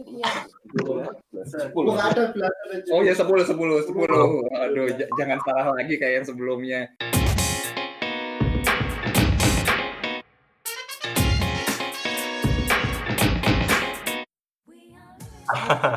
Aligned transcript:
Iya. 0.00 0.32
Sepuluh. 1.44 1.92
Oh 2.88 3.00
ya 3.04 3.12
sepuluh 3.12 3.44
sepuluh 3.44 3.84
sepuluh. 3.84 4.48
Aduh 4.56 4.88
j- 4.96 5.10
jangan 5.20 5.38
salah 5.44 5.76
lagi 5.76 6.00
kayak 6.00 6.24
yang 6.24 6.26
sebelumnya. 6.26 6.88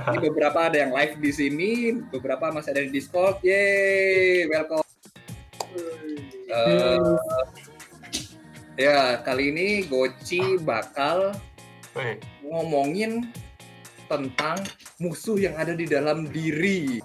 Ini 0.04 0.18
beberapa 0.20 0.68
ada 0.68 0.78
yang 0.82 0.92
live 0.92 1.16
di 1.22 1.32
sini, 1.32 1.72
beberapa 2.12 2.52
masih 2.52 2.74
ada 2.74 2.82
di 2.84 2.92
Discord. 2.92 3.40
Yeay, 3.46 4.50
welcome. 4.50 4.84
Eh, 6.54 6.98
ya 8.78 9.22
kali 9.22 9.54
ini 9.54 9.86
Goci 9.86 10.58
bakal 10.62 11.38
ngomongin 12.42 13.30
tentang 14.10 14.60
musuh 15.00 15.38
yang 15.40 15.56
ada 15.58 15.74
di 15.76 15.86
dalam 15.88 16.28
diri. 16.30 17.00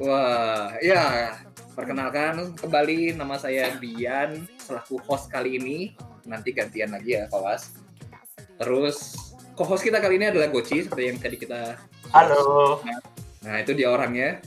Wah, 0.00 0.74
ya 0.80 1.36
perkenalkan 1.76 2.56
kembali 2.56 3.14
nama 3.16 3.36
saya 3.36 3.76
Dian 3.76 4.48
selaku 4.60 5.00
host 5.04 5.28
kali 5.28 5.60
ini. 5.60 5.78
Nanti 6.24 6.52
gantian 6.52 6.92
lagi 6.94 7.16
ya, 7.16 7.28
kawas. 7.28 7.74
Terus 8.60 9.16
co-host 9.56 9.84
kita 9.84 10.00
kali 10.00 10.20
ini 10.20 10.32
adalah 10.32 10.48
Goci 10.52 10.84
seperti 10.84 11.04
yang 11.08 11.18
tadi 11.20 11.36
kita 11.36 11.76
halo. 12.12 12.80
Nah, 13.44 13.56
itu 13.60 13.72
dia 13.72 13.88
orangnya. 13.88 14.40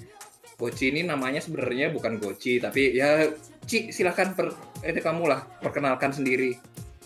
Goci 0.53 0.93
ini 0.93 1.01
namanya 1.01 1.41
sebenarnya 1.41 1.90
bukan 1.90 2.21
Goci, 2.21 2.62
tapi 2.62 2.93
ya 2.93 3.26
Ci, 3.63 3.95
silahkan 3.95 4.35
per, 4.35 4.53
ini 4.84 4.99
kamu 4.99 5.23
lah 5.26 5.41
perkenalkan 5.63 6.12
sendiri. 6.12 6.59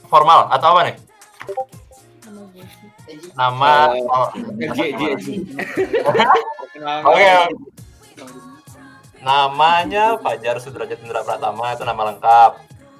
Formal 0.09 0.49
atau 0.49 0.73
apa 0.73 0.81
nih? 0.89 0.95
Jessi. 2.53 2.87
Nama 3.33 3.95
Oh, 3.95 4.27
oh. 4.27 4.27
Oke. 7.11 7.31
Namanya 9.21 10.15
Fajar 10.21 10.61
Sudrajat 10.61 11.01
Indra 11.01 11.25
Pratama 11.25 11.73
itu 11.73 11.83
nama 11.83 12.13
lengkap. 12.13 12.51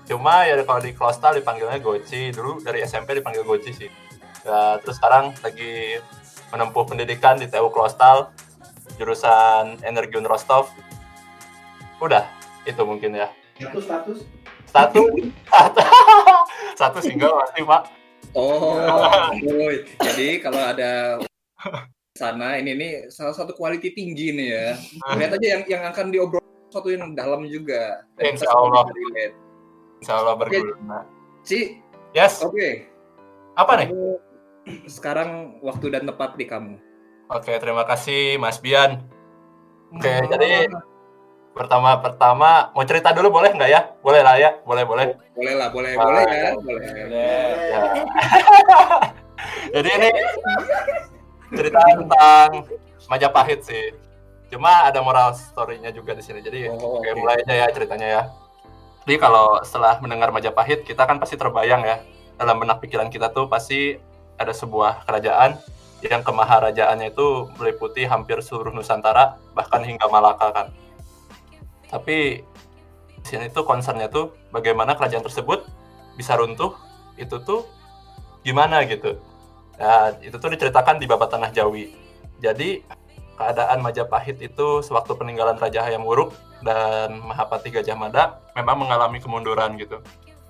Cuma 0.08 0.48
ya 0.48 0.56
kalau 0.64 0.82
di 0.82 0.92
Klostal 0.96 1.38
dipanggilnya 1.38 1.80
Goci. 1.84 2.32
Dulu 2.32 2.64
dari 2.64 2.82
SMP 2.84 3.20
dipanggil 3.20 3.44
Goci 3.44 3.72
sih. 3.76 3.90
Ya, 4.48 4.80
terus 4.80 4.98
sekarang 4.98 5.36
lagi 5.44 6.00
menempuh 6.52 6.88
pendidikan 6.88 7.36
di 7.36 7.52
TU 7.52 7.68
Klostal 7.70 8.32
jurusan 8.96 9.84
Energi 9.84 10.16
Rostov. 10.24 10.72
Udah, 12.00 12.24
itu 12.64 12.82
mungkin 12.88 13.20
ya. 13.20 13.28
Status 13.58 13.84
status 13.84 14.20
Satu, 14.70 15.02
satu 16.80 17.00
single 17.02 17.34
masih 17.42 17.66
Pak. 17.66 17.97
Oh, 18.38 18.78
boy. 19.42 19.82
jadi 19.98 20.38
kalau 20.40 20.62
ada 20.62 21.18
sana 22.14 22.58
ini 22.58 22.74
nih 22.74 22.92
salah 23.10 23.34
satu 23.34 23.54
quality 23.54 23.94
tinggi 23.94 24.30
nih 24.32 24.48
ya. 24.48 24.68
Lihat 25.14 25.32
aja 25.36 25.48
yang 25.58 25.64
yang 25.66 25.84
akan 25.86 26.06
diobrol 26.10 26.42
sesuatu 26.70 26.90
yang 26.90 27.14
dalam 27.14 27.50
juga. 27.50 28.06
Dan 28.14 28.38
Insya 28.38 28.50
Allah. 28.52 28.86
Insya 29.98 30.14
Allah 30.16 30.34
berguna. 30.38 31.00
Ci, 31.42 31.82
Yes, 32.14 32.42
oke. 32.42 32.86
apa 33.54 33.72
nih? 33.78 33.90
Sekarang 34.86 35.58
waktu 35.62 35.90
dan 35.90 36.06
tepat 36.06 36.38
di 36.38 36.46
kamu. 36.46 36.78
Oke, 37.28 37.58
terima 37.58 37.84
kasih 37.84 38.38
Mas 38.38 38.62
Bian. 38.62 39.02
Oke, 39.92 40.08
Oh, 40.08 40.22
jadi 40.28 40.68
pertama-pertama 41.58 42.72
mau 42.72 42.86
cerita 42.86 43.10
dulu 43.12 43.34
boleh 43.34 43.52
nggak 43.52 43.70
ya? 43.70 43.82
Boleh 44.00 44.22
lah 44.22 44.38
ya, 44.38 44.56
boleh 44.62 44.84
boleh. 44.86 45.06
boleh 45.34 45.54
lah, 45.54 45.68
boleh, 45.70 45.92
Ah, 45.94 46.06
boleh 46.06 46.24
ya, 46.24 46.50
boleh. 46.56 46.88
Ya. 47.68 47.82
jadi 49.76 49.90
ini 49.92 50.10
cerita 51.52 51.80
tentang 51.82 52.50
Majapahit 53.08 53.64
sih. 53.64 53.96
Cuma 54.48 54.88
ada 54.88 55.00
moral 55.00 55.32
story-nya 55.32 55.92
juga 55.92 56.12
di 56.12 56.22
sini. 56.22 56.40
Jadi 56.40 56.68
Oh, 56.70 57.00
oke. 57.00 57.10
mulai 57.16 57.40
aja 57.40 57.54
ya 57.56 57.68
ceritanya 57.72 58.08
ya. 58.08 58.24
Jadi 59.04 59.16
kalau 59.18 59.60
setelah 59.64 59.96
mendengar 59.98 60.32
Majapahit, 60.32 60.84
kita 60.84 61.04
kan 61.04 61.16
pasti 61.18 61.36
terbayang 61.36 61.84
ya 61.84 62.04
dalam 62.36 62.60
benak 62.60 62.80
pikiran 62.80 63.08
kita 63.08 63.32
tuh 63.32 63.48
pasti 63.48 63.96
ada 64.36 64.52
sebuah 64.52 65.08
kerajaan 65.08 65.58
yang 66.04 66.22
kemaharajaannya 66.22 67.10
itu 67.10 67.50
meliputi 67.58 68.06
hampir 68.06 68.38
seluruh 68.40 68.70
Nusantara 68.70 69.40
bahkan 69.56 69.82
hingga 69.82 70.06
Malaka 70.08 70.52
kan. 70.52 70.68
Tapi 71.88 72.44
di 73.18 73.28
sini 73.28 73.50
tuh 73.52 73.64
concernnya 73.68 74.08
tuh 74.12 74.36
bagaimana 74.52 74.96
kerajaan 74.96 75.24
tersebut 75.24 75.66
bisa 76.16 76.36
runtuh 76.36 76.76
itu 77.18 77.40
tuh 77.44 77.66
gimana 78.44 78.84
gitu. 78.88 79.20
Nah, 79.78 80.16
itu 80.24 80.38
tuh 80.40 80.50
diceritakan 80.54 80.98
di 80.98 81.06
Babat 81.06 81.30
Tanah 81.34 81.52
Jawi. 81.54 81.94
Jadi 82.42 82.82
keadaan 83.38 83.82
Majapahit 83.86 84.42
itu 84.42 84.82
sewaktu 84.82 85.14
peninggalan 85.14 85.58
Raja 85.62 85.86
Hayam 85.86 86.06
Wuruk 86.06 86.34
dan 86.66 87.22
Mahapati 87.22 87.70
Gajah 87.70 87.94
Mada 87.94 88.42
memang 88.58 88.82
mengalami 88.82 89.22
kemunduran 89.22 89.78
gitu. 89.78 90.02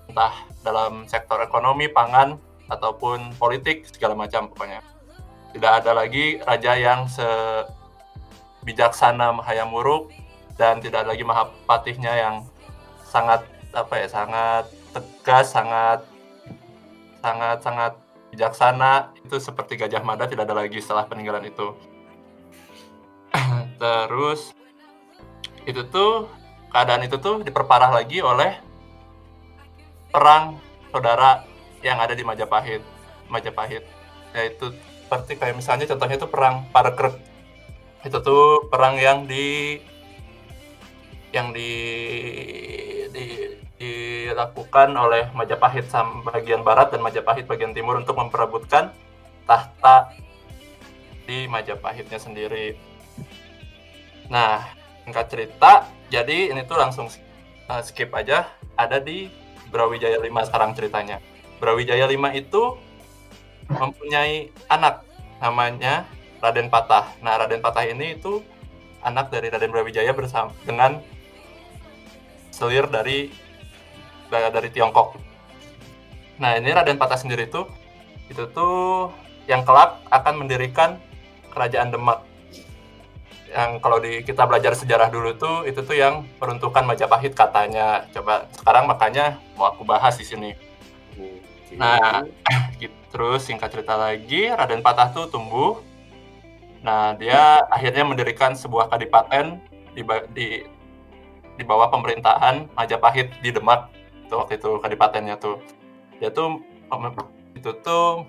Entah 0.08 0.32
dalam 0.64 1.04
sektor 1.04 1.36
ekonomi, 1.44 1.92
pangan, 1.92 2.40
ataupun 2.68 3.36
politik, 3.36 3.84
segala 3.88 4.16
macam 4.16 4.48
pokoknya. 4.48 4.80
Tidak 5.52 5.72
ada 5.84 5.92
lagi 5.96 6.40
raja 6.44 6.76
yang 6.76 7.08
sebijaksana 8.64 9.40
Hayam 9.44 9.72
Wuruk 9.72 10.12
dan 10.58 10.82
tidak 10.82 11.06
ada 11.06 11.14
lagi 11.14 11.22
Mahapatihnya 11.22 12.12
yang 12.12 12.34
sangat 13.06 13.46
apa 13.72 13.94
ya, 14.02 14.06
sangat 14.10 14.64
tegas, 14.92 15.54
sangat 15.54 16.00
sangat 17.22 17.58
sangat 17.62 17.92
bijaksana 18.34 19.14
itu 19.24 19.36
seperti 19.40 19.80
Gajah 19.80 20.04
Mada 20.04 20.28
tidak 20.28 20.50
ada 20.50 20.58
lagi 20.58 20.82
setelah 20.82 21.06
peninggalan 21.08 21.48
itu. 21.48 21.72
Terus 23.80 24.52
itu 25.64 25.80
tuh 25.88 26.28
keadaan 26.74 27.06
itu 27.06 27.16
tuh 27.16 27.40
diperparah 27.40 27.92
lagi 27.92 28.20
oleh 28.20 28.58
perang 30.12 30.58
saudara 30.90 31.44
yang 31.80 32.02
ada 32.02 32.12
di 32.12 32.26
Majapahit. 32.26 32.82
Majapahit 33.28 33.84
yaitu 34.36 34.72
seperti 35.08 35.40
kayak 35.40 35.56
misalnya 35.56 35.88
contohnya 35.88 36.16
itu 36.20 36.28
perang 36.28 36.68
Parekrek. 36.68 37.16
Itu 38.04 38.20
tuh 38.20 38.68
perang 38.68 38.96
yang 39.00 39.24
di 39.24 39.80
yang 41.32 41.52
di, 41.52 41.70
di 43.12 43.24
dilakukan 43.78 44.90
oleh 44.98 45.30
Majapahit 45.32 45.86
bagian 46.26 46.66
barat 46.66 46.90
dan 46.90 47.00
Majapahit 47.00 47.46
bagian 47.46 47.70
timur 47.70 47.98
untuk 47.98 48.18
memperebutkan 48.18 48.90
tahta 49.46 50.12
di 51.24 51.46
Majapahitnya 51.46 52.18
sendiri. 52.18 52.74
Nah, 54.28 54.66
singkat 55.06 55.26
cerita, 55.32 55.86
jadi 56.12 56.52
ini 56.52 56.66
tuh 56.66 56.76
langsung 56.76 57.06
uh, 57.70 57.82
skip 57.82 58.12
aja 58.12 58.50
ada 58.76 59.00
di 59.00 59.30
Brawijaya 59.70 60.20
5 60.20 60.48
sekarang 60.50 60.74
ceritanya. 60.74 61.22
Brawijaya 61.62 62.04
5 62.04 62.14
itu 62.36 62.62
mempunyai 63.68 64.52
anak 64.68 65.06
namanya 65.38 66.04
Raden 66.42 66.68
Patah. 66.68 67.14
Nah, 67.22 67.38
Raden 67.40 67.62
Patah 67.62 67.84
ini 67.86 68.18
itu 68.20 68.42
anak 69.02 69.30
dari 69.32 69.48
Raden 69.48 69.70
Brawijaya 69.70 70.12
bersama 70.12 70.52
dengan 70.66 71.00
selir 72.58 72.90
dari 72.90 73.30
dari 74.28 74.68
Tiongkok. 74.74 75.14
Nah, 76.42 76.58
ini 76.58 76.74
Raden 76.74 76.98
Patah 76.98 77.22
sendiri 77.22 77.46
tuh 77.46 77.70
itu 78.26 78.44
tuh 78.50 79.08
yang 79.46 79.62
kelak 79.62 80.02
akan 80.10 80.44
mendirikan 80.44 80.98
kerajaan 81.54 81.94
Demak. 81.94 82.26
Yang 83.48 83.70
kalau 83.80 83.98
di 84.02 84.20
kita 84.20 84.44
belajar 84.44 84.76
sejarah 84.76 85.08
dulu 85.08 85.32
tuh 85.38 85.64
itu 85.64 85.80
tuh 85.80 85.96
yang 85.96 86.26
peruntukan 86.36 86.84
Majapahit 86.84 87.32
katanya. 87.32 88.04
Coba 88.12 88.50
sekarang 88.52 88.84
makanya 88.90 89.40
mau 89.56 89.70
aku 89.70 89.86
bahas 89.86 90.18
di 90.18 90.26
sini. 90.26 90.50
Nah, 91.78 92.26
gitu. 92.82 92.92
terus 93.08 93.48
singkat 93.48 93.72
cerita 93.72 93.96
lagi, 93.96 94.52
Raden 94.52 94.84
Patah 94.84 95.14
tuh 95.14 95.32
tumbuh. 95.32 95.80
Nah, 96.84 97.16
dia 97.16 97.64
akhirnya 97.72 98.04
mendirikan 98.06 98.54
sebuah 98.54 98.92
kadipaten 98.92 99.58
di, 99.96 100.02
di 100.30 100.46
di 101.58 101.66
bawah 101.66 101.90
pemerintahan 101.90 102.70
Majapahit 102.78 103.34
di 103.42 103.50
Demak. 103.50 103.90
Itu 104.24 104.38
waktu 104.38 104.62
itu 104.62 104.78
kadipatennya 104.78 105.36
tuh. 105.36 105.58
Dia 106.22 106.30
tuh 106.30 106.62
itu 107.58 107.70
tuh 107.82 108.24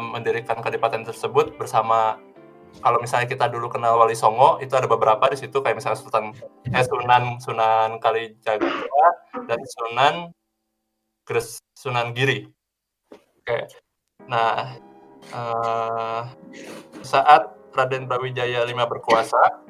mendirikan 0.00 0.58
kadipaten 0.58 1.04
tersebut 1.06 1.54
bersama 1.60 2.18
kalau 2.78 3.02
misalnya 3.02 3.26
kita 3.26 3.50
dulu 3.50 3.66
kenal 3.66 3.98
Wali 3.98 4.14
Songo 4.14 4.62
itu 4.62 4.72
ada 4.78 4.86
beberapa 4.86 5.26
di 5.28 5.36
situ 5.36 5.58
kayak 5.58 5.82
misalnya 5.82 5.98
Sultan 5.98 6.30
eh, 6.70 6.84
Sunan 6.86 7.42
Sunan 7.42 7.98
Kalijaga 7.98 8.70
dan 9.50 9.60
Sunan 9.66 10.14
Gres 11.26 11.58
Sunan 11.74 12.14
Giri. 12.14 12.46
Oke. 13.42 13.66
Nah, 14.30 14.78
eh, 15.34 16.22
saat 17.02 17.50
Raden 17.74 18.06
Brawijaya 18.06 18.66
V 18.66 18.74
berkuasa, 18.74 19.66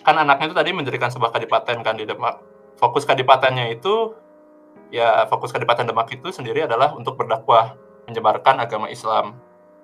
kan 0.00 0.16
anaknya 0.16 0.52
itu 0.52 0.56
tadi 0.56 0.70
mendirikan 0.72 1.10
sebuah 1.12 1.32
kadipaten 1.34 1.84
kan 1.84 1.94
di 1.96 2.08
Demak. 2.08 2.40
Fokus 2.80 3.04
kadipatennya 3.04 3.68
itu 3.68 4.16
ya 4.88 5.28
fokus 5.28 5.52
kadipaten 5.52 5.84
Demak 5.88 6.08
itu 6.10 6.32
sendiri 6.32 6.64
adalah 6.64 6.96
untuk 6.96 7.20
berdakwah 7.20 7.76
menyebarkan 8.08 8.60
agama 8.60 8.88
Islam. 8.90 9.36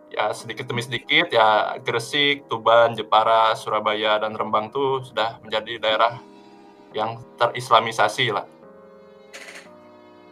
ya 0.07 0.31
sedikit 0.31 0.71
demi 0.71 0.87
sedikit 0.87 1.35
ya 1.35 1.75
Gresik, 1.83 2.47
Tuban, 2.47 2.95
Jepara, 2.95 3.59
Surabaya 3.59 4.23
dan 4.23 4.39
Rembang 4.39 4.71
tuh 4.71 5.03
sudah 5.03 5.43
menjadi 5.43 5.83
daerah 5.83 6.23
yang 6.95 7.19
terislamisasi 7.35 8.31
lah 8.31 8.47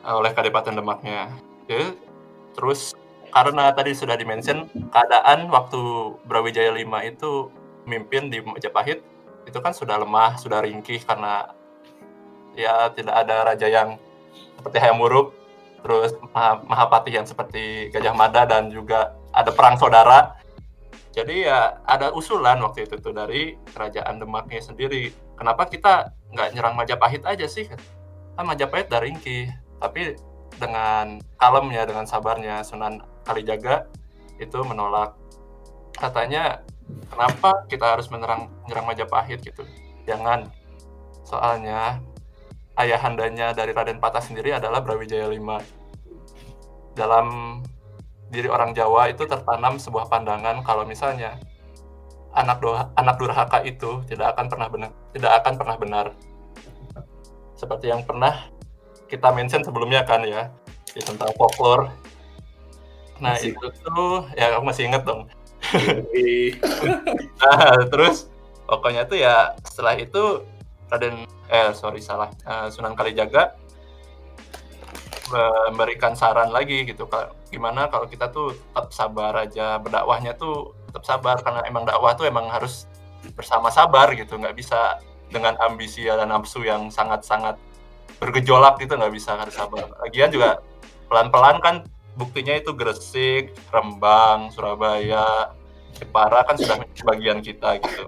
oleh 0.06 0.31
Kadipaten 0.31 0.78
Demaknya. 0.78 1.32
Oke. 1.66 1.96
Terus 2.54 2.94
karena 3.34 3.75
tadi 3.75 3.98
sudah 3.98 4.14
dimention 4.14 4.70
keadaan 4.94 5.50
waktu 5.50 6.14
Brawijaya 6.22 6.70
V 6.70 6.86
itu 7.02 7.50
memimpin 7.82 8.31
di 8.31 8.38
Majapahit 8.46 9.02
itu 9.44 9.58
kan 9.61 9.73
sudah 9.73 10.00
lemah, 10.00 10.37
sudah 10.41 10.64
ringkih 10.64 11.00
karena 11.05 11.52
ya 12.55 12.88
tidak 12.93 13.14
ada 13.25 13.44
raja 13.44 13.67
yang 13.67 13.99
seperti 14.58 14.76
Hayam 14.81 15.02
Wuruk, 15.02 15.35
terus 15.85 16.17
Mahapati 16.69 17.12
yang 17.12 17.29
seperti 17.29 17.93
Gajah 17.93 18.14
Mada 18.17 18.49
dan 18.49 18.73
juga 18.73 19.12
ada 19.31 19.52
perang 19.52 19.76
saudara. 19.76 20.38
Jadi 21.14 21.46
ya 21.46 21.79
ada 21.87 22.11
usulan 22.11 22.58
waktu 22.58 22.91
itu 22.91 22.99
tuh 22.99 23.14
dari 23.14 23.55
kerajaan 23.70 24.19
Demaknya 24.19 24.58
sendiri. 24.58 25.14
Kenapa 25.38 25.70
kita 25.70 26.11
nggak 26.35 26.58
nyerang 26.58 26.75
Majapahit 26.75 27.23
aja 27.23 27.46
sih? 27.46 27.70
Kan 28.35 28.44
Majapahit 28.49 28.91
dari 28.91 29.14
ringkih 29.14 29.46
tapi 29.79 30.19
dengan 30.58 31.19
kalemnya 31.38 31.87
dengan 31.87 32.06
sabarnya 32.06 32.62
Sunan 32.62 33.02
Kalijaga 33.26 33.87
itu 34.38 34.58
menolak 34.67 35.14
katanya 35.94 36.62
kenapa 37.08 37.64
kita 37.70 37.96
harus 37.96 38.06
menyerang 38.10 38.50
menyerang 38.66 38.86
Majapahit 38.88 39.40
gitu 39.40 39.62
jangan 40.04 40.48
soalnya 41.25 42.00
ayahandanya 42.76 43.54
dari 43.56 43.72
Raden 43.72 44.02
Patah 44.02 44.20
sendiri 44.20 44.52
adalah 44.52 44.82
Brawijaya 44.82 45.31
V 45.31 45.38
dalam 46.94 47.60
diri 48.31 48.50
orang 48.50 48.75
Jawa 48.75 49.10
itu 49.10 49.26
tertanam 49.26 49.78
sebuah 49.78 50.10
pandangan 50.10 50.62
kalau 50.66 50.82
misalnya 50.82 51.38
anak 52.34 52.58
doha, 52.58 52.90
anak 52.98 53.16
durhaka 53.19 53.62
itu 53.62 54.02
tidak 54.10 54.34
akan 54.34 54.46
pernah 54.50 54.69
benar 54.69 54.90
tidak 55.14 55.32
akan 55.42 55.52
pernah 55.54 55.76
benar 55.78 56.06
seperti 57.54 57.94
yang 57.94 58.02
pernah 58.02 58.50
kita 59.06 59.31
mention 59.31 59.62
sebelumnya 59.62 60.02
kan 60.02 60.26
ya 60.26 60.50
di 60.90 61.00
tentang 61.02 61.31
folklore. 61.38 61.90
Nah 63.22 63.38
masih. 63.38 63.54
itu 63.54 63.66
tuh 63.82 64.26
ya 64.34 64.54
aku 64.54 64.64
masih 64.66 64.90
inget 64.90 65.02
dong. 65.06 65.31
Nah 67.40 67.84
terus 67.90 68.30
pokoknya 68.64 69.04
tuh 69.04 69.18
ya 69.20 69.52
setelah 69.66 69.94
itu 69.98 70.46
Raden 70.88 71.26
eh 71.50 71.70
sorry 71.74 72.00
salah 72.00 72.30
uh, 72.46 72.70
Sunan 72.70 72.94
Kalijaga 72.94 73.58
memberikan 75.32 76.12
saran 76.12 76.52
lagi 76.52 76.84
gitu 76.84 77.08
gimana 77.48 77.88
kalau 77.88 78.04
kita 78.06 78.28
tuh 78.28 78.52
tetap 78.52 78.92
sabar 78.92 79.32
aja 79.40 79.80
berdakwahnya 79.80 80.36
tuh 80.36 80.76
tetap 80.92 81.04
sabar 81.04 81.36
karena 81.40 81.64
emang 81.64 81.88
dakwah 81.88 82.12
tuh 82.14 82.28
emang 82.28 82.46
harus 82.52 82.86
bersama 83.32 83.72
sabar 83.72 84.12
gitu 84.12 84.36
nggak 84.36 84.52
bisa 84.52 85.00
dengan 85.32 85.56
ambisi 85.64 86.04
dan 86.04 86.28
nafsu 86.28 86.62
yang 86.62 86.92
sangat-sangat 86.92 87.56
bergejolak 88.20 88.78
gitu 88.78 88.94
nggak 88.94 89.14
bisa 89.14 89.34
harus 89.34 89.56
sabar. 89.56 89.90
Lagian 90.04 90.30
juga 90.30 90.62
pelan-pelan 91.10 91.58
kan 91.58 91.74
buktinya 92.14 92.54
itu 92.54 92.70
Gresik, 92.76 93.50
Rembang, 93.74 94.54
Surabaya, 94.54 95.50
Jepara 95.94 96.43
kan 96.43 96.58
sudah 96.58 96.82
menjadi 96.82 97.02
bagian 97.06 97.38
kita 97.41 97.79
gitu. 97.81 98.05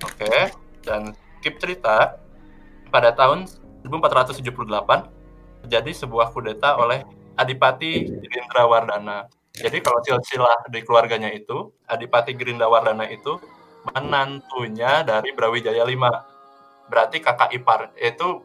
Oke, 0.00 0.24
okay. 0.24 0.40
dan 0.86 1.12
keep 1.44 1.60
cerita 1.60 2.16
pada 2.88 3.12
tahun 3.12 3.44
1478 3.84 4.48
terjadi 5.66 5.90
sebuah 5.92 6.32
kudeta 6.32 6.76
oleh 6.80 7.04
Adipati 7.36 8.08
Gerindrawardana. 8.08 9.28
Jadi 9.50 9.78
kalau 9.84 10.00
silsilah 10.00 10.68
di 10.72 10.80
keluarganya 10.84 11.28
itu, 11.32 11.72
Adipati 11.84 12.32
Gerindrawardana 12.32 13.08
itu 13.12 13.36
menantunya 13.92 15.04
dari 15.04 15.32
Brawijaya 15.32 15.84
V. 15.84 16.04
Berarti 16.90 17.22
kakak 17.22 17.54
ipar, 17.54 17.92
itu 17.96 18.44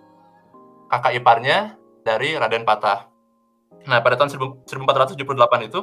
kakak 0.91 1.17
iparnya 1.17 1.75
dari 2.05 2.37
Raden 2.37 2.63
Patah. 2.63 3.09
Nah, 3.85 4.01
pada 4.01 4.17
tahun 4.17 4.33
1478 4.65 5.69
itu, 5.69 5.79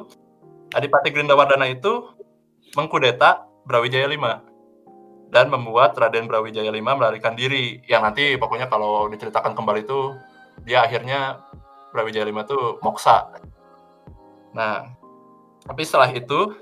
Adipati 0.72 1.08
Grindawardana 1.12 1.68
itu 1.68 2.16
mengkudeta 2.76 3.46
Brawijaya 3.68 4.08
V 4.08 4.16
dan 5.32 5.48
membuat 5.48 5.96
Raden 5.96 6.28
Brawijaya 6.28 6.68
V 6.68 6.78
melarikan 6.82 7.32
diri. 7.36 7.80
Yang 7.88 8.02
nanti 8.02 8.24
pokoknya 8.36 8.68
kalau 8.68 9.08
diceritakan 9.08 9.56
kembali 9.56 9.80
itu 9.84 10.16
dia 10.64 10.84
akhirnya 10.84 11.40
Brawijaya 11.92 12.28
V 12.28 12.36
itu 12.36 12.58
moksa. 12.84 13.32
Nah, 14.52 14.92
tapi 15.64 15.82
setelah 15.86 16.12
itu 16.12 16.56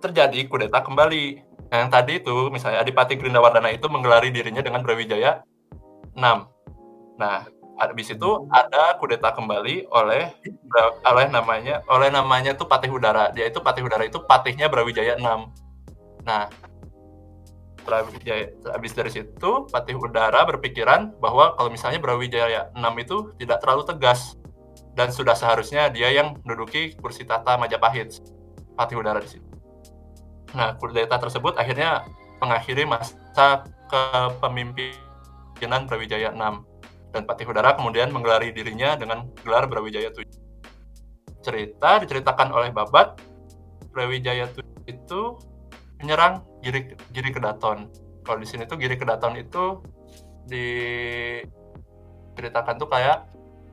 terjadi 0.00 0.46
kudeta 0.48 0.80
kembali. 0.80 1.44
Yang 1.66 1.88
tadi 1.90 2.12
itu 2.22 2.36
misalnya 2.54 2.78
Adipati 2.80 3.18
Grindawardana 3.18 3.74
itu 3.74 3.90
menggelari 3.90 4.30
dirinya 4.30 4.62
dengan 4.62 4.86
Brawijaya 4.86 5.42
6 6.14 6.56
Nah, 7.16 7.48
habis 7.76 8.08
itu 8.08 8.48
ada 8.48 8.96
kudeta 8.96 9.32
kembali 9.36 9.88
oleh 9.92 10.32
oleh 11.04 11.26
namanya 11.28 11.84
oleh 11.92 12.08
namanya 12.08 12.56
tuh 12.56 12.64
Patih 12.64 12.88
Udara. 12.92 13.28
Dia 13.36 13.48
itu 13.48 13.60
Patih 13.60 13.84
Udara 13.84 14.04
itu 14.08 14.20
patihnya 14.24 14.72
Brawijaya 14.72 15.20
6. 15.20 15.24
Nah, 16.24 16.48
Brawijaya 17.84 18.50
habis 18.72 18.96
dari 18.96 19.12
situ 19.12 19.68
Patih 19.68 19.96
Udara 20.00 20.42
berpikiran 20.48 21.20
bahwa 21.20 21.52
kalau 21.54 21.68
misalnya 21.68 22.00
Brawijaya 22.00 22.72
6 22.72 22.80
itu 23.04 23.16
tidak 23.36 23.60
terlalu 23.60 23.84
tegas 23.84 24.40
dan 24.96 25.12
sudah 25.12 25.36
seharusnya 25.36 25.92
dia 25.92 26.08
yang 26.08 26.40
menduduki 26.42 26.96
kursi 26.96 27.28
tata 27.28 27.60
Majapahit. 27.60 28.24
Patih 28.76 28.96
Udara 29.00 29.20
di 29.20 29.36
situ. 29.36 29.44
Nah, 30.56 30.72
kudeta 30.80 31.20
tersebut 31.20 31.60
akhirnya 31.60 32.08
mengakhiri 32.40 32.88
masa 32.88 33.64
kepemimpinan 33.92 35.84
Brawijaya 35.84 36.32
6 36.32 36.75
dan 37.10 37.26
Patih 37.26 37.48
Udara 37.48 37.74
kemudian 37.76 38.12
menggelari 38.12 38.52
dirinya 38.52 38.96
dengan 38.96 39.28
gelar 39.42 39.66
Brawijaya 39.70 40.10
7. 40.10 40.24
Cerita 41.42 41.98
diceritakan 42.02 42.50
oleh 42.50 42.70
Babat, 42.74 43.20
Brawijaya 43.94 44.46
7 44.50 44.62
itu 44.90 45.38
menyerang 46.02 46.42
Giri, 46.60 46.96
Giri 47.14 47.30
Kedaton. 47.32 47.88
Kalau 48.26 48.38
di 48.42 48.48
sini 48.48 48.66
tuh 48.66 48.76
Giri 48.76 48.96
Kedaton 48.98 49.36
itu 49.38 49.82
diceritakan 50.50 52.78
tuh 52.78 52.88
kayak 52.90 53.26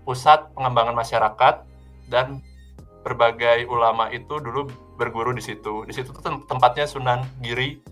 pusat 0.04 0.52
pengembangan 0.54 0.96
masyarakat 0.96 1.64
dan 2.12 2.42
berbagai 3.04 3.68
ulama 3.68 4.08
itu 4.12 4.40
dulu 4.40 4.68
berguru 4.96 5.34
di 5.36 5.42
situ. 5.44 5.84
Di 5.84 5.92
situ 5.92 6.16
tuh 6.16 6.24
tempatnya 6.48 6.88
Sunan 6.88 7.28
Giri 7.44 7.84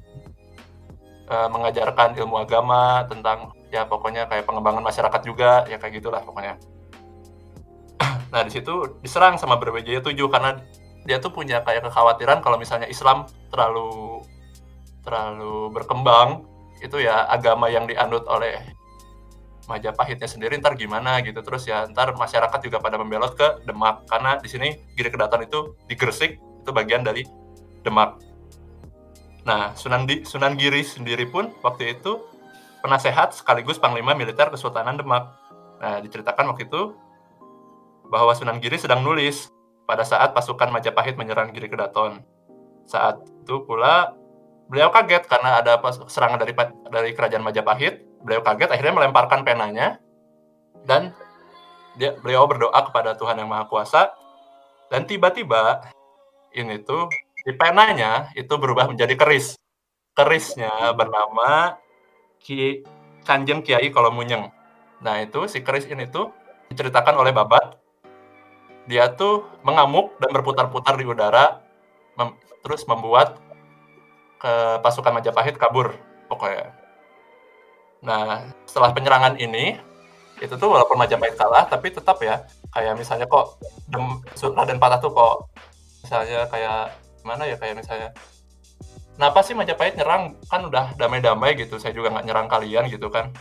uh, 1.28 1.52
mengajarkan 1.52 2.16
ilmu 2.16 2.40
agama 2.40 3.04
tentang 3.12 3.52
ya 3.72 3.88
pokoknya 3.88 4.28
kayak 4.28 4.44
pengembangan 4.44 4.84
masyarakat 4.84 5.22
juga 5.24 5.64
ya 5.66 5.80
kayak 5.80 6.04
gitulah 6.04 6.22
pokoknya 6.22 6.60
nah 8.36 8.44
di 8.44 8.52
situ 8.52 9.00
diserang 9.00 9.40
sama 9.40 9.56
Brawijaya 9.56 10.04
7 10.04 10.14
karena 10.28 10.60
dia 11.08 11.18
tuh 11.18 11.34
punya 11.34 11.66
kayak 11.66 11.90
kekhawatiran 11.90 12.44
kalau 12.46 12.62
misalnya 12.62 12.86
Islam 12.86 13.26
terlalu 13.50 14.22
terlalu 15.02 15.74
berkembang 15.74 16.46
itu 16.84 17.02
ya 17.02 17.26
agama 17.26 17.72
yang 17.72 17.90
dianut 17.90 18.28
oleh 18.30 18.62
Majapahitnya 19.70 20.28
sendiri 20.28 20.58
ntar 20.60 20.76
gimana 20.76 21.22
gitu 21.24 21.40
terus 21.46 21.64
ya 21.64 21.88
ntar 21.94 22.12
masyarakat 22.18 22.60
juga 22.60 22.84
pada 22.84 23.00
membelot 23.00 23.38
ke 23.40 23.64
Demak 23.64 24.04
karena 24.10 24.36
di 24.42 24.50
sini 24.52 24.74
Giri 24.98 25.08
Kedaton 25.14 25.48
itu 25.48 25.78
di 25.88 25.96
Gresik 25.96 26.42
itu 26.42 26.70
bagian 26.74 27.06
dari 27.06 27.24
Demak. 27.86 28.20
Nah 29.48 29.72
Sunan 29.78 30.10
di 30.10 30.28
Sunan 30.28 30.58
Giri 30.60 30.84
sendiri 30.84 31.30
pun 31.30 31.54
waktu 31.64 31.96
itu 31.96 32.20
penasehat 32.82 33.38
sekaligus 33.38 33.78
panglima 33.78 34.18
militer 34.18 34.50
Kesultanan 34.50 34.98
Demak. 34.98 35.32
Nah, 35.82 35.98
diceritakan 36.02 36.54
waktu 36.54 36.70
itu 36.70 36.94
bahwa 38.12 38.36
Sunan 38.36 38.60
Giri 38.60 38.76
sedang 38.78 39.02
nulis 39.02 39.50
pada 39.88 40.04
saat 40.04 40.36
pasukan 40.36 40.70
Majapahit 40.70 41.16
menyerang 41.16 41.56
Giri 41.56 41.72
Kedaton. 41.72 42.22
Saat 42.86 43.24
itu 43.24 43.64
pula 43.64 44.14
beliau 44.68 44.92
kaget 44.92 45.26
karena 45.26 45.64
ada 45.64 45.80
serangan 46.12 46.42
dari 46.42 46.54
dari 46.92 47.12
kerajaan 47.16 47.46
Majapahit. 47.46 48.04
Beliau 48.22 48.46
kaget 48.46 48.70
akhirnya 48.70 48.94
melemparkan 48.94 49.42
penanya 49.42 49.98
dan 50.86 51.16
dia 51.98 52.16
beliau 52.22 52.46
berdoa 52.46 52.78
kepada 52.88 53.18
Tuhan 53.18 53.42
yang 53.42 53.50
Maha 53.50 53.66
Kuasa 53.66 54.14
dan 54.94 55.08
tiba-tiba 55.08 55.82
ini 56.54 56.84
tuh 56.84 57.08
di 57.42 57.56
penanya 57.56 58.30
itu 58.38 58.54
berubah 58.60 58.86
menjadi 58.92 59.18
keris. 59.18 59.58
Kerisnya 60.14 60.92
bernama 60.94 61.80
Ki 62.42 62.82
Kanjeng 63.22 63.62
Kiai 63.62 63.94
Kolomunyeng. 63.94 64.50
Nah 65.02 65.22
itu 65.22 65.46
si 65.46 65.62
keris 65.62 65.86
ini 65.86 66.10
tuh 66.10 66.34
diceritakan 66.74 67.18
oleh 67.18 67.34
Babat. 67.34 67.78
Dia 68.90 69.14
tuh 69.14 69.46
mengamuk 69.62 70.18
dan 70.18 70.34
berputar-putar 70.34 70.98
di 70.98 71.06
udara, 71.06 71.62
mem 72.18 72.34
terus 72.66 72.86
membuat 72.90 73.38
ke 74.42 74.82
pasukan 74.82 75.14
Majapahit 75.22 75.58
kabur 75.62 75.94
pokoknya. 76.26 76.74
Nah 78.02 78.50
setelah 78.66 78.90
penyerangan 78.90 79.38
ini 79.38 79.78
itu 80.42 80.58
tuh 80.58 80.74
walaupun 80.74 80.98
Majapahit 80.98 81.38
kalah 81.38 81.70
tapi 81.70 81.94
tetap 81.94 82.18
ya 82.26 82.42
kayak 82.74 82.98
misalnya 82.98 83.30
kok 83.30 83.62
Raden 84.42 84.82
Patah 84.82 84.98
tuh 84.98 85.14
kok 85.14 85.46
misalnya 86.02 86.50
kayak 86.50 86.98
mana 87.22 87.46
ya 87.46 87.54
kayak 87.62 87.78
misalnya 87.78 88.10
kenapa 89.16 89.40
sih 89.44 89.54
Majapahit 89.58 89.96
nyerang? 89.98 90.38
Kan 90.48 90.68
udah 90.68 90.96
damai-damai 90.96 91.58
gitu 91.60 91.78
saya 91.82 91.96
juga 91.96 92.12
nggak 92.14 92.26
nyerang 92.28 92.48
kalian 92.48 92.88
gitu 92.92 93.08
kan. 93.12 93.32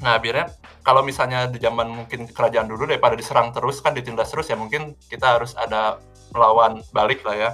Nah 0.00 0.16
akhirnya 0.16 0.48
kalau 0.80 1.04
misalnya 1.04 1.44
di 1.46 1.60
zaman 1.60 1.92
mungkin 1.92 2.24
kerajaan 2.30 2.68
dulu 2.68 2.88
daripada 2.88 3.12
diserang 3.12 3.52
terus 3.52 3.84
kan 3.84 3.92
ditindas 3.92 4.32
terus 4.32 4.48
ya 4.48 4.56
mungkin 4.56 4.96
kita 5.12 5.36
harus 5.36 5.52
ada 5.54 6.00
melawan 6.32 6.80
balik 6.90 7.20
lah 7.22 7.36
ya. 7.36 7.50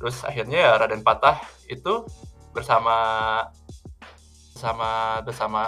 Terus 0.00 0.24
akhirnya 0.26 0.58
ya 0.58 0.70
Raden 0.80 1.06
Patah 1.06 1.38
itu 1.70 2.02
bersama 2.50 2.96
bersama 4.56 5.22
bersama 5.22 5.62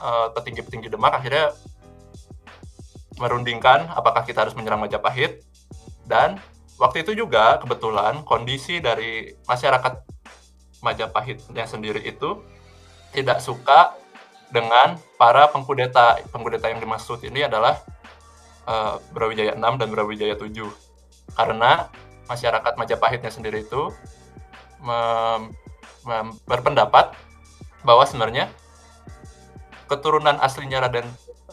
uh, 0.00 0.32
petinggi-petinggi 0.32 0.88
Demak 0.88 1.22
akhirnya 1.22 1.52
merundingkan 3.20 3.88
apakah 3.92 4.24
kita 4.24 4.48
harus 4.48 4.56
menyerang 4.56 4.80
Majapahit. 4.80 5.44
Dan 6.06 6.38
waktu 6.76 7.04
itu 7.04 7.12
juga 7.16 7.60
kebetulan 7.60 8.24
kondisi 8.24 8.80
dari 8.80 9.32
masyarakat 9.48 10.04
Majapahitnya 10.84 11.64
sendiri 11.64 12.04
itu 12.04 12.44
tidak 13.10 13.40
suka 13.40 13.96
dengan 14.52 15.00
para 15.16 15.48
pengkudeta. 15.50 16.20
Pengkudeta 16.30 16.68
yang 16.70 16.78
dimaksud 16.78 17.24
ini 17.24 17.48
adalah 17.48 17.80
uh, 18.68 19.00
Brawijaya 19.10 19.56
6 19.56 19.80
dan 19.80 19.88
Brawijaya 19.88 20.36
7. 20.36 20.52
Karena 21.34 21.88
masyarakat 22.28 22.72
Majapahitnya 22.76 23.32
sendiri 23.32 23.64
itu 23.66 23.90
berpendapat 26.46 27.16
bahwa 27.82 28.04
sebenarnya 28.06 28.52
keturunan 29.90 30.38
aslinya 30.38 30.86
Raden 30.86 31.06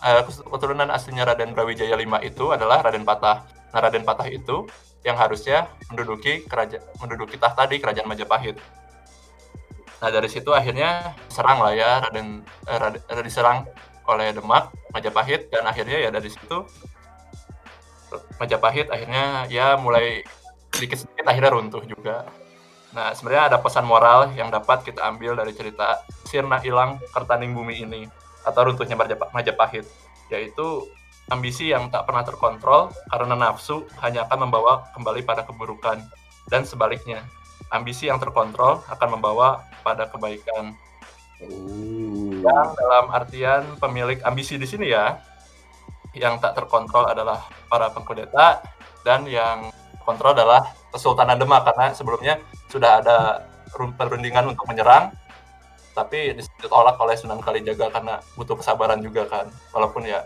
uh, 0.03 0.21
keturunan 0.27 0.89
aslinya 0.91 1.25
Raden 1.25 1.55
Brawijaya 1.55 1.95
5 1.95 2.29
itu 2.29 2.45
adalah 2.53 2.83
Raden 2.85 3.07
Patah. 3.07 3.47
Nah, 3.73 3.79
Raden 3.81 4.05
Patah 4.05 4.29
itu 4.29 4.67
yang 5.03 5.19
harusnya 5.19 5.67
menduduki 5.91 6.48
kerajaan 6.48 6.83
menduduki 7.00 7.36
tahta 7.36 7.67
di 7.67 7.77
kerajaan 7.79 8.07
Majapahit. 8.07 8.55
Nah 10.00 10.10
dari 10.12 10.27
situ 10.31 10.51
akhirnya 10.51 11.15
serang 11.31 11.63
lah 11.63 11.72
ya 11.75 12.03
Raden, 12.07 12.43
eh, 12.43 12.77
Raden 12.79 13.03
eh, 13.03 13.24
diserang 13.24 13.67
oleh 14.07 14.36
Demak 14.36 14.72
Majapahit 14.91 15.48
dan 15.51 15.63
akhirnya 15.67 16.00
ya 16.00 16.10
dari 16.12 16.27
situ 16.27 16.67
Majapahit 18.39 18.91
akhirnya 18.91 19.48
ya 19.48 19.75
mulai 19.79 20.24
sedikit-sedikit 20.74 21.25
akhirnya 21.27 21.51
runtuh 21.51 21.83
juga. 21.88 22.27
Nah 22.93 23.12
sebenarnya 23.12 23.53
ada 23.53 23.57
pesan 23.60 23.88
moral 23.88 24.31
yang 24.38 24.53
dapat 24.53 24.86
kita 24.86 25.01
ambil 25.03 25.36
dari 25.36 25.51
cerita 25.51 26.03
Sirna 26.29 26.62
Ilang 26.63 27.01
Kertaning 27.12 27.51
Bumi 27.51 27.81
ini 27.81 28.05
atau 28.43 28.69
runtuhnya 28.69 28.95
Majapahit 29.33 29.88
yaitu 30.31 30.88
Ambisi 31.31 31.71
yang 31.71 31.87
tak 31.87 32.03
pernah 32.03 32.27
terkontrol 32.27 32.91
karena 33.07 33.35
nafsu 33.37 33.87
hanya 34.03 34.27
akan 34.27 34.49
membawa 34.49 34.91
kembali 34.91 35.23
pada 35.23 35.47
keburukan 35.47 36.03
dan 36.51 36.67
sebaliknya. 36.67 37.23
Ambisi 37.71 38.11
yang 38.11 38.19
terkontrol 38.19 38.83
akan 38.91 39.09
membawa 39.17 39.63
pada 39.81 40.11
kebaikan. 40.11 40.75
Uh. 41.39 42.43
Yang 42.43 42.67
dalam 42.75 43.05
artian 43.15 43.63
pemilik 43.79 44.19
ambisi 44.27 44.59
di 44.59 44.67
sini 44.67 44.91
ya, 44.91 45.15
yang 46.13 46.37
tak 46.43 46.59
terkontrol 46.59 47.07
adalah 47.07 47.47
para 47.71 47.89
pengkudeta 47.89 48.61
dan 49.07 49.25
yang 49.25 49.71
kontrol 50.03 50.35
adalah 50.35 50.75
Kesultanan 50.93 51.39
Demak 51.39 51.65
karena 51.65 51.95
sebelumnya 51.95 52.37
sudah 52.69 53.01
ada 53.01 53.17
perundingan 53.97 54.53
untuk 54.53 54.69
menyerang 54.69 55.09
tapi 55.93 56.37
ditolak 56.61 56.97
oleh 56.97 57.17
Sunan 57.17 57.41
Kalijaga 57.41 57.89
karena 57.89 58.21
butuh 58.37 58.57
kesabaran 58.57 59.01
juga 59.01 59.25
kan 59.29 59.45
walaupun 59.73 60.05
ya 60.05 60.25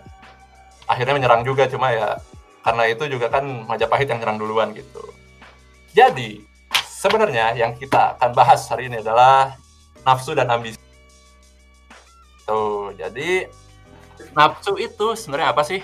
akhirnya 0.87 1.13
menyerang 1.19 1.43
juga 1.43 1.67
cuma 1.67 1.91
ya 1.91 2.17
karena 2.63 2.83
itu 2.91 3.03
juga 3.07 3.31
kan 3.31 3.43
Majapahit 3.67 4.11
yang 4.11 4.19
nyerang 4.19 4.39
duluan 4.39 4.75
gitu. 4.75 4.99
Jadi 5.95 6.43
sebenarnya 6.83 7.55
yang 7.55 7.75
kita 7.75 8.19
akan 8.19 8.35
bahas 8.35 8.67
hari 8.67 8.91
ini 8.91 8.99
adalah 8.99 9.55
nafsu 10.03 10.35
dan 10.35 10.51
ambisi. 10.51 10.79
Tuh, 12.47 12.91
jadi 12.95 13.47
nafsu 14.35 14.75
itu 14.79 15.15
sebenarnya 15.15 15.55
apa 15.55 15.63
sih? 15.63 15.79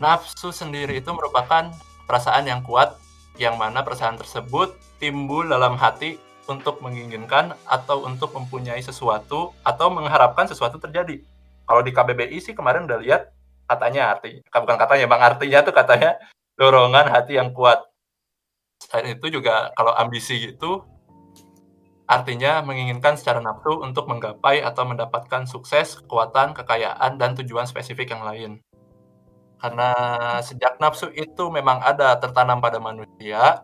Nafsu 0.00 0.54
sendiri 0.54 1.00
itu 1.00 1.10
merupakan 1.12 1.68
perasaan 2.08 2.48
yang 2.48 2.64
kuat 2.64 2.96
yang 3.36 3.60
mana 3.60 3.84
perasaan 3.84 4.16
tersebut 4.16 4.74
timbul 4.98 5.46
dalam 5.46 5.76
hati 5.76 6.16
untuk 6.48 6.80
menginginkan 6.80 7.52
atau 7.68 8.08
untuk 8.08 8.32
mempunyai 8.32 8.80
sesuatu 8.80 9.52
atau 9.62 9.86
mengharapkan 9.92 10.48
sesuatu 10.48 10.80
terjadi. 10.80 11.20
Kalau 11.68 11.84
di 11.84 11.92
KBBI 11.92 12.40
sih 12.40 12.56
kemarin 12.56 12.88
udah 12.88 12.98
lihat 13.04 13.28
katanya 13.68 14.16
arti 14.16 14.40
bukan 14.48 14.78
katanya 14.80 15.04
bang 15.06 15.22
artinya 15.22 15.58
tuh 15.62 15.74
katanya 15.76 16.10
dorongan 16.58 17.06
hati 17.12 17.36
yang 17.36 17.52
kuat 17.52 17.84
selain 18.80 19.14
itu 19.14 19.26
juga 19.28 19.70
kalau 19.76 19.92
ambisi 19.94 20.56
itu 20.56 20.82
artinya 22.08 22.64
menginginkan 22.64 23.20
secara 23.20 23.38
nafsu 23.44 23.84
untuk 23.84 24.08
menggapai 24.08 24.64
atau 24.64 24.88
mendapatkan 24.88 25.44
sukses, 25.44 26.00
kekuatan, 26.00 26.56
kekayaan, 26.56 27.20
dan 27.20 27.36
tujuan 27.36 27.68
spesifik 27.68 28.16
yang 28.16 28.24
lain. 28.24 28.52
Karena 29.60 29.92
sejak 30.40 30.80
nafsu 30.80 31.12
itu 31.12 31.52
memang 31.52 31.84
ada 31.84 32.16
tertanam 32.16 32.64
pada 32.64 32.80
manusia, 32.80 33.60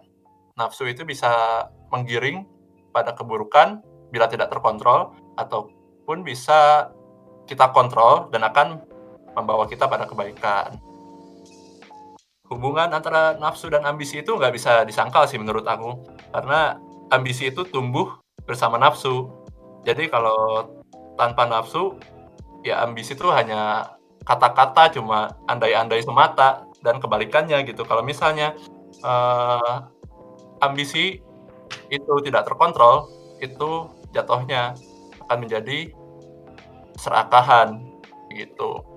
nafsu 0.61 0.85
itu 0.85 1.09
bisa 1.09 1.65
menggiring 1.89 2.45
pada 2.93 3.17
keburukan 3.17 3.81
bila 4.13 4.29
tidak 4.29 4.53
terkontrol, 4.53 5.17
ataupun 5.41 6.21
bisa 6.21 6.93
kita 7.49 7.73
kontrol 7.73 8.29
dan 8.29 8.45
akan 8.45 8.85
membawa 9.35 9.67
kita 9.69 9.91
pada 9.91 10.07
kebaikan. 10.07 10.79
Hubungan 12.49 12.93
antara 12.93 13.35
nafsu 13.41 13.73
dan 13.73 13.83
ambisi 13.89 14.21
itu 14.23 14.37
nggak 14.37 14.55
bisa 14.55 14.87
disangkal 14.87 15.27
sih 15.27 15.41
menurut 15.41 15.67
aku. 15.67 16.07
Karena 16.31 16.79
ambisi 17.11 17.51
itu 17.51 17.67
tumbuh 17.67 18.21
bersama 18.47 18.79
nafsu. 18.79 19.33
Jadi 19.85 20.09
kalau 20.09 20.71
tanpa 21.19 21.49
nafsu, 21.49 21.99
ya 22.65 22.85
ambisi 22.85 23.17
itu 23.17 23.29
hanya 23.33 23.93
kata-kata 24.25 24.93
cuma 24.97 25.37
andai-andai 25.49 26.01
semata 26.01 26.65
dan 26.81 27.01
kebalikannya 27.01 27.65
gitu. 27.69 27.85
Kalau 27.85 28.05
misalnya 28.05 28.57
uh, 29.05 29.89
ambisi 30.61 31.21
itu 31.93 32.15
tidak 32.25 32.49
terkontrol, 32.49 33.09
itu 33.41 33.89
jatuhnya 34.13 34.77
akan 35.27 35.39
menjadi 35.45 35.93
serakahan 37.01 37.83
gitu. 38.33 38.94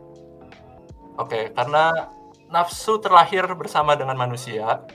Oke, 1.18 1.50
karena 1.58 2.14
nafsu 2.54 3.02
terlahir 3.02 3.44
bersama 3.58 3.98
dengan 3.98 4.14
manusia. 4.14 4.86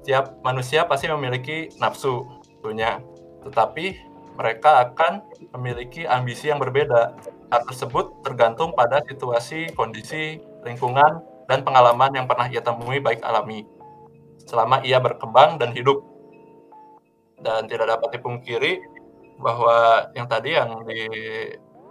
Setiap 0.00 0.40
manusia 0.44 0.84
pasti 0.84 1.08
memiliki 1.08 1.72
nafsu 1.80 2.24
punya, 2.60 3.00
tetapi 3.44 3.96
mereka 4.36 4.88
akan 4.88 5.20
memiliki 5.56 6.04
ambisi 6.08 6.48
yang 6.48 6.60
berbeda. 6.60 7.16
Hal 7.52 7.62
tersebut 7.68 8.24
tergantung 8.24 8.72
pada 8.72 9.04
situasi, 9.04 9.70
kondisi, 9.76 10.40
lingkungan, 10.64 11.22
dan 11.46 11.60
pengalaman 11.60 12.10
yang 12.16 12.26
pernah 12.26 12.48
ia 12.48 12.64
temui 12.64 12.98
baik 12.98 13.20
alami 13.20 13.68
selama 14.44 14.80
ia 14.84 15.00
berkembang 15.00 15.60
dan 15.60 15.72
hidup. 15.76 16.00
Dan 17.40 17.68
tidak 17.68 17.92
dapat 17.96 18.16
dipungkiri 18.16 18.80
bahwa 19.36 20.08
yang 20.16 20.24
tadi 20.24 20.56
yang 20.56 20.84
di 20.88 21.04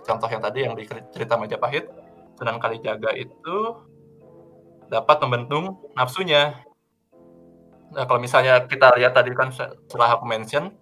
contoh 0.01 0.25
yang 0.25 0.41
tadi 0.41 0.59
yang 0.65 0.73
di 0.73 0.83
cerita 1.13 1.37
Majapahit 1.37 2.02
Sunan 2.37 2.57
Kalijaga 2.57 3.13
itu 3.13 3.57
dapat 4.89 5.17
membendung 5.25 5.79
nafsunya. 5.97 6.61
Nah, 7.93 8.05
kalau 8.09 8.19
misalnya 8.21 8.65
kita 8.65 8.93
lihat 8.97 9.13
tadi 9.13 9.33
kan 9.37 9.53
setelah 9.53 10.17
aku 10.17 10.25
mention, 10.25 10.73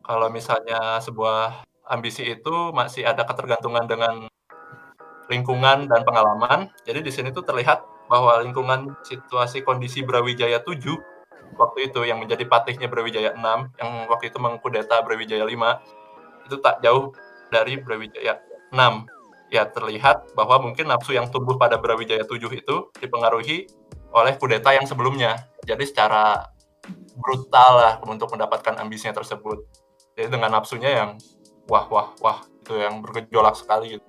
kalau 0.00 0.32
misalnya 0.32 1.00
sebuah 1.04 1.64
ambisi 1.88 2.24
itu 2.26 2.72
masih 2.72 3.04
ada 3.04 3.22
ketergantungan 3.28 3.84
dengan 3.84 4.28
lingkungan 5.28 5.90
dan 5.90 6.00
pengalaman. 6.06 6.70
Jadi 6.86 7.02
di 7.04 7.12
sini 7.12 7.28
tuh 7.34 7.44
terlihat 7.44 7.82
bahwa 8.06 8.38
lingkungan 8.42 8.94
situasi 9.02 9.66
kondisi 9.66 10.06
Brawijaya 10.06 10.62
7 10.62 10.78
waktu 11.58 11.90
itu 11.90 12.00
yang 12.06 12.22
menjadi 12.22 12.46
patihnya 12.46 12.86
Brawijaya 12.86 13.34
6 13.34 13.42
yang 13.82 13.90
waktu 14.06 14.30
itu 14.30 14.38
mengkudeta 14.38 15.02
Brawijaya 15.02 15.42
5 15.42 16.46
itu 16.46 16.56
tak 16.62 16.78
jauh 16.82 17.10
dari 17.50 17.78
Brawijaya 17.82 18.38
6 18.70 19.15
ya 19.56 19.64
terlihat 19.66 20.36
bahwa 20.36 20.60
mungkin 20.60 20.92
nafsu 20.92 21.16
yang 21.16 21.32
tumbuh 21.32 21.56
pada 21.56 21.80
Brawijaya 21.80 22.28
7 22.28 22.36
itu 22.52 22.76
dipengaruhi 23.00 23.66
oleh 24.12 24.32
kudeta 24.36 24.76
yang 24.76 24.84
sebelumnya. 24.84 25.48
Jadi 25.64 25.84
secara 25.88 26.52
brutal 27.16 27.72
lah 27.80 27.94
untuk 28.04 28.30
mendapatkan 28.32 28.76
ambisinya 28.76 29.16
tersebut. 29.16 29.64
Jadi 30.14 30.28
dengan 30.32 30.60
nafsunya 30.60 30.90
yang 31.04 31.10
wah 31.66 31.88
wah 31.88 32.12
wah 32.22 32.38
itu 32.44 32.76
yang 32.76 33.00
bergejolak 33.00 33.56
sekali 33.56 33.98
gitu. 33.98 34.06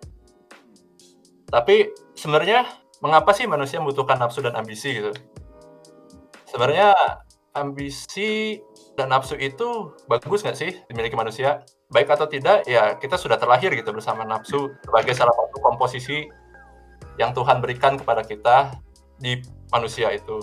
Tapi 1.48 1.96
sebenarnya 2.14 2.68
mengapa 3.00 3.32
sih 3.32 3.48
manusia 3.48 3.80
membutuhkan 3.80 4.20
nafsu 4.20 4.44
dan 4.44 4.60
ambisi 4.60 4.92
gitu? 4.92 5.16
Sebenarnya 6.48 6.94
ambisi 7.56 8.60
dan 9.00 9.12
nafsu 9.12 9.40
itu 9.40 9.96
bagus 10.12 10.44
nggak 10.44 10.58
sih 10.58 10.72
dimiliki 10.92 11.16
manusia? 11.16 11.64
Baik 11.88 12.12
atau 12.12 12.28
tidak 12.28 12.68
ya 12.68 13.00
kita 13.00 13.16
sudah 13.16 13.40
terlahir 13.40 13.72
gitu 13.72 13.96
bersama 13.96 14.28
nafsu 14.28 14.76
sebagai 14.84 15.16
salah 15.16 15.32
satu 15.32 15.58
komposisi 15.64 16.28
yang 17.16 17.32
Tuhan 17.32 17.64
berikan 17.64 17.96
kepada 17.96 18.22
kita 18.24 18.76
di 19.18 19.42
manusia 19.72 20.14
itu. 20.14 20.40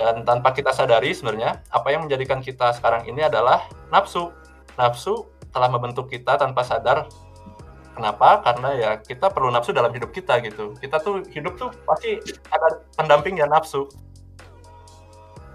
dan 0.00 0.24
tanpa 0.24 0.56
kita 0.56 0.72
sadari 0.72 1.12
sebenarnya 1.12 1.60
apa 1.68 1.92
yang 1.92 2.08
menjadikan 2.08 2.40
kita 2.40 2.72
sekarang 2.72 3.04
ini 3.04 3.20
adalah 3.20 3.68
nafsu. 3.92 4.32
Nafsu 4.80 5.28
telah 5.52 5.68
membentuk 5.68 6.08
kita 6.08 6.40
tanpa 6.40 6.64
sadar. 6.64 7.04
Kenapa? 7.92 8.40
Karena 8.40 8.70
ya 8.80 8.90
kita 8.96 9.28
perlu 9.28 9.52
nafsu 9.52 9.76
dalam 9.76 9.92
hidup 9.92 10.08
kita 10.08 10.40
gitu. 10.40 10.72
Kita 10.80 11.04
tuh 11.04 11.20
hidup 11.28 11.60
tuh 11.60 11.68
pasti 11.84 12.16
ada 12.48 12.80
pendampingnya 12.96 13.44
nafsu. 13.44 13.92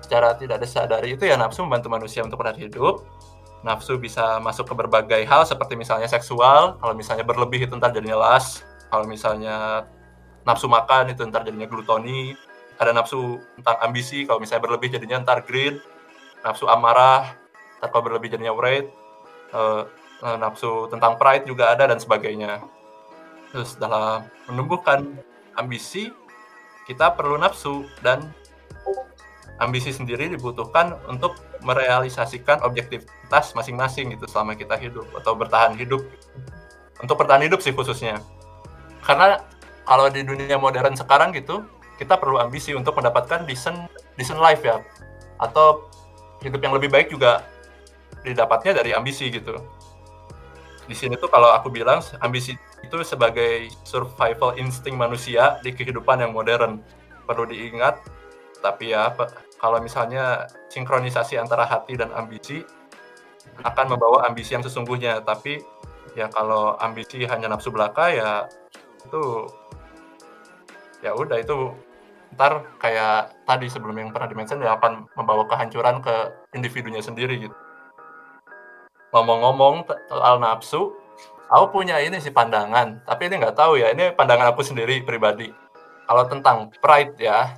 Secara 0.06 0.38
tidak 0.38 0.62
disadari 0.62 1.18
itu 1.18 1.26
ya 1.26 1.42
nafsu 1.42 1.66
membantu 1.66 1.90
manusia 1.90 2.22
untuk 2.22 2.38
bertahan 2.38 2.70
hidup 2.70 3.02
nafsu 3.66 3.98
bisa 3.98 4.38
masuk 4.38 4.70
ke 4.70 4.74
berbagai 4.78 5.22
hal 5.26 5.42
seperti 5.42 5.74
misalnya 5.74 6.06
seksual 6.06 6.78
kalau 6.78 6.94
misalnya 6.94 7.26
berlebih 7.26 7.66
itu 7.66 7.74
ntar 7.82 7.90
jadinya 7.90 8.22
las 8.22 8.62
kalau 8.94 9.10
misalnya 9.10 9.90
nafsu 10.46 10.70
makan 10.70 11.10
itu 11.10 11.26
ntar 11.26 11.42
jadinya 11.42 11.66
glutoni 11.66 12.38
ada 12.78 12.94
nafsu 12.94 13.42
tentang 13.58 13.78
ambisi 13.82 14.30
kalau 14.30 14.38
misalnya 14.38 14.70
berlebih 14.70 14.94
jadinya 14.94 15.26
ntar 15.26 15.42
greed 15.42 15.82
nafsu 16.46 16.70
amarah 16.70 17.34
ntar 17.82 17.90
kalau 17.90 18.06
berlebih 18.06 18.38
jadinya 18.38 18.54
worried 18.54 18.86
uh, 19.50 19.90
nafsu 20.24 20.90
tentang 20.90 21.20
pride 21.22 21.46
juga 21.46 21.76
ada 21.76 21.86
dan 21.86 22.00
sebagainya. 22.02 22.64
Terus 23.54 23.78
dalam 23.78 24.26
menumbuhkan 24.50 25.06
ambisi 25.60 26.10
kita 26.90 27.14
perlu 27.14 27.38
nafsu 27.38 27.86
dan 28.02 28.34
ambisi 29.62 29.94
sendiri 29.94 30.30
dibutuhkan 30.34 30.98
untuk 31.08 31.38
merealisasikan 31.66 32.62
objektivitas 32.62 33.58
masing-masing 33.58 34.14
gitu 34.14 34.30
selama 34.30 34.54
kita 34.54 34.78
hidup 34.78 35.10
atau 35.18 35.34
bertahan 35.34 35.74
hidup. 35.76 36.06
Untuk 37.02 37.18
bertahan 37.18 37.44
hidup 37.44 37.60
sih 37.60 37.74
khususnya. 37.74 38.22
Karena 39.02 39.42
kalau 39.84 40.08
di 40.14 40.22
dunia 40.22 40.56
modern 40.62 40.94
sekarang 40.94 41.34
gitu 41.34 41.66
kita 41.98 42.16
perlu 42.22 42.38
ambisi 42.38 42.78
untuk 42.78 42.96
mendapatkan 42.96 43.44
decent 43.50 43.90
decent 44.16 44.38
life 44.38 44.62
ya. 44.62 44.80
Atau 45.42 45.90
hidup 46.46 46.62
yang 46.62 46.78
lebih 46.78 46.94
baik 46.94 47.10
juga 47.10 47.44
didapatnya 48.22 48.78
dari 48.78 48.94
ambisi 48.94 49.34
gitu. 49.34 49.58
Di 50.86 50.94
sini 50.94 51.18
tuh 51.18 51.34
kalau 51.34 51.50
aku 51.50 51.74
bilang 51.74 51.98
ambisi 52.22 52.54
itu 52.86 53.02
sebagai 53.02 53.74
survival 53.82 54.54
insting 54.62 54.94
manusia 54.94 55.58
di 55.66 55.74
kehidupan 55.74 56.22
yang 56.22 56.32
modern. 56.32 56.80
Perlu 57.26 57.50
diingat 57.50 58.06
tapi 58.62 58.94
ya 58.94 59.10
kalau 59.60 59.80
misalnya 59.80 60.50
sinkronisasi 60.70 61.40
antara 61.40 61.64
hati 61.66 61.96
dan 61.96 62.12
ambisi 62.12 62.64
akan 63.64 63.96
membawa 63.96 64.28
ambisi 64.28 64.54
yang 64.58 64.66
sesungguhnya 64.66 65.24
tapi 65.24 65.64
ya 66.16 66.28
kalau 66.32 66.76
ambisi 66.80 67.24
hanya 67.24 67.52
nafsu 67.52 67.72
belaka 67.72 68.12
ya 68.12 68.32
itu 69.06 69.48
ya 71.04 71.14
udah 71.14 71.38
itu 71.40 71.72
ntar 72.36 72.68
kayak 72.84 73.32
tadi 73.48 73.72
sebelum 73.72 73.96
yang 73.96 74.10
pernah 74.12 74.28
dimention 74.28 74.60
ya 74.60 74.76
akan 74.76 75.08
membawa 75.16 75.48
kehancuran 75.48 76.04
ke 76.04 76.16
individunya 76.52 77.00
sendiri 77.00 77.48
gitu. 77.48 77.56
Ngomong-ngomong 79.16 79.88
soal 80.12 80.44
nafsu, 80.44 80.92
aku 81.48 81.66
punya 81.72 82.04
ini 82.04 82.20
sih 82.20 82.36
pandangan, 82.36 83.00
tapi 83.08 83.32
ini 83.32 83.40
nggak 83.40 83.56
tahu 83.56 83.80
ya, 83.80 83.96
ini 83.96 84.12
pandangan 84.12 84.52
aku 84.52 84.68
sendiri 84.68 85.00
pribadi. 85.08 85.48
Kalau 86.04 86.28
tentang 86.28 86.68
pride 86.84 87.16
ya, 87.16 87.56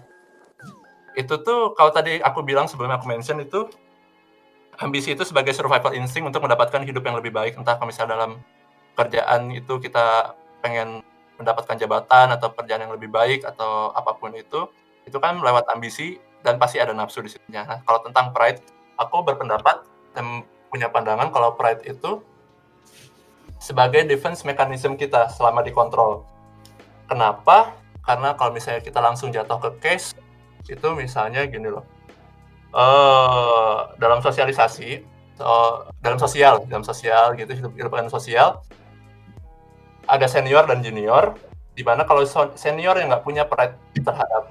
itu 1.17 1.33
tuh 1.41 1.74
kalau 1.74 1.89
tadi 1.89 2.21
aku 2.21 2.45
bilang 2.45 2.69
sebelum 2.69 2.93
aku 2.93 3.09
mention 3.09 3.41
itu 3.41 3.65
ambisi 4.77 5.17
itu 5.17 5.25
sebagai 5.25 5.57
survival 5.57 5.97
instinct 5.97 6.29
untuk 6.29 6.45
mendapatkan 6.45 6.86
hidup 6.86 7.01
yang 7.01 7.17
lebih 7.17 7.33
baik, 7.33 7.57
entah 7.57 7.81
kalau 7.81 7.89
misalnya 7.89 8.13
dalam 8.13 8.38
kerjaan 8.93 9.50
itu 9.50 9.81
kita 9.81 10.38
pengen 10.62 11.01
mendapatkan 11.41 11.77
jabatan 11.77 12.33
atau 12.33 12.53
pekerjaan 12.53 12.86
yang 12.86 12.93
lebih 12.93 13.09
baik 13.09 13.41
atau 13.45 13.89
apa 13.93 14.13
pun 14.17 14.33
itu 14.38 14.69
itu 15.05 15.17
kan 15.17 15.41
lewat 15.41 15.65
ambisi 15.74 16.21
dan 16.45 16.62
pasti 16.62 16.77
ada 16.77 16.93
nafsu 16.93 17.25
di 17.25 17.33
situ. 17.33 17.41
Nah, 17.50 17.81
kalau 17.81 18.05
tentang 18.05 18.29
pride, 18.33 18.62
aku 19.01 19.25
berpendapat 19.25 19.86
dan 20.13 20.45
punya 20.69 20.89
pandangan 20.93 21.33
kalau 21.33 21.57
pride 21.57 21.81
itu 21.89 22.21
sebagai 23.57 24.05
defense 24.05 24.45
mechanism 24.45 24.94
kita 24.94 25.31
selama 25.33 25.65
dikontrol. 25.65 26.22
Kenapa? 27.09 27.74
Karena 28.05 28.37
kalau 28.37 28.53
misalnya 28.53 28.83
kita 28.83 29.00
langsung 29.01 29.33
jatuh 29.33 29.57
ke 29.57 29.70
case, 29.81 30.13
itu 30.68 30.88
misalnya 30.96 31.48
gini 31.48 31.72
loh. 31.72 31.84
Uh, 32.75 33.90
dalam 33.98 34.20
sosialisasi, 34.20 35.01
so, 35.40 35.48
dalam 36.03 36.20
sosial, 36.20 36.68
dalam 36.68 36.84
sosial 36.84 37.34
gitu, 37.40 37.51
hidup, 37.56 37.74
hidup 37.74 38.12
sosial, 38.12 38.62
ada 40.08 40.27
senior 40.27 40.64
dan 40.68 40.80
junior 40.80 41.36
di 41.77 41.86
mana 41.86 42.08
kalau 42.08 42.25
senior 42.58 42.98
yang 42.98 43.14
nggak 43.14 43.22
punya 43.22 43.46
pride 43.46 43.77
terhadap 44.01 44.50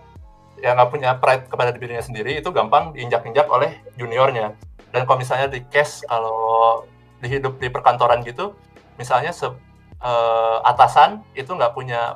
yang 0.63 0.79
nggak 0.79 0.91
punya 0.95 1.11
pride 1.19 1.45
kepada 1.51 1.75
dirinya 1.75 2.01
sendiri 2.01 2.39
itu 2.39 2.49
gampang 2.55 2.95
diinjak-injak 2.95 3.51
oleh 3.51 3.75
juniornya 3.99 4.55
dan 4.95 5.03
kalau 5.05 5.19
misalnya 5.19 5.51
di 5.51 5.61
case 5.69 6.07
kalau 6.07 6.87
di 7.19 7.29
hidup 7.29 7.59
di 7.59 7.67
perkantoran 7.67 8.23
gitu 8.23 8.55
misalnya 8.97 9.35
se, 9.35 9.49
uh, 9.49 10.59
atasan 10.65 11.25
itu 11.35 11.51
nggak 11.51 11.75
punya 11.75 12.15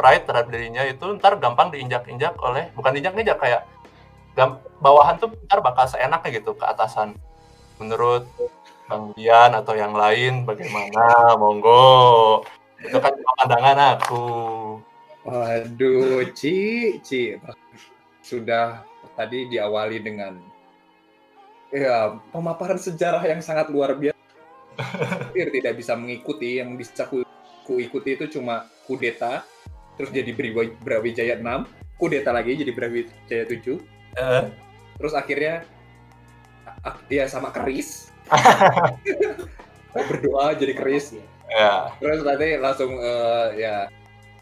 pride 0.00 0.24
terhadap 0.24 0.48
dirinya 0.48 0.80
itu 0.88 1.04
ntar 1.20 1.36
gampang 1.36 1.68
diinjak-injak 1.68 2.32
oleh 2.40 2.72
bukan 2.72 2.96
diinjak-injak 2.96 3.36
kayak 3.36 3.68
bawahan 4.80 5.20
tuh 5.20 5.28
ntar 5.44 5.60
bakal 5.60 5.84
seenaknya 5.84 6.40
gitu 6.40 6.56
ke 6.56 6.64
atasan. 6.64 7.12
Menurut 7.76 8.24
Bang 8.88 9.12
Dian 9.12 9.52
atau 9.52 9.76
yang 9.76 9.92
lain 9.92 10.48
bagaimana? 10.48 11.36
Monggo. 11.36 12.40
Itu 12.80 12.96
kan 12.96 13.12
pandangan 13.44 14.00
aku. 14.00 14.24
Waduh 15.28 16.24
Ci 16.32 16.96
Ci. 17.04 17.36
Sudah 18.24 18.80
tadi 19.12 19.52
diawali 19.52 20.00
dengan 20.00 20.40
ya 21.68 22.16
pemaparan 22.32 22.80
sejarah 22.80 23.20
yang 23.28 23.44
sangat 23.44 23.68
luar 23.68 23.92
biasa. 24.00 24.16
Tidak 25.36 25.74
bisa 25.76 25.92
mengikuti 25.92 26.56
yang 26.56 26.72
bisa 26.72 27.04
ku, 27.04 27.20
ku 27.68 27.76
ikuti 27.76 28.16
itu 28.16 28.40
cuma 28.40 28.64
kudeta 28.88 29.44
terus 30.00 30.16
jadi 30.16 30.32
Brawijaya 30.80 31.36
6 31.36 32.00
kudeta 32.00 32.32
lagi 32.32 32.56
jadi 32.56 32.72
Brawijaya 32.72 33.44
7 33.44 33.52
uh. 33.52 33.76
Eh. 34.16 34.44
terus 34.96 35.12
akhirnya 35.12 35.68
ya 37.12 37.28
sama 37.28 37.52
keris 37.52 38.08
berdoa 40.08 40.56
jadi 40.56 40.72
keris 40.72 41.12
ya. 41.52 41.92
terus 42.00 42.24
nanti 42.24 42.56
langsung 42.56 42.96
uh, 42.96 43.52
ya 43.52 43.92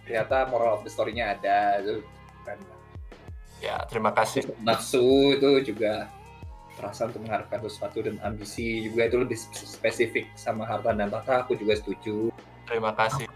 ternyata 0.06 0.46
moral 0.46 0.78
of 0.78 0.86
the 0.86 0.90
story-nya 0.92 1.34
ada 1.34 1.82
kan 2.46 2.58
ya 3.58 3.82
terima 3.90 4.14
kasih 4.14 4.46
nafsu 4.62 5.34
itu 5.34 5.74
juga 5.74 6.06
perasaan 6.78 7.10
untuk 7.10 7.26
mengharapkan 7.26 7.58
sesuatu 7.66 7.98
dan 8.06 8.22
ambisi 8.22 8.86
juga 8.86 9.10
itu 9.10 9.18
lebih 9.18 9.34
spesifik 9.50 10.30
sama 10.38 10.62
harta 10.62 10.94
dan 10.94 11.10
tahta 11.10 11.42
aku 11.42 11.58
juga 11.58 11.74
setuju 11.74 12.30
terima 12.70 12.94
kasih 12.94 13.26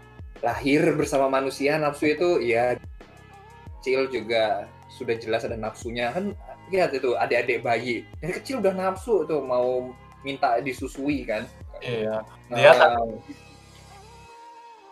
lahir 0.43 0.83
bersama 0.93 1.31
manusia 1.31 1.79
nafsu 1.79 2.11
itu 2.11 2.43
ya 2.43 2.75
kecil 3.79 4.11
juga 4.11 4.67
sudah 4.91 5.15
jelas 5.17 5.47
ada 5.47 5.55
nafsunya. 5.55 6.11
Kan 6.11 6.35
lihat 6.69 6.91
itu 6.91 7.15
adik-adik 7.15 7.63
bayi. 7.63 8.03
Dari 8.19 8.33
kecil 8.35 8.59
udah 8.59 8.75
nafsu 8.75 9.23
tuh 9.23 9.39
mau 9.39 9.95
minta 10.21 10.59
disusui 10.59 11.23
kan. 11.23 11.47
Iya. 11.79 12.21
Nah, 12.51 12.57
dia 12.59 12.71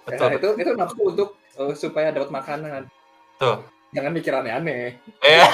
betul, 0.01 0.27
ya, 0.33 0.37
itu 0.39 0.49
itu 0.57 0.71
nafsu 0.73 1.01
untuk 1.03 1.29
uh, 1.59 1.75
supaya 1.75 2.09
dapat 2.09 2.31
makanan. 2.31 2.89
Tuh 3.37 3.61
jangan 3.91 4.11
mikir 4.15 4.33
aneh-aneh. 4.33 4.95
Iya. 5.19 5.47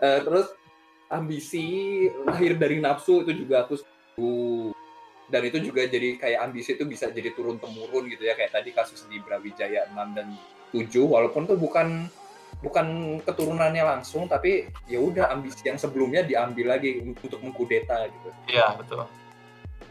Uh, 0.00 0.18
terus 0.26 0.46
ambisi 1.12 1.64
lahir 2.24 2.56
dari 2.56 2.80
nafsu 2.80 3.20
itu 3.22 3.44
juga 3.44 3.68
aku 3.68 3.76
setuju 3.76 4.71
dan 5.32 5.48
itu 5.48 5.72
juga 5.72 5.88
jadi 5.88 6.20
kayak 6.20 6.44
ambisi 6.44 6.76
itu 6.76 6.84
bisa 6.84 7.08
jadi 7.08 7.32
turun 7.32 7.56
temurun 7.56 8.04
gitu 8.12 8.28
ya 8.28 8.36
kayak 8.36 8.52
tadi 8.52 8.76
kasus 8.76 9.08
di 9.08 9.16
Brawijaya 9.16 9.88
6 9.88 10.12
dan 10.12 10.28
7 10.76 10.92
walaupun 11.08 11.48
tuh 11.48 11.56
bukan 11.56 12.04
bukan 12.60 13.18
keturunannya 13.24 13.80
langsung 13.80 14.28
tapi 14.28 14.68
ya 14.84 15.00
udah 15.00 15.32
ambisi 15.32 15.64
yang 15.64 15.80
sebelumnya 15.80 16.20
diambil 16.20 16.76
lagi 16.76 17.00
untuk 17.00 17.40
mengkudeta 17.40 18.12
gitu. 18.12 18.28
Iya, 18.52 18.76
betul. 18.76 19.08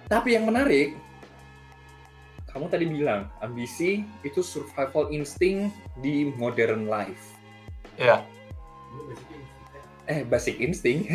Tapi 0.06 0.38
yang 0.38 0.46
menarik 0.46 0.94
kamu 2.54 2.68
tadi 2.70 2.86
bilang 2.86 3.26
ambisi 3.42 4.06
itu 4.22 4.46
survival 4.46 5.10
instinct 5.10 5.74
di 6.06 6.30
modern 6.38 6.86
life. 6.86 7.34
Iya. 7.98 8.22
Eh, 10.06 10.22
basic 10.28 10.60
instinct. 10.60 11.10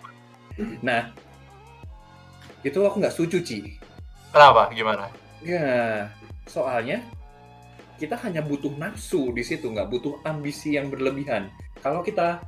nah, 0.86 1.10
itu 2.64 2.78
aku 2.80 2.96
nggak 2.98 3.14
setuju, 3.14 3.38
Ci. 3.44 3.58
Kenapa? 4.32 4.72
Gimana? 4.72 5.12
Ya, 5.44 6.08
soalnya 6.48 7.04
kita 8.00 8.18
hanya 8.26 8.42
butuh 8.42 8.72
nafsu 8.74 9.30
di 9.30 9.44
situ, 9.44 9.70
nggak 9.70 9.86
butuh 9.92 10.18
ambisi 10.26 10.74
yang 10.74 10.90
berlebihan. 10.90 11.52
Kalau 11.84 12.02
kita 12.02 12.42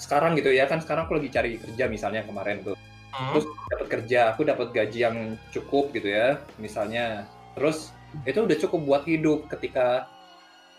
sekarang 0.00 0.38
gitu 0.38 0.50
ya 0.50 0.66
kan 0.66 0.80
sekarang 0.80 1.06
aku 1.06 1.20
lagi 1.20 1.30
cari 1.30 1.60
kerja 1.60 1.86
misalnya 1.86 2.24
kemarin 2.24 2.64
tuh, 2.64 2.74
hmm. 2.74 3.28
terus 3.34 3.44
dapat 3.68 3.88
kerja, 3.90 4.20
aku 4.32 4.42
dapat 4.46 4.68
gaji 4.72 4.98
yang 5.04 5.16
cukup 5.52 5.92
gitu 5.92 6.08
ya, 6.10 6.40
misalnya, 6.56 7.28
terus 7.58 7.92
itu 8.24 8.38
udah 8.42 8.58
cukup 8.58 8.80
buat 8.82 9.02
hidup 9.04 9.50
ketika 9.52 10.08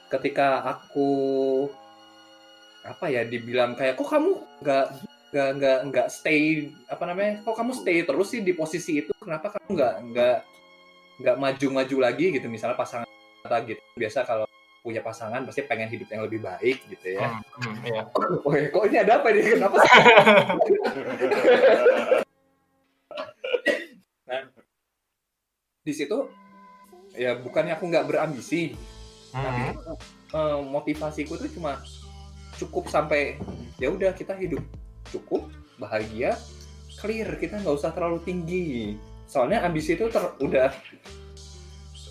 ketika 0.10 0.62
aku 0.62 1.10
apa 2.84 3.10
ya 3.10 3.23
dibilang 3.26 3.73
kayak 3.73 3.95
kok 3.95 4.12
kamu 4.12 4.43
nggak 4.62 4.86
nggak 5.34 5.50
nggak 5.58 5.78
nggak 5.89 6.08
stay 6.13 6.69
apa 6.86 7.10
namanya 7.10 7.41
kok 7.41 7.58
kamu 7.58 7.74
stay 7.74 8.06
terus 8.06 8.30
sih 8.30 8.46
di 8.46 8.54
posisi 8.54 9.02
itu 9.02 9.10
kenapa 9.17 9.50
kamu 9.50 9.74
nggak 9.74 9.96
nggak 10.13 10.38
nggak 11.26 11.36
maju-maju 11.41 11.98
lagi 12.06 12.38
gitu 12.38 12.46
misalnya 12.54 12.78
pasangan 12.78 13.10
kita 13.41 13.58
gitu 13.65 13.82
biasa 13.98 14.30
kalau 14.30 14.46
punya 14.86 15.02
pasangan 15.02 15.41
pasti 15.48 15.63
pengen 15.65 15.89
hidup 15.89 16.06
yang 16.12 16.22
lebih 16.28 16.43
baik 16.43 16.84
gitu 16.91 17.15
ya. 17.15 17.32
Hmm, 17.32 17.39
hmm, 17.65 17.88
iya. 17.88 18.04
Oh, 18.43 18.52
kok 18.52 18.84
ini 18.91 19.00
ada 19.00 19.24
apa 19.24 19.32
nih? 19.32 19.56
Kenapa? 19.56 19.80
sih? 19.80 19.88
nah, 24.28 24.43
di 25.88 25.93
situ 25.96 26.28
ya 27.15 27.39
bukannya 27.39 27.80
aku 27.80 27.88
nggak 27.88 28.12
berambisi, 28.12 28.76
tapi 29.32 29.72
Hmm, 29.72 29.96
eh, 30.36 30.60
motivasiku 30.67 31.39
tuh 31.39 31.48
cuma 31.56 31.80
cukup 32.60 32.91
sampai 32.91 33.39
ya 33.80 33.88
udah 33.88 34.12
kita 34.12 34.36
hidup 34.36 34.60
cukup 35.13 35.45
bahagia 35.78 36.34
clear. 36.97 37.30
Kita 37.38 37.62
nggak 37.62 37.76
usah 37.78 37.91
terlalu 37.93 38.19
tinggi. 38.26 38.97
Soalnya 39.30 39.62
ambisi 39.62 39.93
itu 39.93 40.10
ter- 40.10 40.36
udah 40.41 40.69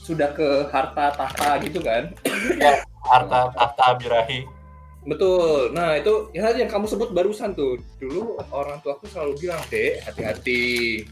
sudah 0.03 0.35
ke 0.35 0.67
harta 0.71 1.15
tahta 1.15 1.51
gitu 1.63 1.79
kan. 1.83 2.11
Harta 3.03 3.51
tahta 3.51 3.99
birahi. 3.99 4.47
betul. 5.03 5.75
Nah 5.75 5.99
itu 5.99 6.31
ya 6.31 6.55
yang 6.55 6.71
kamu 6.71 6.87
sebut 6.87 7.11
barusan 7.11 7.51
tuh. 7.51 7.75
Dulu 7.99 8.39
orang 8.55 8.79
tua 8.79 8.95
aku 8.95 9.11
selalu 9.11 9.43
bilang 9.43 9.59
dek 9.67 10.07
hati-hati. 10.07 11.03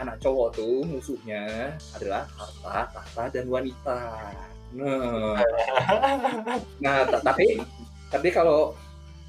Anak 0.00 0.16
cowok 0.24 0.56
tuh 0.56 0.80
musuhnya 0.88 1.76
adalah 1.92 2.24
harta 2.40 2.88
tahta 2.96 3.22
dan 3.36 3.44
wanita. 3.52 4.00
Nah. 4.72 5.36
Nah, 6.80 7.04
ta- 7.04 7.20
tapi 7.20 7.60
tapi 8.08 8.28
kalau 8.32 8.72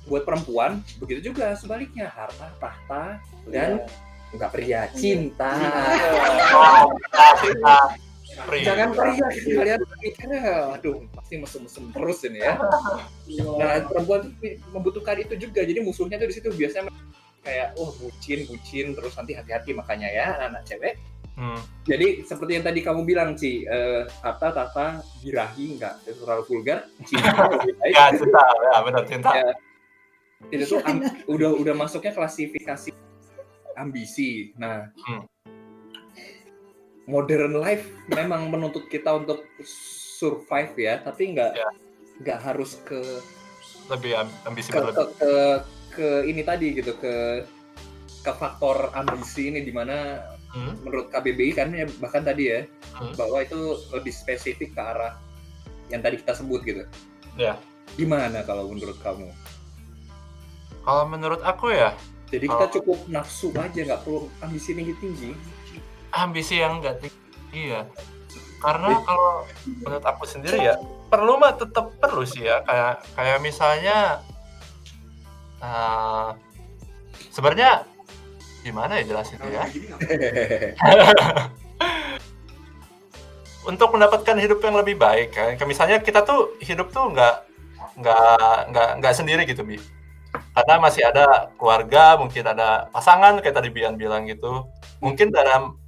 buat 0.10 0.26
perempuan 0.26 0.82
begitu 0.98 1.34
juga 1.34 1.54
sebaliknya 1.54 2.10
harta 2.10 2.50
tahta 2.58 3.04
dan 3.50 3.86
nggak 4.32 4.52
pria 4.56 4.88
cinta. 4.96 5.52
Cinta. 7.42 7.78
Free. 8.48 8.64
Jangan 8.64 8.96
pria 8.96 9.28
kalian 9.28 9.82
mikirnya, 10.00 10.72
aduh 10.80 11.04
pasti 11.12 11.36
mesum-mesum 11.36 11.92
terus 11.92 12.24
ini 12.24 12.40
ya. 12.40 12.56
Nah 13.60 13.84
perempuan 13.92 14.32
tuh 14.32 14.56
membutuhkan 14.72 15.20
itu 15.20 15.36
juga, 15.36 15.68
jadi 15.68 15.84
musuhnya 15.84 16.16
tuh 16.16 16.32
di 16.32 16.36
situ 16.40 16.48
biasanya 16.48 16.88
kayak, 17.44 17.76
oh 17.76 17.92
bucin, 18.00 18.48
bucin, 18.48 18.96
terus 18.96 19.14
nanti 19.20 19.36
hati-hati 19.36 19.76
makanya 19.76 20.08
ya 20.08 20.48
anak 20.48 20.64
cewek. 20.64 20.96
Hmm, 21.36 21.60
Jadi 21.88 22.28
seperti 22.28 22.60
yang 22.60 22.66
tadi 22.68 22.80
kamu 22.84 23.02
bilang 23.08 23.36
sih, 23.36 23.64
eh, 23.68 24.04
harta, 24.24 24.52
tahta, 24.52 25.04
birahi, 25.24 25.80
nggak 25.80 26.08
terlalu 26.08 26.44
vulgar, 26.48 26.88
cinta 27.08 27.52
lebih 27.52 27.74
baik. 27.82 27.94
Ya 27.96 28.06
cinta, 28.16 28.44
ya 28.46 28.78
benar 28.84 29.04
cinta. 29.08 29.30
Ya. 29.36 29.52
Itu 30.50 30.66
tuh 30.66 30.82
am- 30.82 31.06
udah 31.30 31.54
udah 31.54 31.74
masuknya 31.78 32.12
klasifikasi 32.12 32.90
ambisi. 33.78 34.52
Nah, 34.58 34.90
Hmm. 35.06 35.24
modern 37.06 37.60
life 37.60 37.86
memang 38.10 38.50
menuntut 38.50 38.88
kita 38.88 39.14
untuk 39.14 39.46
survive 40.18 40.74
ya, 40.78 40.94
tapi 41.02 41.36
nggak 41.36 41.52
Ya. 41.54 41.70
nggak 42.22 42.40
harus 42.42 42.78
ke 42.86 43.02
Lebih 43.90 44.14
am- 44.16 44.38
ambisi 44.46 44.72
ke, 44.72 44.80
ke, 44.80 45.04
ke 45.20 45.34
ke 45.92 46.08
ini 46.24 46.42
tadi 46.46 46.72
gitu 46.72 46.96
ke 46.96 47.44
ke 48.22 48.32
faktor 48.38 48.94
ambisi 48.96 49.50
ini 49.52 49.62
di 49.62 49.74
mana 49.74 50.22
Hmm, 50.52 50.76
menurut 50.84 51.08
KBBI 51.08 51.56
kan 51.56 51.72
ya, 51.72 51.88
bahkan 52.04 52.28
tadi 52.28 52.52
ya 52.52 52.68
Hmm. 53.00 53.16
bahwa 53.16 53.40
itu 53.40 53.56
lebih 53.96 54.12
spesifik 54.12 54.76
ke 54.76 54.82
arah 54.84 55.16
yang 55.88 56.04
tadi 56.04 56.20
kita 56.20 56.36
sebut 56.36 56.60
gitu. 56.68 56.84
Ya. 57.40 57.56
Gimana 57.96 58.44
kalau 58.44 58.68
menurut 58.68 59.00
kamu? 59.00 59.32
Kalau 60.82 61.04
menurut 61.06 61.42
aku 61.42 61.70
ya, 61.70 61.94
Jadi 62.32 62.48
kita 62.48 62.64
Oh. 62.64 62.72
cukup 62.72 62.98
nafsu 63.08 63.52
aja, 63.52 63.76
nggak 63.84 64.02
perlu 64.02 64.32
ambisi 64.40 64.72
tinggi 64.72 64.96
tinggi. 64.98 65.30
ambisi 66.12 66.56
yang 66.58 66.80
enggak 66.80 67.04
tinggi 67.04 67.76
ya. 67.76 67.84
Karena 68.58 69.04
kalau 69.04 69.44
menurut 69.68 70.06
aku 70.06 70.24
sendiri 70.24 70.60
ya, 70.62 70.76
perlu 71.08 71.36
mah 71.36 71.56
tetap 71.56 71.92
perlu 72.00 72.24
sih 72.24 72.48
ya. 72.48 72.64
Kayak 72.64 72.94
kayak 73.16 73.38
misalnya 73.40 73.98
eh, 75.60 76.28
sebenarnya 77.30 77.84
gimana 78.62 78.96
ya 78.96 79.12
jelasinnya 79.12 79.50
ya? 79.50 79.64
untuk 83.62 83.94
mendapatkan 83.94 84.38
hidup 84.38 84.60
yang 84.62 84.74
lebih 84.74 84.98
baik 84.98 85.34
kan 85.34 85.68
misalnya 85.70 86.02
kita 86.02 86.26
tuh 86.26 86.58
hidup 86.62 86.90
tuh 86.90 87.14
nggak 87.14 87.46
nggak 87.98 88.58
nggak 88.74 88.90
nggak 88.98 89.14
sendiri 89.14 89.46
gitu 89.46 89.62
bi 89.62 89.78
karena 90.52 90.76
masih 90.84 91.04
ada 91.08 91.48
keluarga 91.56 92.20
mungkin 92.20 92.44
ada 92.44 92.92
pasangan 92.92 93.40
kayak 93.40 93.56
tadi 93.56 93.70
Bian 93.72 93.96
bilang 93.96 94.28
gitu. 94.28 94.68
Mungkin 95.00 95.32
dalam 95.32 95.80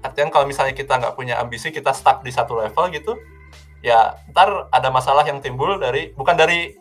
artian 0.00 0.32
kalau 0.32 0.48
misalnya 0.48 0.72
kita 0.72 0.96
nggak 0.96 1.14
punya 1.18 1.36
ambisi 1.36 1.68
kita 1.68 1.92
stuck 1.92 2.24
di 2.24 2.30
satu 2.32 2.56
level 2.56 2.88
gitu 2.94 3.18
ya 3.84 4.14
ntar 4.32 4.70
ada 4.72 4.88
masalah 4.88 5.26
yang 5.26 5.42
timbul 5.44 5.76
dari 5.76 6.14
bukan 6.16 6.32
dari 6.32 6.72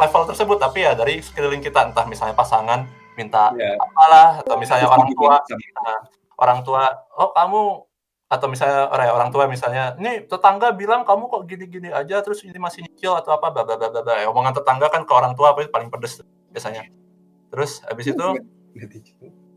level 0.00 0.22
tersebut 0.26 0.58
tapi 0.58 0.82
ya 0.82 0.98
dari 0.98 1.22
sekeliling 1.22 1.62
kita. 1.62 1.94
Entah 1.94 2.04
misalnya 2.10 2.34
pasangan 2.34 2.88
minta 3.14 3.54
Ya. 3.54 3.76
apalah 3.78 4.42
atau 4.42 4.56
misalnya 4.58 4.90
orang 4.90 5.12
tua 5.14 5.34
orang 6.40 6.60
tua 6.66 6.82
oh 7.20 7.30
kamu 7.36 7.62
atau 8.30 8.46
misalnya 8.46 8.86
orang 8.90 9.06
orang 9.10 9.30
tua 9.34 9.44
misalnya 9.50 9.98
ini 9.98 10.22
tetangga 10.24 10.70
bilang 10.70 11.02
kamu 11.02 11.26
kok 11.26 11.42
gini-gini 11.50 11.90
aja 11.90 12.22
terus 12.22 12.46
ini 12.46 12.56
masih 12.62 12.86
nyicil 12.86 13.18
atau 13.18 13.34
apa 13.34 13.50
bla 13.50 13.62
bla 13.66 13.78
bla 13.78 13.90
bla 13.90 14.00
bla. 14.02 14.14
Ya, 14.22 14.26
omongan 14.30 14.58
tetangga 14.58 14.86
kan 14.90 15.02
ke 15.06 15.12
orang 15.14 15.34
tua 15.38 15.54
apa 15.54 15.66
itu 15.66 15.70
paling 15.70 15.90
pedes 15.90 16.22
biasanya. 16.50 16.86
Terus 17.50 17.82
habis 17.86 18.06
itu 18.10 18.26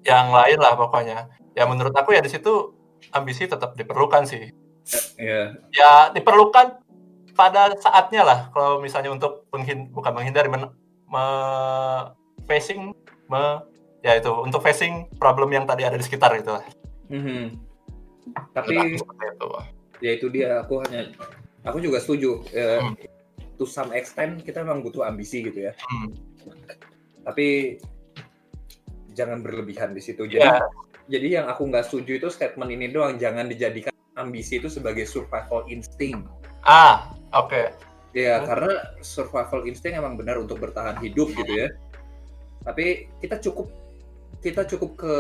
yang 0.04 0.34
lain 0.34 0.58
lah 0.58 0.74
pokoknya. 0.78 1.30
Ya 1.54 1.64
menurut 1.70 1.94
aku 1.94 2.14
ya 2.14 2.22
di 2.22 2.32
situ 2.32 2.74
ambisi 3.14 3.46
tetap 3.46 3.78
diperlukan 3.78 4.26
sih. 4.26 4.50
Ya, 5.16 5.56
ya 5.72 5.92
diperlukan 6.12 6.82
pada 7.38 7.72
saatnya 7.80 8.22
lah. 8.26 8.40
Kalau 8.52 8.82
misalnya 8.82 9.14
untuk 9.14 9.48
menghin 9.54 9.90
bukan 9.94 10.12
menghindari 10.12 10.50
men, 10.52 10.70
me- 11.08 12.06
facing 12.50 12.92
me- 13.30 13.62
ya 14.04 14.20
itu 14.20 14.28
untuk 14.44 14.60
facing 14.60 15.08
problem 15.16 15.48
yang 15.56 15.64
tadi 15.64 15.88
ada 15.88 15.96
di 15.96 16.04
sekitar 16.04 16.36
gitu 16.36 16.58
lah. 16.60 16.66
Mhm. 17.08 17.56
Menurut 18.28 18.52
tapi 18.56 18.74
itu. 18.96 19.48
ya 20.04 20.12
itu 20.20 20.28
dia 20.32 20.60
aku 20.64 20.84
hanya 20.84 21.12
aku 21.64 21.80
juga 21.80 22.00
setuju 22.04 22.44
ya, 22.52 22.80
Hmm. 22.84 22.96
To 23.58 23.66
some 23.66 23.94
extent 23.94 24.42
kita 24.42 24.62
memang 24.66 24.82
butuh 24.82 25.06
ambisi 25.06 25.44
gitu 25.46 25.70
ya. 25.70 25.74
Hmm. 25.78 26.10
tapi 27.24 27.80
jangan 29.16 29.40
berlebihan 29.40 29.96
di 29.96 30.04
situ. 30.04 30.28
Jadi 30.28 30.44
Ya, 30.44 30.60
jadi 31.08 31.40
yang 31.40 31.46
aku 31.48 31.72
nggak 31.72 31.88
setuju 31.88 32.20
itu 32.20 32.28
statement 32.28 32.68
ini 32.68 32.92
doang. 32.92 33.16
Jangan 33.16 33.48
dijadikan 33.48 33.96
ambisi 34.20 34.60
itu 34.60 34.68
sebagai 34.68 35.08
survival 35.08 35.64
instinct. 35.72 36.28
Ah 36.68 37.16
oke. 37.32 37.72
Ya 38.12 38.44
Hmm. 38.44 38.46
karena 38.52 38.74
survival 39.00 39.64
instinct 39.64 39.96
emang 39.96 40.20
benar 40.20 40.36
untuk 40.36 40.60
bertahan 40.60 41.00
hidup 41.00 41.32
gitu 41.32 41.54
ya. 41.64 41.72
Tapi 42.68 43.08
kita 43.24 43.40
cukup 43.40 43.72
kita 44.44 44.68
cukup 44.68 44.92
ke 45.00 45.16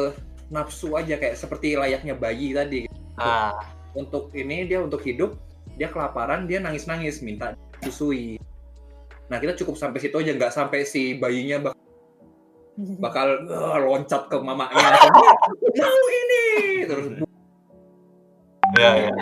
nafsu 0.52 1.00
aja 1.00 1.16
kayak 1.16 1.40
seperti 1.40 1.80
layaknya 1.80 2.20
bayi 2.20 2.52
tadi. 2.52 2.84
Ah. 3.16 3.56
Untuk 3.96 4.34
ini 4.36 4.68
dia 4.68 4.84
untuk 4.84 5.00
hidup 5.08 5.40
dia 5.80 5.88
kelaparan 5.90 6.46
dia 6.46 6.60
nangis 6.60 6.86
nangis 6.86 7.24
minta 7.24 7.56
susui 7.84 8.40
nah 9.32 9.40
kita 9.40 9.56
cukup 9.60 9.76
sampai 9.80 10.00
situ 10.04 10.16
aja 10.20 10.32
nggak 10.36 10.54
sampai 10.54 10.84
si 10.84 11.16
bayinya 11.16 11.72
bak- 11.72 11.84
bakal 12.98 13.46
"Wah, 13.46 13.78
loncat 13.78 14.34
ke 14.34 14.38
mamanya. 14.42 14.74
Mau 15.78 16.06
ini. 16.10 16.46
Terus 16.90 17.06
ya 18.74 18.90
ya. 18.98 19.12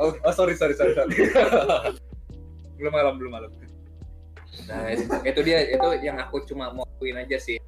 Oh, 0.00 0.08
oh, 0.24 0.32
sorry 0.34 0.56
sorry 0.56 0.72
sorry, 0.72 0.96
sorry. 0.96 1.14
belum 2.80 2.90
malam 2.90 3.20
belum 3.20 3.32
malam. 3.38 3.50
Nah 4.66 4.88
itu, 4.88 5.04
itu 5.04 5.40
dia 5.44 5.58
itu 5.68 5.88
yang 6.00 6.16
aku 6.18 6.42
cuma 6.48 6.72
mau 6.72 6.82
akuin 6.96 7.20
aja 7.20 7.36
sih. 7.38 7.60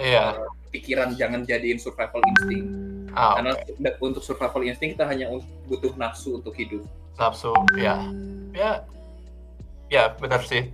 Iya. 0.00 0.40
Pikiran 0.72 1.14
jangan 1.14 1.44
jadiin 1.44 1.76
survival 1.76 2.24
instinct 2.32 2.95
ah 3.16 3.40
karena 3.40 3.52
untuk 3.98 4.20
survival 4.20 4.62
instinct 4.62 5.00
kita 5.00 5.08
hanya 5.08 5.32
butuh 5.66 5.96
nafsu 5.96 6.38
untuk 6.38 6.52
hidup. 6.52 6.84
Nafsu 7.16 7.50
ya. 7.74 7.96
Ya 8.52 8.84
ya 9.88 10.12
benar 10.20 10.44
sih. 10.44 10.68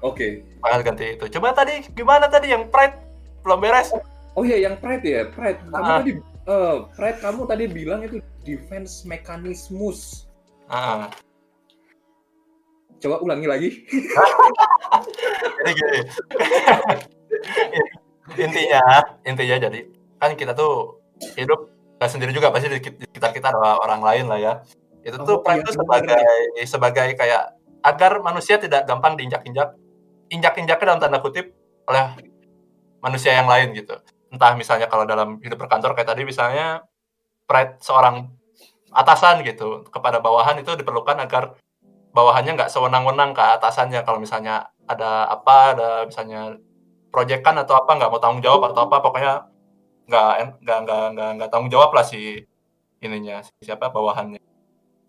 Oke. 0.00 0.46
Bakal 0.62 0.80
ganti 0.86 1.18
itu. 1.18 1.26
Coba 1.36 1.52
tadi 1.52 1.84
gimana 1.92 2.30
tadi 2.30 2.54
yang 2.54 2.70
pride? 2.70 2.96
Belum 3.42 3.58
beres. 3.62 3.90
Oh 4.36 4.44
iya, 4.44 4.68
yang 4.68 4.76
Pride 4.76 5.00
ya, 5.00 5.24
Pride. 5.32 5.64
Kamu 5.72 5.80
Ah. 5.80 6.04
tadi, 6.04 6.12
eh, 6.44 6.76
Pride 6.92 7.18
kamu 7.24 7.40
tadi 7.48 7.64
bilang 7.64 8.04
itu 8.04 8.20
defense 8.44 9.08
mechanismus. 9.08 10.28
ah. 10.68 11.08
Coba 13.00 13.24
ulangi 13.24 13.48
lagi. 13.48 13.70
jadi 15.56 15.72
gini. 15.72 16.00
Intinya 18.44 18.82
intinya 19.22 19.56
jadi 19.62 19.80
kan 20.18 20.34
kita 20.34 20.52
tuh 20.52 20.98
hidup 21.36 21.70
nggak 21.96 22.10
sendiri 22.12 22.32
juga 22.32 22.52
pasti 22.52 22.68
di 22.68 22.80
sekitar 22.80 23.32
kita 23.32 23.48
ada 23.52 23.80
orang 23.80 24.02
lain 24.04 24.24
lah 24.28 24.38
ya. 24.40 24.52
Itu 25.00 25.22
tuh 25.22 25.40
Oh, 25.40 25.42
pride 25.44 25.62
iya, 25.62 25.66
tuh 25.66 25.74
benar. 25.74 25.84
sebagai 25.84 26.22
sebagai 26.68 27.08
kayak 27.16 27.42
agar 27.86 28.12
manusia 28.20 28.56
tidak 28.58 28.84
gampang 28.84 29.14
diinjak-injak 29.16 29.78
injak-injaknya 30.28 30.86
dalam 30.86 31.00
tanda 31.00 31.18
kutip 31.22 31.54
oleh 31.86 32.04
manusia 33.00 33.32
yang 33.38 33.46
lain 33.46 33.72
gitu. 33.72 33.94
Entah 34.34 34.58
misalnya 34.58 34.90
kalau 34.90 35.06
dalam 35.06 35.38
hidup 35.40 35.56
berkantor 35.62 35.94
kayak 35.94 36.10
tadi 36.10 36.26
misalnya 36.26 36.82
pride 37.46 37.78
seorang 37.78 38.26
atasan 38.90 39.46
gitu 39.46 39.86
kepada 39.86 40.18
bawahan 40.18 40.58
itu 40.58 40.74
diperlukan 40.74 41.16
agar 41.22 41.54
bawahannya 42.10 42.58
nggak 42.58 42.70
sewenang-wenang 42.72 43.32
ke 43.32 43.44
atasannya. 43.60 44.02
Kalau 44.02 44.18
misalnya 44.18 44.66
ada 44.90 45.30
apa 45.30 45.56
ada 45.78 45.90
misalnya 46.10 46.58
proyekan 47.14 47.56
atau 47.62 47.78
apa 47.78 47.96
nggak 47.96 48.10
mau 48.10 48.20
tanggung 48.20 48.42
jawab 48.42 48.74
atau 48.74 48.90
apa 48.90 48.98
pokoknya 49.00 49.46
nggak 50.06 50.62
nggak 50.62 50.78
nggak 50.86 51.04
nggak 51.14 51.30
nggak 51.38 51.48
tanggung 51.50 51.70
jawab 51.70 51.90
lah 51.94 52.06
si 52.06 52.46
ininya 53.02 53.42
siapa 53.60 53.90
bawahannya. 53.90 54.40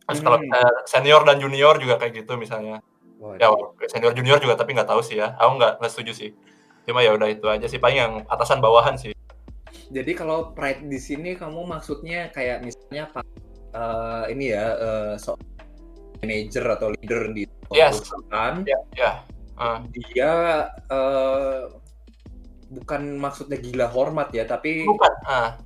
Terus 0.08 0.20
kalau 0.24 0.40
Hmm. 0.40 0.52
senior 0.88 1.22
dan 1.28 1.38
junior 1.38 1.76
juga 1.78 2.00
kayak 2.00 2.26
gitu 2.26 2.36
misalnya. 2.40 2.82
Waduh. 3.18 3.74
ya 3.82 3.88
senior 3.90 4.14
junior 4.14 4.38
juga 4.38 4.54
tapi 4.54 4.78
nggak 4.78 4.90
tahu 4.90 5.02
sih 5.02 5.18
ya. 5.18 5.34
Aku 5.42 5.58
nggak 5.58 5.82
nggak 5.82 5.92
setuju 5.92 6.12
sih. 6.14 6.30
Cuma 6.86 7.02
ya 7.02 7.18
udah 7.18 7.28
itu 7.28 7.44
aja 7.50 7.66
sih 7.66 7.82
paling 7.82 7.98
yang 7.98 8.14
atasan 8.30 8.62
bawahan 8.62 8.94
sih. 8.96 9.12
Jadi 9.90 10.12
kalau 10.14 10.52
pride 10.54 10.86
di 10.86 11.00
sini 11.02 11.34
kamu 11.34 11.66
maksudnya 11.66 12.30
kayak 12.32 12.62
misalnya 12.62 13.10
Pak 13.12 13.26
eh, 13.74 14.24
ini 14.32 14.54
ya 14.54 14.66
eh, 14.78 15.14
so 15.18 15.34
manager 16.22 16.66
atau 16.78 16.88
leader 16.94 17.34
di 17.34 17.44
Yes. 17.74 18.00
perusahaan. 18.00 18.64
Ya 18.64 18.80
ya. 18.96 19.12
Eh, 19.58 19.78
dia 19.92 20.32
eh, 20.88 21.62
bukan 22.68 23.16
maksudnya 23.18 23.58
gila 23.60 23.88
hormat 23.88 24.32
ya 24.36 24.44
tapi 24.44 24.84
bukan. 24.88 25.14
Ah. 25.24 25.58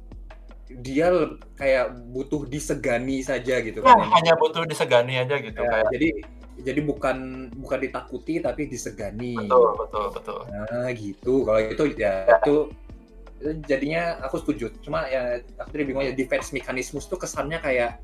Dia 0.72 1.12
kayak 1.60 2.00
butuh 2.16 2.48
disegani 2.48 3.20
saja 3.20 3.60
gitu 3.60 3.84
ya, 3.84 3.92
kan. 3.92 4.08
ya. 4.08 4.08
hanya 4.16 4.34
butuh 4.40 4.64
disegani 4.64 5.20
aja 5.20 5.36
gitu 5.44 5.60
Ya, 5.60 5.68
kayak 5.68 5.92
jadi 5.92 6.10
jadi 6.62 6.82
bukan 6.86 7.50
bukan 7.60 7.80
ditakuti 7.84 8.40
tapi 8.40 8.72
disegani. 8.72 9.36
Betul 9.36 9.76
betul 9.76 10.06
betul. 10.16 10.40
Nah 10.48 10.88
gitu. 10.96 11.34
Kalau 11.44 11.60
itu 11.60 11.84
ya 12.00 12.24
itu 12.40 12.72
itu 13.42 13.50
jadinya 13.68 14.22
aku 14.24 14.40
setuju. 14.40 14.72
Cuma 14.80 15.10
ya 15.12 15.42
aku 15.60 15.70
tadi 15.76 15.84
bingung 15.84 16.06
ya 16.08 16.14
defense 16.16 16.54
mechanismus 16.56 17.10
tuh 17.10 17.20
kesannya 17.20 17.60
kayak 17.60 18.00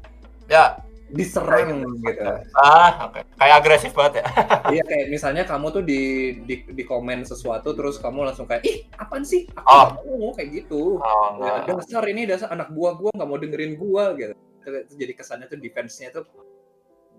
ya 0.51 0.81
diserang 1.09 1.69
gitu. 1.97 2.23
Ah 2.53 3.07
oke 3.07 3.23
kayak 3.35 3.55
agresif 3.57 3.91
banget 3.91 4.19
ya. 4.19 4.25
Iya 4.73 4.83
kayak 4.83 5.05
misalnya 5.07 5.43
kamu 5.43 5.71
tuh 5.71 5.83
di, 5.83 6.01
di 6.43 6.55
di 6.67 6.83
komen 6.83 7.23
sesuatu 7.23 7.71
terus 7.71 7.95
kamu 7.97 8.27
langsung 8.27 8.43
kayak 8.43 8.63
ih 8.63 8.83
apaan 8.93 9.23
sih? 9.23 9.47
Aku 9.55 10.03
Oh. 10.03 10.17
mau 10.19 10.31
kayak 10.31 10.49
gitu. 10.53 10.99
Oh 10.99 11.27
Ya, 11.39 11.63
enggak 11.63 11.79
dasar 11.79 12.03
ini 12.05 12.21
dasar 12.23 12.51
anak 12.51 12.69
buah 12.69 12.93
gua 12.93 13.11
nggak 13.15 13.27
mau 13.27 13.39
dengerin 13.39 13.73
gua 13.75 14.11
gitu. 14.13 14.35
Itu 14.61 14.93
jadi 14.95 15.13
kesannya 15.15 15.47
tuh 15.47 15.57
defense-nya 15.57 16.11
tuh 16.11 16.27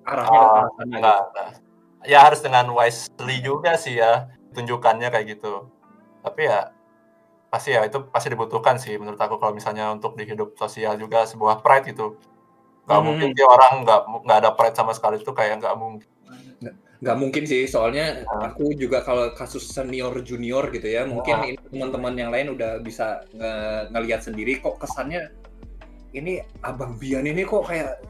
arahnya 0.04 0.28
ke 0.28 0.36
Oh, 0.36 0.52
arah 0.54 0.68
sana. 0.68 0.84
enggak, 0.84 1.00
gitu. 1.16 1.28
enggak. 1.28 1.48
ya 2.04 2.18
harus 2.22 2.40
dengan 2.40 2.66
wisely 2.70 3.36
juga 3.40 3.72
sih 3.74 3.96
ya 3.96 4.28
tunjukannya 4.52 5.08
kayak 5.08 5.26
gitu. 5.34 5.66
Tapi 6.20 6.44
ya 6.44 6.70
pasti 7.48 7.72
ya 7.72 7.82
itu 7.82 8.04
pasti 8.06 8.28
dibutuhkan 8.28 8.76
sih 8.76 9.00
menurut 9.00 9.16
aku 9.16 9.40
kalau 9.40 9.56
misalnya 9.56 9.88
untuk 9.88 10.12
di 10.12 10.22
hidup 10.22 10.52
sosial 10.54 10.94
juga 10.94 11.24
sebuah 11.24 11.64
pride 11.64 11.90
gitu 11.90 12.20
nggak 12.88 12.96
Hmm. 12.98 13.06
mungkin 13.06 13.28
sih 13.36 13.44
orang 13.44 13.72
nggak 13.84 14.00
nggak 14.24 14.38
ada 14.40 14.50
pride 14.56 14.76
sama 14.76 14.92
sekali 14.96 15.20
itu 15.20 15.30
kayak 15.30 15.60
nggak 15.60 15.76
mungkin 15.76 16.08
nggak 16.98 17.14
mungkin 17.14 17.46
sih 17.46 17.62
soalnya 17.70 18.26
Ah. 18.26 18.50
aku 18.50 18.74
juga 18.74 19.06
kalau 19.06 19.30
kasus 19.30 19.70
senior 19.70 20.10
junior 20.18 20.66
gitu 20.74 20.88
ya 20.88 21.06
mungkin 21.06 21.34
Ah. 21.38 21.46
ini 21.46 21.54
teman-teman 21.70 22.14
yang 22.18 22.30
lain 22.34 22.58
udah 22.58 22.82
bisa 22.82 23.22
nge- 23.30 23.94
ngelihat 23.94 24.26
sendiri 24.26 24.58
kok 24.58 24.82
kesannya 24.82 25.30
ini 26.10 26.42
abang 26.66 26.98
Bian 26.98 27.22
ini 27.22 27.46
kok 27.46 27.70
kayak 27.70 28.02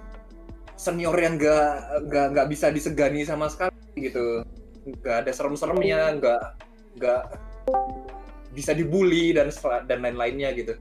senior 0.80 1.12
yang 1.20 1.36
nggak 1.36 1.68
nggak 2.08 2.26
nggak 2.32 2.46
bisa 2.48 2.72
disegani 2.72 3.28
sama 3.28 3.52
sekali 3.52 3.76
gitu 3.98 4.40
nggak 4.88 5.26
ada 5.26 5.30
serem-seremnya 5.36 6.16
nggak 6.16 6.42
nggak 6.96 7.22
bisa 8.56 8.72
dibully 8.72 9.36
dan 9.36 9.52
dan 9.84 9.98
lain-lainnya 10.00 10.56
gitu 10.56 10.80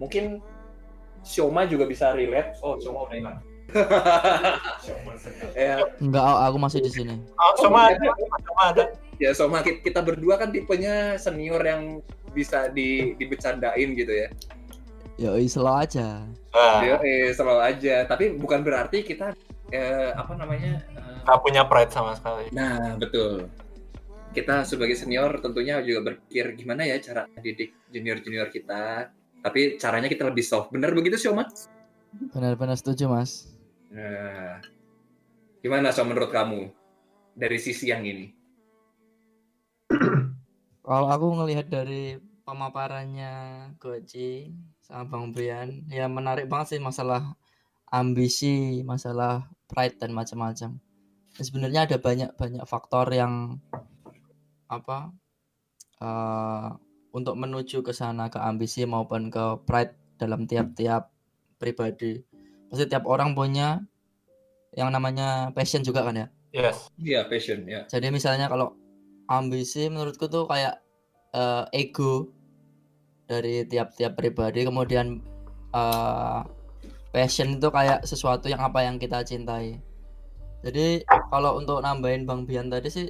mungkin 0.00 0.40
Sioma 1.22 1.64
juga 1.66 1.86
bisa 1.86 2.12
relate 2.12 2.58
oh 2.62 2.78
Sioma 2.78 3.06
udah 3.06 3.16
hilang 3.16 3.38
ya 5.56 5.80
Enggak, 5.96 6.22
aku 6.22 6.56
masih 6.60 6.84
di 6.84 6.90
sini. 6.92 7.14
oh, 7.40 7.52
sama 7.56 7.88
ada 7.94 8.04
sama 8.44 8.62
ada 8.68 8.84
ya 9.16 9.30
Soma 9.32 9.64
ki- 9.64 9.80
kita 9.80 10.04
berdua 10.04 10.36
kan 10.36 10.52
tipenya 10.52 11.16
senior 11.16 11.62
yang 11.64 12.04
bisa 12.32 12.68
di 12.72 13.14
dibecandain 13.16 13.92
gitu 13.94 14.12
ya. 14.12 14.28
Ya 15.20 15.30
selalu 15.44 15.88
aja. 15.88 16.24
Dia 16.52 16.96
eh, 17.04 17.30
selalu 17.30 17.60
aja, 17.62 17.96
tapi 18.08 18.32
bukan 18.34 18.64
berarti 18.64 19.04
kita 19.04 19.36
eh, 19.70 20.10
apa 20.16 20.32
namanya? 20.34 20.82
eh, 20.96 21.20
nggak 21.22 21.38
punya 21.38 21.62
pride 21.62 21.92
sama 21.94 22.18
sekali 22.18 22.50
nah, 22.50 22.98
betul. 22.98 23.46
Kita 24.32 24.64
sebagai 24.64 24.96
senior 24.96 25.38
tentunya 25.44 25.78
juga 25.84 26.12
berpikir 26.12 26.56
gimana 26.56 26.88
ya 26.88 26.96
cara 26.98 27.28
didik 27.44 27.76
junior-junior 27.92 28.48
kita. 28.48 29.12
Tapi 29.42 29.76
caranya 29.76 30.06
kita 30.06 30.22
lebih 30.22 30.46
soft. 30.46 30.70
Benar 30.70 30.94
begitu, 30.94 31.18
Syoma? 31.18 31.50
Benar-benar 32.30 32.78
setuju, 32.78 33.10
Mas. 33.10 33.50
Nah, 33.90 34.62
gimana 35.58 35.90
Syoma 35.90 36.14
menurut 36.14 36.30
kamu 36.30 36.70
dari 37.34 37.58
sisi 37.58 37.90
yang 37.90 38.06
ini? 38.06 38.30
Kalau 40.86 41.08
aku 41.10 41.26
ngelihat 41.42 41.66
dari 41.66 42.16
pemaparannya 42.46 43.32
Goci 43.82 44.54
sama 44.82 45.10
Bang 45.10 45.34
Brian, 45.34 45.86
ya 45.90 46.06
menarik 46.06 46.46
banget 46.46 46.78
sih 46.78 46.80
masalah 46.82 47.34
ambisi, 47.90 48.80
masalah 48.86 49.50
pride 49.66 49.98
dan 49.98 50.14
macam-macam. 50.14 50.78
Sebenarnya 51.32 51.88
ada 51.88 51.96
banyak-banyak 51.96 52.64
faktor 52.68 53.08
yang 53.12 53.56
apa 54.68 55.12
eh, 56.00 56.68
untuk 57.12 57.36
menuju 57.36 57.84
ke 57.84 57.92
sana 57.92 58.32
ke 58.32 58.40
ambisi 58.40 58.88
maupun 58.88 59.28
ke 59.28 59.60
pride 59.68 59.94
dalam 60.16 60.48
tiap-tiap 60.48 61.12
pribadi. 61.60 62.24
Pasti 62.72 62.88
tiap 62.88 63.04
orang 63.04 63.36
punya 63.36 63.84
yang 64.72 64.88
namanya 64.88 65.52
passion 65.52 65.84
juga 65.84 66.02
kan 66.08 66.16
ya. 66.16 66.26
yes 66.52 66.88
Iya, 66.96 67.28
passion 67.28 67.68
ya. 67.68 67.84
Jadi 67.88 68.08
misalnya 68.08 68.48
kalau 68.48 68.72
ambisi 69.28 69.92
menurutku 69.92 70.26
tuh 70.32 70.48
kayak 70.48 70.80
eh, 71.36 71.64
ego 71.76 72.32
dari 73.28 73.64
tiap-tiap 73.68 74.16
pribadi, 74.16 74.64
kemudian 74.64 75.20
eh, 75.76 76.40
passion 77.12 77.60
itu 77.60 77.68
kayak 77.68 78.08
sesuatu 78.08 78.48
yang 78.48 78.64
apa 78.64 78.88
yang 78.88 78.96
kita 78.96 79.20
cintai. 79.20 79.76
Jadi 80.64 81.04
kalau 81.28 81.60
untuk 81.60 81.84
nambahin 81.84 82.24
Bang 82.24 82.48
Bian 82.48 82.72
tadi 82.72 82.88
sih 82.88 83.06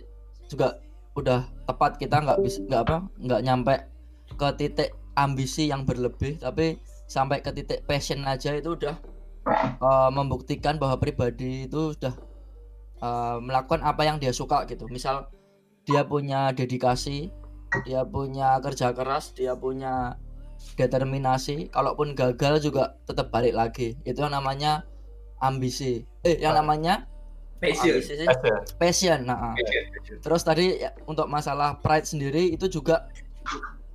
juga 0.51 0.81
udah 1.12 1.45
tepat 1.69 2.01
kita 2.01 2.25
nggak 2.25 2.41
bisa 2.41 2.65
nggak 2.65 2.83
apa 2.88 2.97
nggak 3.21 3.43
nyampe 3.45 3.75
ke 4.42 4.48
titik 4.59 4.90
ambisi 5.14 5.70
yang 5.70 5.87
berlebih, 5.87 6.42
tapi 6.42 6.83
sampai 7.07 7.38
ke 7.38 7.55
titik 7.55 7.87
passion 7.87 8.26
aja 8.26 8.59
itu 8.59 8.74
udah 8.74 8.98
eh, 9.78 10.11
membuktikan 10.11 10.83
bahwa 10.83 10.98
pribadi 10.98 11.70
itu 11.70 11.94
sudah 11.94 12.14
eh, 12.98 13.37
melakukan 13.38 13.87
apa 13.87 14.02
yang 14.02 14.18
dia 14.18 14.35
suka 14.35 14.66
gitu. 14.66 14.90
Misal 14.90 15.31
dia 15.87 16.02
punya 16.02 16.50
dedikasi, 16.50 17.31
dia 17.87 18.02
punya 18.02 18.59
kerja 18.59 18.90
keras, 18.90 19.31
dia 19.31 19.55
punya 19.55 20.18
determinasi. 20.74 21.70
Kalaupun 21.70 22.18
gagal 22.18 22.66
juga 22.66 22.98
tetap 23.07 23.31
balik 23.31 23.55
lagi. 23.55 23.94
Itu 24.02 24.26
yang 24.26 24.35
namanya 24.35 24.83
ambisi. 25.38 26.02
Eh, 26.26 26.42
yang 26.42 26.59
namanya 26.59 27.07
Passion. 27.62 27.98
ambisi 27.98 28.14
sih? 28.18 28.26
Passion. 28.26 28.59
passion. 28.78 29.18
Nah, 29.26 29.38
ah. 29.50 29.55
Passion. 29.55 30.18
Terus 30.18 30.42
tadi 30.42 30.83
ya, 30.83 30.90
untuk 31.07 31.31
masalah 31.31 31.78
pride 31.78 32.07
sendiri 32.07 32.50
itu 32.50 32.66
juga 32.66 33.07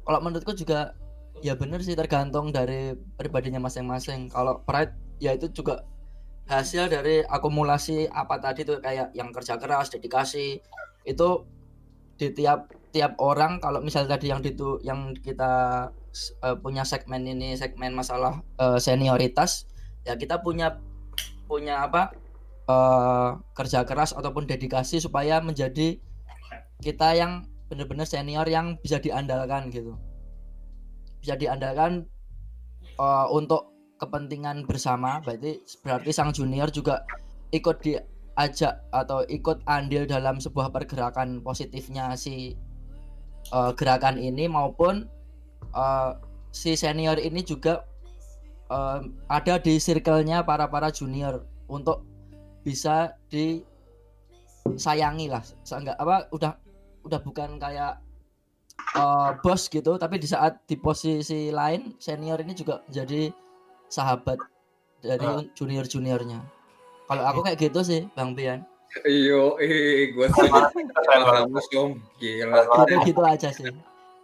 kalau 0.07 0.23
menurutku 0.23 0.55
juga 0.55 0.95
ya 1.43 1.53
bener 1.59 1.83
sih 1.83 1.99
tergantung 1.99 2.55
dari 2.55 2.95
pribadinya 3.19 3.59
masing-masing. 3.59 4.31
Kalau 4.31 4.63
pride 4.63 4.95
ya 5.19 5.35
itu 5.35 5.51
juga 5.51 5.83
hasil 6.47 6.87
dari 6.87 7.27
akumulasi 7.27 8.07
apa 8.07 8.39
tadi 8.39 8.63
tuh 8.63 8.79
kayak 8.79 9.11
yang 9.11 9.35
kerja 9.35 9.59
keras, 9.59 9.91
dedikasi 9.91 10.63
itu 11.03 11.29
di 12.15 12.31
tiap 12.31 12.71
tiap 12.95 13.19
orang 13.19 13.59
kalau 13.59 13.83
misalnya 13.83 14.15
tadi 14.15 14.31
yang 14.31 14.41
ditu 14.41 14.79
yang 14.81 15.11
kita 15.19 15.85
eh, 16.41 16.55
punya 16.57 16.87
segmen 16.87 17.27
ini 17.27 17.53
segmen 17.53 17.93
masalah 17.93 18.41
eh, 18.57 18.79
senioritas 18.81 19.69
ya 20.01 20.17
kita 20.17 20.41
punya 20.41 20.81
punya 21.45 21.85
apa 21.85 22.15
eh, 22.65 23.29
kerja 23.53 23.85
keras 23.85 24.17
ataupun 24.17 24.49
dedikasi 24.49 24.97
supaya 24.97 25.43
menjadi 25.43 26.01
kita 26.81 27.13
yang 27.13 27.45
benar-benar 27.67 28.07
senior 28.07 28.47
yang 28.47 28.79
bisa 28.79 28.99
diandalkan 28.99 29.69
gitu. 29.71 29.95
Bisa 31.19 31.35
diandalkan 31.35 32.07
eh, 32.99 33.27
untuk 33.31 33.77
kepentingan 33.97 34.63
bersama. 34.65 35.19
Berarti 35.25 35.61
berarti 35.81 36.09
sang 36.13 36.31
junior 36.31 36.69
juga 36.69 37.03
ikut 37.51 37.81
diajak 37.83 38.83
atau 38.93 39.25
ikut 39.27 39.65
andil 39.65 40.05
dalam 40.05 40.37
sebuah 40.37 40.71
pergerakan 40.71 41.41
positifnya 41.41 42.13
si 42.15 42.55
eh, 43.51 43.71
gerakan 43.75 44.21
ini 44.21 44.45
maupun 44.47 45.09
eh, 45.75 46.11
si 46.53 46.77
senior 46.77 47.17
ini 47.19 47.43
juga 47.43 47.83
eh, 48.71 48.99
ada 49.27 49.55
di 49.59 49.81
circle-nya 49.81 50.45
para 50.45 50.69
para 50.69 50.93
junior 50.93 51.43
untuk 51.67 52.05
bisa 52.63 53.15
di 53.31 53.63
sayangi 54.75 55.31
lah. 55.31 55.43
Seenggak 55.63 55.95
apa 55.95 56.27
udah 56.35 56.53
udah 57.07 57.19
bukan 57.19 57.55
kayak 57.57 57.97
eh, 58.93 59.29
bos 59.41 59.67
gitu 59.67 59.95
tapi 59.95 60.19
di 60.19 60.27
saat 60.27 60.61
di 60.63 60.75
posisi 60.75 61.49
lain 61.49 61.95
senior 61.97 62.39
ini 62.39 62.53
juga 62.53 62.83
jadi 62.87 63.31
sahabat 63.87 64.37
dari 64.99 65.23
Ah. 65.23 65.41
junior 65.53 65.85
juniornya 65.85 66.43
kalau 67.07 67.23
aku 67.23 67.39
kayak 67.41 67.59
gitu 67.61 67.79
sih 67.81 68.01
bang 68.13 68.35
Pian 68.35 68.61
Iyo, 69.03 69.59
eh, 69.59 70.15
gue 70.15 70.25
Som. 70.31 71.99
Gila. 72.17 72.63
gitu 72.87 72.95
gitu 73.05 73.21
aja 73.21 73.49
sih 73.51 73.67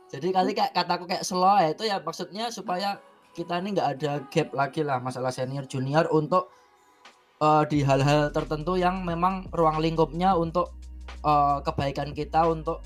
jadi 0.09 0.27
kali 0.31 0.51
kayak 0.53 0.71
kataku 0.71 1.03
kayak 1.05 1.25
slow 1.25 1.57
ya 1.57 1.69
itu 1.73 1.83
ya 1.83 1.97
maksudnya 1.99 2.47
supaya 2.49 2.97
kita 3.33 3.59
ini 3.59 3.73
nggak 3.73 3.89
ada 3.97 4.11
gap 4.29 4.49
lagi 4.53 4.81
lah 4.81 5.01
masalah 5.01 5.33
senior 5.33 5.65
junior 5.65 6.05
untuk 6.09 6.47
eh, 7.39 7.63
di 7.67 7.83
hal-hal 7.83 8.31
tertentu 8.31 8.77
yang 8.77 9.03
memang 9.03 9.51
ruang 9.51 9.81
lingkupnya 9.81 10.33
untuk 10.33 10.71
eh, 11.09 11.57
kebaikan 11.63 12.11
kita 12.11 12.45
untuk 12.47 12.83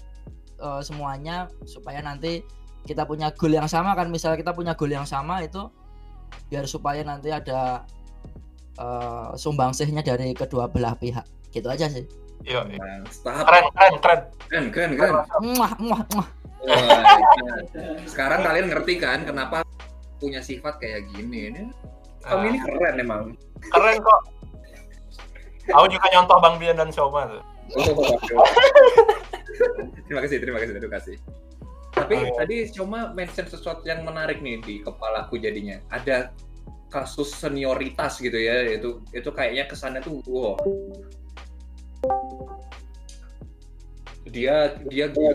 eh, 0.60 0.82
semuanya 0.82 1.52
supaya 1.68 2.02
nanti 2.02 2.42
kita 2.88 3.04
punya 3.04 3.36
goal 3.36 3.52
yang 3.52 3.68
sama 3.68 3.94
kan 3.94 4.08
misalnya 4.08 4.40
kita 4.40 4.56
punya 4.56 4.74
goal 4.74 4.92
yang 4.92 5.08
sama 5.08 5.44
itu 5.44 5.68
biar 6.48 6.64
supaya 6.68 7.04
nanti 7.04 7.34
ada 7.34 7.84
eh, 8.80 9.30
sumbangsihnya 9.36 10.02
dari 10.06 10.32
kedua 10.32 10.70
belah 10.72 10.96
pihak 10.96 11.26
gitu 11.52 11.68
aja 11.68 11.88
sih 11.90 12.06
Iya. 12.48 12.64
Mantap. 12.64 13.44
Keren, 13.44 13.66
keren, 13.76 13.96
keren. 14.00 14.20
Keren, 14.48 14.66
keren, 14.72 14.92
keren. 14.96 15.16
muah 15.42 15.74
muah 15.82 16.02
muah 16.16 16.28
Wah, 16.58 17.14
Sekarang 18.10 18.42
kalian 18.42 18.68
ngerti 18.74 18.98
kan 18.98 19.22
kenapa 19.24 19.62
punya 20.18 20.42
sifat 20.42 20.82
kayak 20.82 21.06
gini? 21.14 21.54
Ini 21.54 21.62
kamu 22.26 22.44
ini 22.50 22.60
keren 22.66 22.96
emang. 22.98 23.24
Keren 23.62 23.96
kok. 24.02 24.22
Aku 25.68 25.86
juga 25.92 26.08
nyontoh 26.16 26.38
Bang 26.42 26.56
Bian 26.58 26.80
dan 26.80 26.90
Syoma 26.90 27.30
tuh. 27.30 27.44
Terima 30.08 30.22
kasih, 30.24 30.38
terima 30.40 30.60
kasih, 30.62 30.74
terima 30.78 30.94
kasih. 31.00 31.16
Tapi 31.98 32.16
Oh, 32.16 32.38
tadi 32.38 32.70
cuma 32.70 33.10
mention 33.12 33.50
sesuatu 33.50 33.82
yang 33.90 34.06
menarik 34.06 34.40
nih 34.40 34.62
di 34.62 34.76
kepalaku 34.86 35.42
jadinya. 35.42 35.82
Ada 35.90 36.30
kasus 36.94 37.34
senioritas 37.34 38.22
gitu 38.22 38.38
ya, 38.38 38.64
itu 38.70 39.02
itu 39.12 39.30
kayaknya 39.34 39.68
kesannya 39.68 40.00
tuh 40.06 40.22
wow. 40.30 40.56
Dia 44.30 44.78
dia 44.88 45.10
gila, 45.10 45.34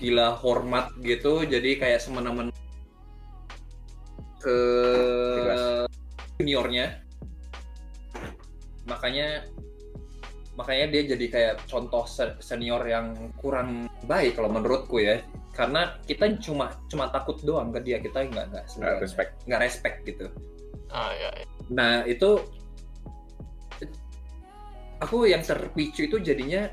gila 0.00 0.28
hormat 0.40 0.96
gitu, 1.04 1.44
jadi 1.44 1.76
kayak 1.78 2.00
semena-mena 2.00 2.50
ke 4.40 4.58
juniornya. 6.40 7.04
Makanya 8.88 9.44
makanya 10.60 10.92
dia 10.92 11.02
jadi 11.16 11.26
kayak 11.32 11.54
contoh 11.64 12.04
se- 12.04 12.36
senior 12.44 12.84
yang 12.84 13.16
kurang 13.40 13.88
baik 14.04 14.36
kalau 14.36 14.52
menurutku 14.52 15.00
ya 15.00 15.24
karena 15.56 15.96
kita 16.04 16.36
cuma 16.36 16.76
cuma 16.92 17.08
takut 17.08 17.40
doang 17.40 17.72
ke 17.72 17.80
dia 17.80 17.96
kita 17.96 18.28
nggak 18.28 18.52
nggak 18.52 18.64
sebenarnya 18.68 19.00
respect. 19.00 19.30
nggak 19.48 19.60
respect 19.64 19.96
gitu 20.04 20.26
Ah, 20.92 21.14
iya, 21.16 21.30
iya. 21.40 21.46
nah 21.72 22.02
itu 22.04 22.44
aku 25.00 25.24
yang 25.24 25.40
terpicu 25.40 26.04
itu 26.04 26.20
jadinya 26.20 26.68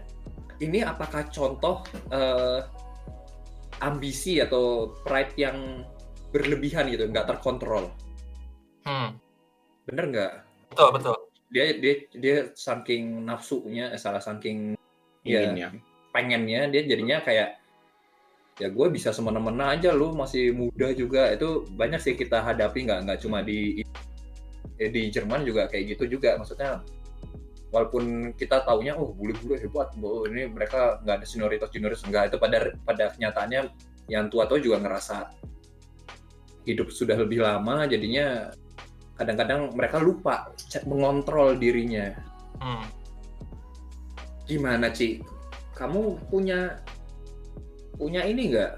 ini 0.60 0.84
apakah 0.84 1.30
contoh 1.32 1.88
eh, 2.12 2.60
ambisi 3.80 4.42
atau 4.42 4.92
pride 5.06 5.38
yang 5.40 5.86
berlebihan 6.36 6.92
gitu 6.92 7.08
nggak 7.08 7.30
terkontrol 7.30 7.88
Hmm, 8.84 9.20
bener 9.88 10.06
nggak 10.12 10.32
betul, 10.72 10.90
betul. 10.96 11.18
Dia 11.48 11.80
dia 11.80 11.94
dia 12.12 12.38
saking 12.52 13.24
nafsunya 13.24 13.92
eh, 13.96 14.00
salah 14.00 14.20
saking 14.20 14.76
ya 15.24 15.48
Inginnya. 15.48 15.80
pengennya 16.12 16.62
dia 16.72 16.82
jadinya 16.84 17.24
kayak 17.24 17.60
ya 18.58 18.68
gue 18.74 18.88
bisa 18.90 19.14
semena-mena 19.14 19.78
aja 19.78 19.94
lu 19.94 20.18
masih 20.18 20.54
muda 20.54 20.90
juga. 20.94 21.30
Itu 21.34 21.66
banyak 21.78 22.02
sih 22.02 22.14
kita 22.18 22.42
hadapi 22.42 22.90
nggak 22.90 23.00
nggak 23.06 23.20
cuma 23.22 23.46
di 23.46 23.86
eh, 24.82 24.90
di 24.90 25.10
Jerman 25.14 25.46
juga 25.46 25.70
kayak 25.70 25.98
gitu 25.98 26.18
juga. 26.18 26.36
Maksudnya 26.42 26.82
walaupun 27.70 28.34
kita 28.34 28.64
taunya 28.66 28.96
oh 28.98 29.14
bule-bule 29.14 29.60
hebat 29.60 29.94
oh 30.02 30.26
ini 30.26 30.50
mereka 30.50 30.98
nggak 31.06 31.16
ada 31.22 31.26
senioritas 31.26 31.70
junioritas. 31.70 32.04
Enggak 32.10 32.34
itu 32.34 32.38
pada 32.42 32.58
pada 32.82 33.04
kenyataannya 33.14 33.62
yang 34.10 34.26
tua-tua 34.34 34.58
juga 34.58 34.82
ngerasa 34.82 35.30
hidup 36.68 36.92
sudah 36.92 37.16
lebih 37.16 37.40
lama 37.46 37.88
jadinya 37.88 38.52
kadang-kadang 39.18 39.74
mereka 39.74 39.98
lupa 39.98 40.54
mengontrol 40.86 41.58
dirinya 41.58 42.14
Hmm. 42.58 42.86
gimana 44.46 44.90
Ci? 44.90 45.22
Kamu 45.76 46.18
punya 46.30 46.82
punya 47.94 48.26
ini 48.26 48.50
nggak? 48.50 48.74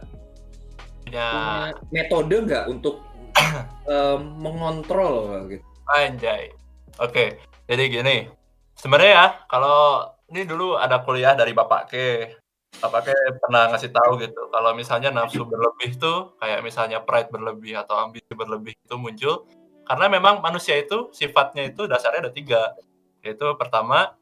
Punya 1.07 1.27
Punya 1.31 1.55
metode 1.91 2.35
nggak 2.43 2.65
untuk 2.67 2.99
em, 3.87 4.21
mengontrol 4.35 5.47
gitu? 5.47 5.63
anjay. 5.89 6.51
Oke, 6.99 7.39
jadi 7.65 7.83
gini. 7.87 8.27
Sebenarnya 8.75 9.11
ya, 9.11 9.27
kalau 9.47 10.05
ini 10.29 10.43
dulu 10.43 10.75
ada 10.75 11.01
kuliah 11.01 11.33
dari 11.33 11.55
Bapak 11.55 11.89
Ke. 11.89 12.35
Bapak 12.77 13.09
Ke 13.09 13.15
pernah 13.39 13.71
ngasih 13.73 13.89
tahu 13.89 14.19
gitu, 14.21 14.51
kalau 14.53 14.71
misalnya 14.77 15.09
nafsu 15.09 15.43
berlebih 15.47 15.97
tuh, 15.97 16.37
kayak 16.37 16.61
misalnya 16.61 17.01
pride 17.01 17.31
berlebih 17.33 17.79
atau 17.79 17.97
ambisi 17.97 18.29
berlebih 18.31 18.75
itu 18.77 18.95
muncul, 18.95 19.47
karena 19.89 20.05
memang 20.05 20.37
manusia 20.45 20.77
itu 20.77 21.09
sifatnya 21.09 21.73
itu 21.73 21.89
dasarnya 21.89 22.29
ada 22.29 22.33
tiga. 22.33 22.77
Yaitu 23.25 23.57
pertama, 23.57 24.13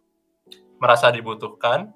merasa 0.79 1.11
dibutuhkan. 1.11 1.91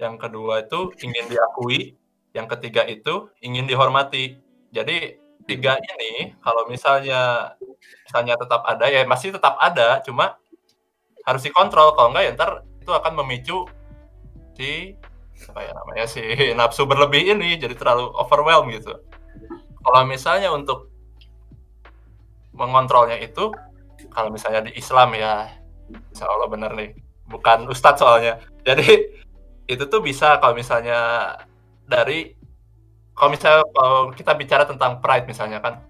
Yang 0.00 0.14
kedua 0.24 0.64
itu 0.64 0.88
ingin 1.04 1.28
diakui. 1.28 2.00
Yang 2.32 2.46
ketiga 2.56 2.88
itu 2.88 3.28
ingin 3.44 3.68
dihormati. 3.68 4.40
Jadi 4.72 5.20
tiga 5.44 5.76
ini 5.76 6.32
kalau 6.40 6.64
misalnya 6.72 7.52
misalnya 8.08 8.40
tetap 8.40 8.64
ada 8.64 8.86
ya 8.86 9.02
masih 9.08 9.34
tetap 9.34 9.58
ada 9.58 9.98
cuma 10.04 10.38
harus 11.26 11.42
dikontrol 11.42 11.96
kalau 11.96 12.12
enggak 12.14 12.24
ya 12.28 12.32
ntar 12.38 12.50
itu 12.78 12.92
akan 12.92 13.12
memicu 13.24 13.66
si 14.54 14.94
apa 15.48 15.60
ya 15.64 15.72
namanya 15.74 16.04
si 16.06 16.22
nafsu 16.54 16.84
berlebih 16.84 17.34
ini 17.34 17.56
jadi 17.56 17.72
terlalu 17.74 18.12
overwhelm 18.14 18.68
gitu 18.70 18.94
kalau 19.80 20.04
misalnya 20.04 20.52
untuk 20.52 20.89
mengontrolnya 22.54 23.18
itu 23.20 23.52
kalau 24.10 24.32
misalnya 24.32 24.66
di 24.66 24.72
Islam 24.74 25.14
ya 25.14 25.48
insya 26.10 26.26
Allah 26.26 26.48
benar 26.50 26.72
nih. 26.74 26.94
Bukan 27.30 27.70
ustadz 27.70 28.02
soalnya. 28.02 28.42
Jadi 28.68 28.88
itu 29.70 29.84
tuh 29.86 30.02
bisa 30.02 30.38
kalau 30.42 30.54
misalnya 30.58 31.32
dari 31.86 32.34
kalau 33.14 33.30
misalnya 33.34 33.62
kalau 33.74 34.10
kita 34.14 34.32
bicara 34.34 34.64
tentang 34.66 34.98
pride 34.98 35.28
misalnya 35.28 35.60
kan 35.62 35.84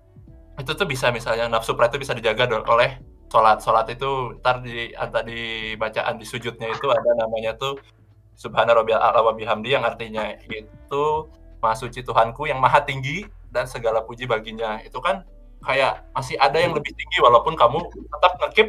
itu 0.60 0.76
tuh 0.76 0.84
bisa 0.84 1.08
misalnya 1.08 1.48
nafsu 1.48 1.72
pride 1.72 1.96
itu 1.96 2.00
bisa 2.04 2.12
dijaga 2.12 2.44
oleh 2.68 3.00
sholat. 3.30 3.62
Sholat 3.62 3.86
itu 3.94 4.36
ntar 4.42 4.60
di 4.60 4.92
antara 4.98 5.24
di 5.24 5.72
bacaan 5.78 6.18
di 6.18 6.26
sujudnya 6.26 6.68
itu 6.68 6.90
ada 6.90 7.10
namanya 7.24 7.56
tuh 7.56 7.78
subhana 8.34 8.74
rabbiyal 8.74 9.00
a'la 9.00 9.20
wa 9.22 9.32
bihamdi 9.32 9.76
yang 9.76 9.86
artinya 9.86 10.32
itu 10.48 11.04
maha 11.60 11.76
suci 11.76 12.00
Tuhanku 12.00 12.48
yang 12.48 12.58
maha 12.58 12.82
tinggi 12.82 13.24
dan 13.48 13.70
segala 13.70 14.02
puji 14.04 14.26
baginya. 14.26 14.82
Itu 14.82 14.98
kan 15.00 15.24
kayak 15.60 16.08
masih 16.16 16.36
ada 16.40 16.56
yang 16.56 16.72
lebih 16.72 16.92
tinggi 16.96 17.18
walaupun 17.20 17.52
kamu 17.56 17.78
tetap 17.92 18.32
ngekip 18.40 18.68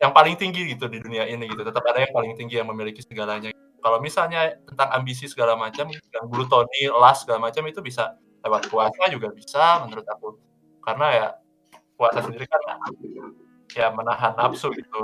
yang 0.00 0.12
paling 0.16 0.34
tinggi 0.40 0.72
gitu 0.72 0.88
di 0.88 0.98
dunia 0.98 1.28
ini 1.28 1.44
gitu. 1.44 1.60
Tetap 1.60 1.84
ada 1.84 2.00
yang 2.00 2.12
paling 2.16 2.32
tinggi 2.34 2.56
yang 2.56 2.68
memiliki 2.72 3.04
segalanya. 3.04 3.52
Kalau 3.80 4.00
misalnya 4.00 4.56
tentang 4.64 4.88
ambisi 4.92 5.28
segala 5.28 5.56
macam 5.56 5.88
yang 5.88 6.24
glutoni 6.28 6.88
las 6.88 7.24
segala 7.24 7.48
macam 7.48 7.64
itu 7.68 7.80
bisa 7.84 8.16
lewat 8.40 8.72
puasa 8.72 9.08
juga 9.12 9.28
bisa 9.32 9.84
menurut 9.84 10.04
aku. 10.08 10.40
Karena 10.80 11.06
ya 11.12 11.26
puasa 11.96 12.24
sendiri 12.24 12.48
kan 12.48 12.60
ya 13.76 13.92
menahan 13.92 14.32
nafsu 14.36 14.72
gitu. 14.72 15.00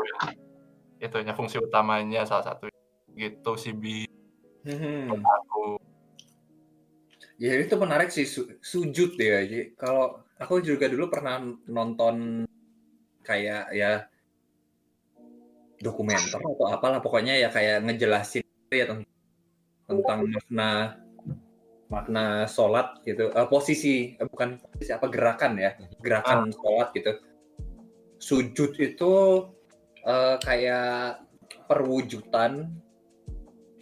Itu 0.96 1.16
ya 1.20 1.32
fungsi 1.36 1.61
utamanya 1.61 2.24
salah 2.24 2.52
satu 2.52 2.72
gitu 3.12 3.52
sih 3.61 3.76
bi. 3.76 4.09
Hmm. 4.64 5.12
aku. 5.20 5.78
Ya 7.36 7.52
itu 7.61 7.76
menarik 7.76 8.09
sih 8.09 8.24
su- 8.24 8.48
sujud 8.64 9.16
ya. 9.20 9.44
Kalau 9.76 10.24
aku 10.37 10.61
juga 10.61 10.87
dulu 10.89 11.09
pernah 11.09 11.41
nonton 11.68 12.45
kayak 13.24 13.72
ya 13.72 14.07
dokumenter 15.80 16.41
atau 16.41 16.68
apalah 16.72 17.01
pokoknya 17.05 17.37
ya 17.37 17.49
kayak 17.53 17.84
ngejelasin 17.84 18.45
ya 18.72 18.89
tentang, 18.89 19.09
tentang 19.89 20.20
makna 20.28 20.70
makna 21.87 22.24
sholat 22.51 22.99
gitu. 23.07 23.30
Eh, 23.30 23.49
posisi 23.49 24.16
eh, 24.16 24.26
bukan 24.26 24.59
posisi 24.59 24.91
apa 24.93 25.07
gerakan 25.09 25.53
ya 25.61 25.70
gerakan 26.01 26.51
sholat 26.53 26.89
gitu. 26.97 27.12
Sujud 28.16 28.72
itu 28.80 29.12
eh, 30.05 30.37
kayak 30.41 31.22
perwujudan 31.68 32.72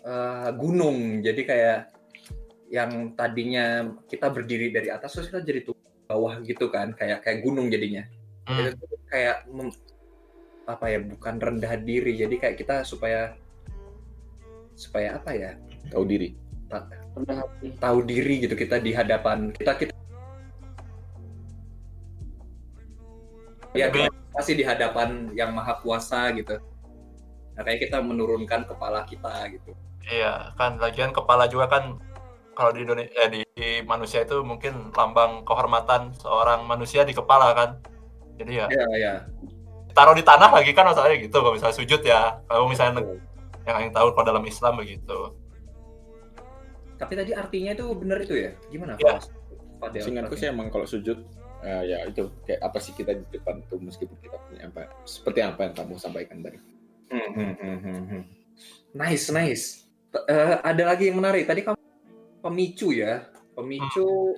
eh, 0.02 0.50
gunung. 0.54 1.22
Jadi 1.22 1.42
kayak 1.46 1.78
yang 2.72 3.14
tadinya 3.14 3.86
kita 4.10 4.34
berdiri 4.34 4.74
dari 4.74 4.90
atas 4.90 5.14
terus 5.14 5.30
kita 5.30 5.46
jadi 5.46 5.62
tuh 5.62 5.83
bawah 6.04 6.40
gitu 6.44 6.68
kan 6.68 6.92
kayak 6.92 7.24
kayak 7.24 7.40
gunung 7.44 7.68
jadinya. 7.72 8.04
Hmm. 8.44 8.76
itu 8.76 8.96
kayak 9.08 9.48
mem- 9.48 9.80
apa 10.68 10.84
ya 10.92 10.98
bukan 11.00 11.34
rendah 11.40 11.74
diri. 11.80 12.12
Jadi 12.20 12.36
kayak 12.36 12.56
kita 12.60 12.84
supaya 12.84 13.32
supaya 14.76 15.16
apa 15.16 15.32
ya? 15.32 15.50
Tahu 15.88 16.04
diri. 16.04 16.36
Ta- 16.68 16.88
tahu 17.78 17.98
diri 18.02 18.42
gitu 18.42 18.58
kita 18.58 18.82
di 18.82 18.90
hadapan 18.90 19.54
kita 19.54 19.78
kita 19.78 19.94
ya 23.74 23.90
pasti 24.34 24.54
di 24.54 24.64
hadapan 24.66 25.30
yang 25.34 25.50
maha 25.54 25.78
kuasa 25.82 26.30
gitu. 26.34 26.58
Makanya 27.54 27.78
kita 27.78 27.98
menurunkan 28.02 28.66
kepala 28.66 29.06
kita 29.06 29.46
gitu. 29.54 29.74
Iya, 30.04 30.52
kan 30.58 30.76
lagian 30.76 31.14
kepala 31.14 31.46
juga 31.46 31.70
kan 31.70 31.96
kalau 32.56 32.70
di 32.72 32.86
Indonesia 32.86 33.12
eh, 33.18 33.28
di, 33.30 33.40
di 33.54 33.68
manusia 33.84 34.22
itu 34.22 34.40
mungkin 34.40 34.94
lambang 34.94 35.42
kehormatan 35.44 36.14
seorang 36.16 36.64
manusia 36.64 37.02
di 37.02 37.12
kepala 37.12 37.52
kan. 37.52 37.70
Jadi 38.38 38.52
ya 38.62 38.66
ya 38.70 38.86
ya 38.98 39.14
taruh 39.94 40.14
di 40.14 40.26
tanah 40.26 40.50
lagi 40.50 40.74
kan 40.74 40.90
masalahnya 40.90 41.22
gitu 41.22 41.38
kalau 41.38 41.54
misalnya 41.54 41.76
sujud 41.76 42.00
ya. 42.02 42.40
Kalau 42.46 42.66
misalnya 42.66 43.04
yang 43.68 43.88
yang 43.88 43.92
tahu 43.94 44.14
kalau 44.14 44.26
dalam 44.26 44.44
Islam 44.46 44.78
begitu. 44.78 45.34
tapi 46.94 47.18
tadi 47.18 47.34
artinya 47.34 47.74
itu 47.74 47.90
benar 47.98 48.22
itu 48.22 48.34
ya 48.38 48.50
gimana. 48.70 48.94
Mas? 48.96 49.26
Fadel, 49.82 50.06
seingatku 50.06 50.38
sih 50.38 50.46
emang 50.48 50.70
kalau 50.70 50.86
sujud 50.86 51.26
eh, 51.66 51.82
ya 51.90 52.06
itu 52.06 52.30
kayak 52.46 52.62
apa 52.62 52.78
sih 52.78 52.94
kita 52.94 53.18
di 53.18 53.26
depan 53.34 53.60
tuh 53.66 53.82
meskipun 53.82 54.14
kita 54.22 54.38
punya 54.46 54.70
apa 54.70 54.88
seperti 55.02 55.42
apa 55.42 55.68
yang 55.68 55.74
kamu 55.74 55.94
sampaikan 55.98 56.38
tadi 56.40 56.56
Hmm, 57.14 57.54
hmm. 57.54 58.22
Nice, 58.94 59.30
nice. 59.30 59.64
T- 60.10 60.26
eh, 60.30 60.56
ada 60.62 60.82
lagi 60.94 61.10
yang 61.10 61.18
menarik. 61.22 61.46
Tadi 61.46 61.62
kamu 61.62 61.78
pemicu 62.44 62.92
ya, 62.92 63.24
pemicu 63.56 64.36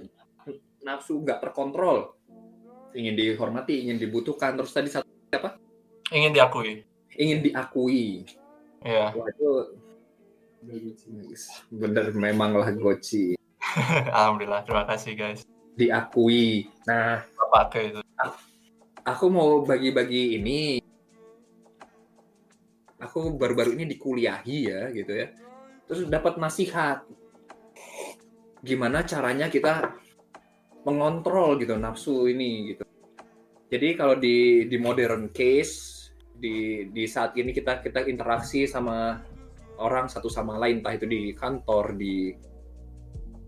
nafsu 0.86 1.18
nggak 1.18 1.42
terkontrol, 1.42 2.14
ingin 2.94 3.18
dihormati, 3.18 3.82
ingin 3.82 3.98
dibutuhkan. 3.98 4.54
Terus 4.54 4.70
tadi 4.70 4.88
satu 4.94 5.10
Ingin 6.14 6.30
diakui. 6.30 6.86
ingin 7.18 7.42
diakui. 7.42 8.22
Iya. 8.86 9.10
Wah 9.10 9.26
itu 9.26 9.50
bener 11.74 12.14
memang 12.14 12.54
lah 12.54 12.70
goci. 12.70 13.34
Alhamdulillah. 14.14 14.62
Terima 14.62 14.86
kasih 14.86 15.12
guys. 15.18 15.42
Diakui. 15.74 16.70
Nah, 16.86 17.26
pakai 17.50 17.90
itu. 17.90 18.00
aku 19.02 19.24
mau 19.26 19.66
bagi-bagi 19.66 20.38
ini. 20.38 20.78
Aku 23.02 23.34
baru-baru 23.34 23.74
ini 23.76 23.84
dikuliahi 23.90 24.56
ya 24.70 24.88
gitu 24.94 25.12
ya. 25.12 25.26
Terus 25.90 26.06
dapat 26.06 26.38
nasihat. 26.38 27.02
Gimana 28.62 29.04
caranya 29.04 29.50
kita 29.50 29.96
mengontrol 30.86 31.58
gitu 31.58 31.74
nafsu 31.74 32.30
ini 32.30 32.72
gitu. 32.74 32.84
Jadi 33.66 33.88
kalau 33.98 34.14
di 34.14 34.70
di 34.70 34.76
modern 34.78 35.34
case 35.34 36.06
di 36.36 36.86
di 36.92 37.04
saat 37.08 37.34
ini 37.34 37.50
kita 37.50 37.82
kita 37.82 38.06
interaksi 38.06 38.68
sama 38.68 39.18
orang 39.80 40.06
satu 40.06 40.30
sama 40.30 40.56
lain 40.60 40.80
entah 40.80 40.94
itu 40.94 41.08
di 41.08 41.34
kantor 41.34 41.96
di 41.96 42.32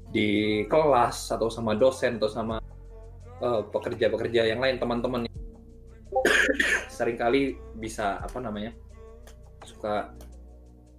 di 0.08 0.28
kelas 0.66 1.36
atau 1.36 1.52
sama 1.52 1.76
dosen 1.76 2.16
atau 2.16 2.30
sama 2.32 2.56
eh, 3.44 3.62
pekerja-pekerja 3.68 4.48
yang 4.48 4.60
lain 4.60 4.80
teman-teman 4.80 5.28
sering 6.96 7.20
kali 7.20 7.60
bisa 7.76 8.18
apa 8.24 8.40
namanya 8.40 8.72
suka 9.62 10.10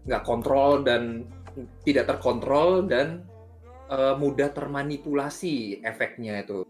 nggak 0.06 0.24
kontrol 0.24 0.86
dan 0.86 1.26
tidak 1.84 2.08
terkontrol 2.08 2.86
dan 2.86 3.26
eh, 3.90 4.16
mudah 4.16 4.54
termanipulasi 4.54 5.82
efeknya 5.82 6.46
itu. 6.46 6.64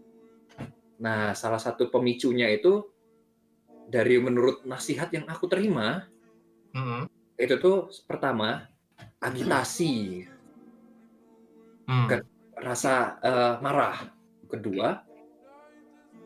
Nah, 1.00 1.32
salah 1.36 1.60
satu 1.60 1.88
pemicunya 1.92 2.48
itu 2.52 2.84
dari 3.88 4.16
menurut 4.20 4.64
nasihat 4.64 5.08
yang 5.12 5.26
aku 5.28 5.48
terima 5.48 6.06
Mm-mm. 6.76 7.08
itu 7.40 7.54
tuh 7.58 7.88
pertama 8.08 8.68
agitasi, 9.20 10.26
Hmm. 11.90 12.06
Ke- 12.06 12.28
rasa 12.54 13.18
eh, 13.18 13.54
marah, 13.58 13.98
kedua 14.46 15.02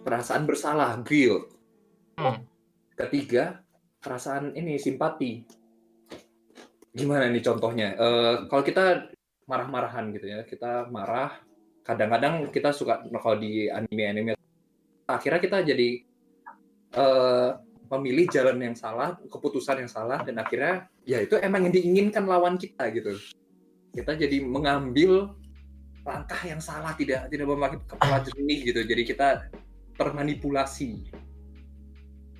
perasaan 0.04 0.44
bersalah, 0.44 1.00
guilt, 1.00 1.56
Hmm. 2.20 2.44
ketiga 2.92 3.64
perasaan 4.04 4.52
ini 4.52 4.76
simpati 4.76 5.40
gimana 6.92 7.26
nih 7.32 7.40
contohnya 7.42 7.96
Eh, 7.96 8.34
kalau 8.52 8.60
kita 8.62 9.13
marah-marahan 9.48 10.12
gitu 10.14 10.26
ya. 10.28 10.40
Kita 10.44 10.88
marah. 10.88 11.40
Kadang-kadang 11.84 12.48
kita 12.48 12.72
suka 12.72 13.04
kalau 13.20 13.36
di 13.36 13.68
anime-anime 13.68 14.32
akhirnya 15.04 15.40
kita 15.40 15.58
jadi 15.60 16.00
eh, 16.96 17.50
memilih 17.92 18.26
jalan 18.32 18.56
yang 18.56 18.76
salah 18.76 19.20
keputusan 19.28 19.84
yang 19.84 19.90
salah 19.92 20.24
dan 20.24 20.40
akhirnya 20.40 20.88
ya 21.04 21.20
itu 21.20 21.36
emang 21.36 21.68
yang 21.68 21.74
diinginkan 21.76 22.24
lawan 22.24 22.56
kita 22.56 22.88
gitu. 22.88 23.20
Kita 23.92 24.16
jadi 24.16 24.42
mengambil 24.42 25.36
langkah 26.04 26.40
yang 26.44 26.58
salah 26.58 26.96
tidak 26.96 27.28
tidak 27.28 27.46
memakai 27.46 27.78
kepala 27.84 28.24
jernih 28.24 28.58
gitu. 28.64 28.80
Jadi 28.80 29.02
kita 29.04 29.28
termanipulasi. 30.00 31.12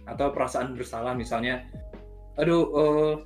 Atau 0.04 0.32
perasaan 0.36 0.76
bersalah 0.76 1.16
misalnya 1.16 1.64
aduh 2.36 3.24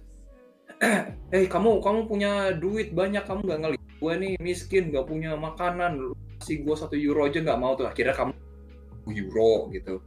eh 0.85 0.99
hey 1.31 1.45
kamu 1.47 1.83
kamu 1.83 2.07
punya 2.07 2.55
duit 2.55 2.95
banyak 2.95 3.27
kamu 3.27 3.41
nggak 3.45 3.61
ngelihat 3.61 3.87
gue 3.99 4.13
nih 4.15 4.33
miskin 4.39 4.95
nggak 4.95 5.07
punya 5.11 5.35
makanan 5.35 6.15
kasih 6.39 6.63
gue 6.63 6.75
satu 6.79 6.95
euro 6.95 7.27
aja 7.27 7.43
nggak 7.43 7.59
mau 7.59 7.75
tuh 7.75 7.91
akhirnya 7.91 8.15
kamu 8.15 8.33
euro 9.11 9.71
gitu 9.73 9.99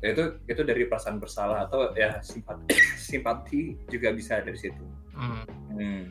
Ya, 0.00 0.16
itu 0.16 0.32
itu 0.48 0.62
dari 0.64 0.88
perasaan 0.88 1.20
bersalah 1.20 1.68
atau 1.68 1.92
ya 1.92 2.24
simpati 2.24 2.72
simpati 3.10 3.76
juga 3.92 4.12
bisa 4.12 4.40
dari 4.40 4.56
situ 4.56 4.80
Hmm. 5.12 5.44
Hmm. 5.76 6.02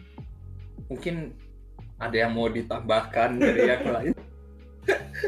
mungkin 0.86 1.34
ada 1.98 2.14
yang 2.14 2.38
mau 2.38 2.46
ditambahkan 2.46 3.42
dari 3.42 3.62
yang 3.66 3.84
lain 3.98 4.14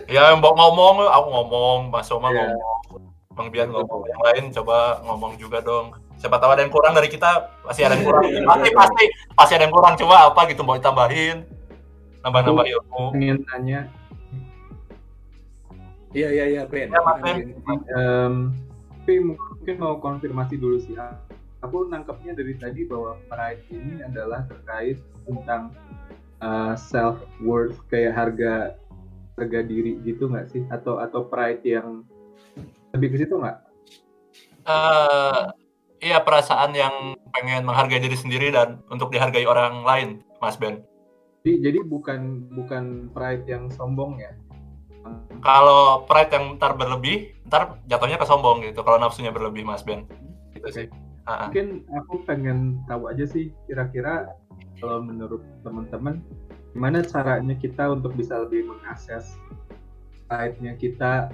Ya, 0.07 0.33
mau 0.39 0.55
ngomong, 0.55 1.03
aku 1.05 1.27
ngomong, 1.29 1.79
Mas 1.91 2.07
Soma 2.07 2.31
Iya. 2.31 2.55
ngomong, 2.55 3.03
Bang 3.35 3.49
Bian 3.51 3.69
ngomong, 3.69 4.07
yang 4.07 4.21
lain 4.23 4.43
coba 4.49 5.03
ngomong 5.05 5.35
juga 5.37 5.59
dong. 5.61 5.91
Siapa 6.21 6.37
tahu 6.37 6.53
ada 6.53 6.61
yang 6.61 6.69
kurang 6.69 6.93
dari 6.93 7.09
kita, 7.09 7.49
pasti 7.65 7.81
ada 7.81 7.97
yang 7.97 8.05
kurang. 8.05 8.21
Pasti, 8.45 8.69
pasti, 8.71 9.03
pasti 9.33 9.53
ada 9.57 9.65
yang 9.65 9.73
kurang. 9.73 9.97
Coba 9.97 10.29
apa 10.29 10.41
gitu 10.47 10.61
mau 10.61 10.77
ditambahin, 10.77 11.41
nambah-nambah 12.21 12.65
ilmu. 12.69 13.03
pengen 13.17 13.41
tanya 13.49 13.89
iya 16.11 16.27
iya 16.29 16.45
iya 16.53 16.61
Ben 16.67 16.91
Ya, 16.91 17.01
Mas 17.01 17.17
Ben. 17.23 17.37
em, 17.97 18.33
tapi 19.01 19.13
mungkin 19.25 19.75
mau 19.81 19.97
konfirmasi 19.97 20.59
dulu 20.59 20.77
sih 20.83 20.93
aku 21.65 21.89
nangkepnya 21.89 22.37
dari 22.37 22.53
tadi 22.59 22.85
bahwa 22.85 23.17
pride 23.25 23.63
ini 23.73 24.05
adalah 24.05 24.45
terkait 24.45 25.01
tentang 25.25 25.73
self 26.77 27.21
worth 27.41 27.77
kayak 27.89 28.13
harga 28.13 28.75
harga 29.39 29.59
diri 29.65 29.97
gitu 30.05 30.29
nggak 30.29 30.51
sih 30.51 30.61
atau 30.69 31.01
atau 31.01 31.25
pride 31.25 31.63
yang 31.65 32.05
lebih 32.93 33.17
ke 33.17 33.25
situ 33.25 33.35
nggak 33.37 33.57
Eh, 34.61 35.41
iya 36.01 36.19
perasaan 36.19 36.73
yang 36.75 37.15
pengen 37.31 37.63
menghargai 37.63 38.01
diri 38.01 38.17
sendiri 38.17 38.51
dan 38.51 38.81
untuk 38.89 39.13
dihargai 39.13 39.47
orang 39.47 39.85
lain, 39.85 40.09
Mas 40.41 40.57
Ben. 40.57 40.83
jadi 41.41 41.71
jadi 41.71 41.79
bukan 41.85 42.51
bukan 42.53 43.09
pride 43.13 43.45
yang 43.49 43.65
sombong 43.73 44.21
ya 44.21 44.33
Kalau 45.41 46.05
pride 46.05 46.29
yang 46.29 46.61
ntar 46.61 46.77
berlebih, 46.77 47.33
ntar 47.49 47.81
jatuhnya 47.89 48.21
ke 48.21 48.25
sombong 48.29 48.61
gitu. 48.61 48.85
Kalau 48.85 49.01
nafsunya 49.01 49.33
berlebih, 49.33 49.65
Mas 49.65 49.81
Ben. 49.81 50.05
Gitu 50.53 50.69
sih. 50.69 50.85
Ah, 51.25 51.33
ah. 51.33 51.39
mungkin 51.49 51.85
aku 51.93 52.25
pengen 52.25 52.81
tahu 52.89 53.09
aja 53.09 53.25
sih 53.29 53.53
kira-kira 53.69 54.33
kalau 54.81 55.05
menurut 55.05 55.45
teman-teman 55.61 56.17
gimana 56.73 57.05
caranya 57.05 57.53
kita 57.53 57.93
untuk 57.93 58.17
bisa 58.17 58.41
lebih 58.41 58.65
mengakses 58.65 59.37
pride-nya 60.25 60.73
kita 60.81 61.29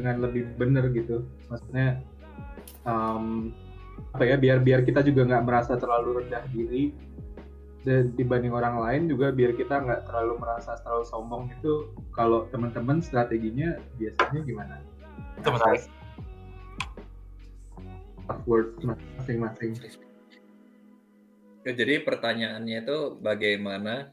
dengan 0.00 0.24
lebih 0.24 0.48
benar 0.56 0.88
gitu 0.96 1.28
maksudnya 1.52 2.00
em, 2.88 3.52
apa 4.14 4.24
ya 4.24 4.36
biar 4.40 4.58
biar 4.64 4.82
kita 4.82 5.04
juga 5.04 5.28
nggak 5.28 5.44
merasa 5.44 5.78
terlalu 5.78 6.24
rendah 6.24 6.44
diri 6.50 6.90
dan 7.86 8.12
dibanding 8.18 8.52
orang 8.52 8.82
lain 8.82 9.02
juga 9.08 9.30
biar 9.30 9.54
kita 9.54 9.80
nggak 9.80 10.10
terlalu 10.10 10.34
merasa 10.42 10.76
terlalu 10.82 11.04
sombong 11.06 11.48
itu 11.54 11.88
kalau 12.12 12.50
teman-teman 12.50 12.98
strateginya 13.00 13.78
biasanya 13.96 14.40
gimana? 14.42 14.74
Itu 15.38 15.48
menarik. 15.54 15.82
Password 18.28 18.68
masing-masing. 19.16 19.72
Ya, 21.64 21.72
jadi 21.72 22.04
pertanyaannya 22.04 22.84
itu 22.84 22.98
bagaimana 23.24 24.12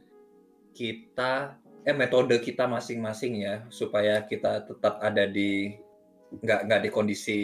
kita 0.71 1.59
eh 1.85 1.95
metode 1.95 2.35
kita 2.41 2.65
masing-masing 2.65 3.43
ya 3.43 3.55
supaya 3.69 4.23
kita 4.23 4.65
tetap 4.65 4.97
ada 5.03 5.27
di 5.27 5.75
nggak 6.41 6.59
nggak 6.65 6.81
di 6.81 6.89
kondisi 6.89 7.41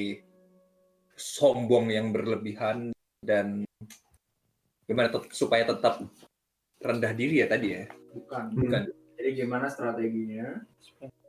sombong 1.22 1.88
yang 1.88 2.09
berlebihan 2.09 2.89
dan 3.22 3.61
gimana 4.84 5.07
tet- 5.07 5.30
supaya 5.32 5.63
tetap 5.63 6.01
rendah 6.82 7.13
diri 7.13 7.39
ya 7.39 7.47
tadi 7.47 7.67
ya 7.72 7.86
Bukan. 8.11 8.43
bukan 8.57 8.82
Jadi 9.15 9.30
gimana 9.38 9.69
strateginya 9.69 10.65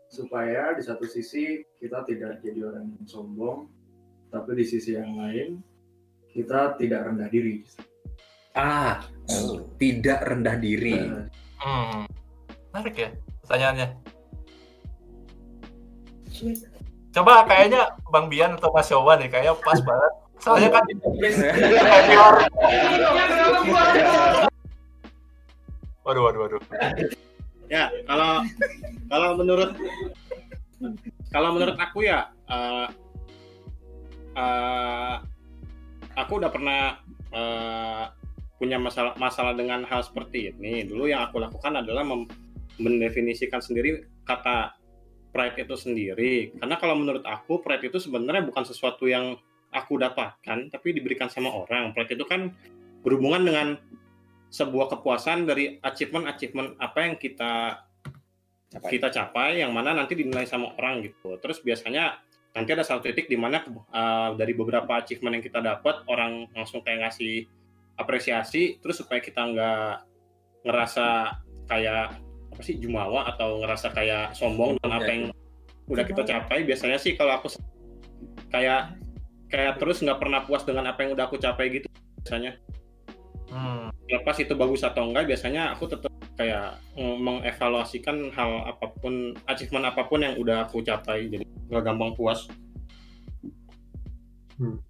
supaya 0.09 0.73
di 0.73 0.81
satu 0.81 1.05
sisi 1.05 1.61
kita 1.77 2.03
tidak 2.03 2.41
jadi 2.41 2.65
orang 2.65 2.89
yang 2.91 3.05
sombong, 3.05 3.69
tapi 4.29 4.57
di 4.57 4.65
sisi 4.65 4.93
yang 4.93 5.13
lain 5.13 5.61
kita 6.33 6.73
tidak 6.75 7.05
rendah 7.05 7.29
diri. 7.29 7.61
Ah, 8.53 9.05
Oh. 9.29 9.61
tidak 9.77 10.25
rendah 10.25 10.57
diri. 10.57 10.97
Hmm. 11.57 12.09
Menarik 12.73 12.97
ya 12.99 13.11
pertanyaannya. 13.45 13.89
Coba 17.13 17.45
kayaknya 17.45 17.93
Bang 18.09 18.33
Bian 18.33 18.57
atau 18.57 18.73
Mas 18.73 18.89
Yowa 18.89 19.21
nih 19.21 19.29
kayaknya 19.29 19.53
pas 19.61 19.77
banget. 19.85 20.13
Soalnya 20.41 20.69
kan 20.73 20.83
senior. 20.89 22.37
Waduh, 26.03 26.27
waduh, 26.27 26.51
waduh. 26.51 26.63
Ya, 27.71 27.87
kalau 28.11 28.43
kalau 29.07 29.39
menurut 29.39 29.71
kalau 31.31 31.55
menurut 31.55 31.79
aku 31.79 32.03
ya 32.03 32.27
eh, 32.51 32.87
eh, 34.35 35.15
aku 36.19 36.43
udah 36.43 36.51
pernah 36.51 36.99
eh, 37.31 38.05
punya 38.59 38.83
masalah 38.83 39.15
masalah 39.15 39.55
dengan 39.55 39.87
hal 39.87 40.03
seperti 40.03 40.51
ini. 40.51 40.83
Dulu 40.91 41.07
yang 41.07 41.31
aku 41.31 41.39
lakukan 41.39 41.79
adalah 41.79 42.03
mem- 42.03 42.27
mendefinisikan 42.83 43.63
sendiri 43.63 44.03
kata 44.27 44.75
pride 45.33 45.65
itu 45.65 45.75
sendiri. 45.75 46.53
Karena 46.61 46.77
kalau 46.77 46.95
menurut 46.95 47.25
aku 47.25 47.65
pride 47.65 47.89
itu 47.89 47.99
sebenarnya 47.99 48.45
bukan 48.45 48.63
sesuatu 48.69 49.09
yang 49.09 49.35
aku 49.73 49.97
dapatkan, 49.97 50.69
tapi 50.69 50.93
diberikan 50.93 51.33
sama 51.33 51.49
orang. 51.49 51.97
Pride 51.97 52.15
itu 52.15 52.25
kan 52.29 52.53
berhubungan 53.01 53.43
dengan 53.43 53.69
sebuah 54.53 54.93
kepuasan 54.93 55.49
dari 55.49 55.81
achievement-achievement 55.81 56.77
apa 56.77 56.99
yang 57.09 57.17
kita 57.17 57.83
Capai. 58.73 58.89
kita 58.97 59.09
capai 59.13 59.61
yang 59.61 59.69
mana 59.69 59.93
nanti 59.93 60.17
dinilai 60.17 60.49
sama 60.49 60.73
orang 60.81 61.05
gitu. 61.05 61.37
Terus 61.41 61.61
biasanya 61.61 62.21
nanti 62.57 62.73
ada 62.73 62.85
satu 62.85 63.05
titik 63.05 63.29
di 63.29 63.37
mana 63.37 63.61
uh, 63.65 64.33
dari 64.33 64.57
beberapa 64.57 64.97
achievement 64.97 65.41
yang 65.41 65.45
kita 65.45 65.61
dapat 65.61 66.05
orang 66.09 66.49
langsung 66.57 66.81
kayak 66.81 67.09
ngasih 67.09 67.49
apresiasi 68.01 68.81
terus 68.81 69.01
supaya 69.01 69.21
kita 69.21 69.45
nggak 69.45 69.93
ngerasa 70.65 71.37
kayak 71.69 72.17
apa 72.53 72.61
sih 72.61 72.77
jumawa 72.77 73.33
atau 73.33 73.65
ngerasa 73.65 73.97
kayak 73.97 74.37
sombong 74.37 74.77
dengan 74.77 74.93
apa 75.01 75.09
yang 75.09 75.25
udah 75.89 76.05
kita 76.05 76.23
capai 76.23 76.63
biasanya 76.69 77.01
sih 77.01 77.17
kalau 77.17 77.41
aku 77.41 77.49
kayak 78.53 78.93
kayak 79.49 79.81
terus 79.81 80.05
nggak 80.05 80.21
pernah 80.21 80.45
puas 80.45 80.63
dengan 80.69 80.93
apa 80.93 81.05
yang 81.05 81.17
udah 81.17 81.25
aku 81.27 81.41
capai 81.41 81.73
gitu 81.73 81.89
biasanya. 82.23 82.61
Hmm. 83.53 83.93
lepas 84.09 84.41
itu 84.41 84.57
bagus 84.57 84.81
atau 84.81 85.13
enggak 85.13 85.29
biasanya 85.29 85.77
aku 85.77 85.85
tetap 85.85 86.09
kayak 86.41 86.81
mengevaluasikan 86.97 88.33
hal 88.33 88.65
apa 88.65 88.89
pun 88.97 89.37
achievement 89.45 89.85
apa 89.85 90.09
pun 90.09 90.25
yang 90.25 90.41
udah 90.41 90.65
aku 90.65 90.81
capai 90.81 91.29
jadi 91.29 91.45
nggak 91.69 91.85
gampang 91.85 92.17
puas. 92.17 92.49
Hmm. 94.57 94.81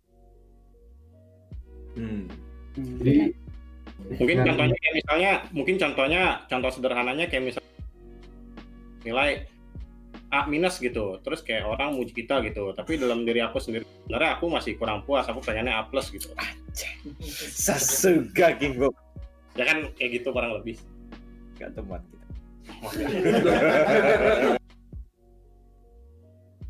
Jadi 3.02 3.34
mungkin 4.10 4.36
Nah, 4.42 4.46
contohnya 4.50 4.76
kayak 4.78 4.94
misalnya 4.98 5.32
mungkin 5.54 5.76
contohnya 5.78 6.22
contoh 6.50 6.70
sederhananya 6.72 7.26
kayak 7.30 7.44
misalnya 7.52 7.74
nilai 9.06 9.46
A 10.32 10.48
minus 10.48 10.80
gitu. 10.80 11.20
Terus 11.20 11.44
kayak 11.44 11.68
orang 11.68 11.92
muji 11.92 12.16
kita 12.16 12.40
gitu. 12.48 12.72
Tapi 12.72 12.96
dalam 12.96 13.28
diri 13.28 13.44
aku 13.44 13.60
sendiri 13.60 13.84
sebenarnya 13.84 14.40
aku 14.40 14.48
masih 14.48 14.80
kurang 14.80 15.04
puas. 15.04 15.28
Aku 15.28 15.44
pengennya 15.44 15.84
A 15.84 15.84
plus 15.84 16.08
gitu. 16.08 16.32
Sasuga 17.52 18.56
King 18.56 18.80
Bob. 18.80 18.96
ya 19.52 19.68
kan 19.68 19.92
kayak 20.00 20.24
gitu 20.24 20.32
kurang 20.32 20.56
lebih. 20.56 20.80
Gak 21.60 21.76
teman 21.76 22.00
kita. 22.08 22.26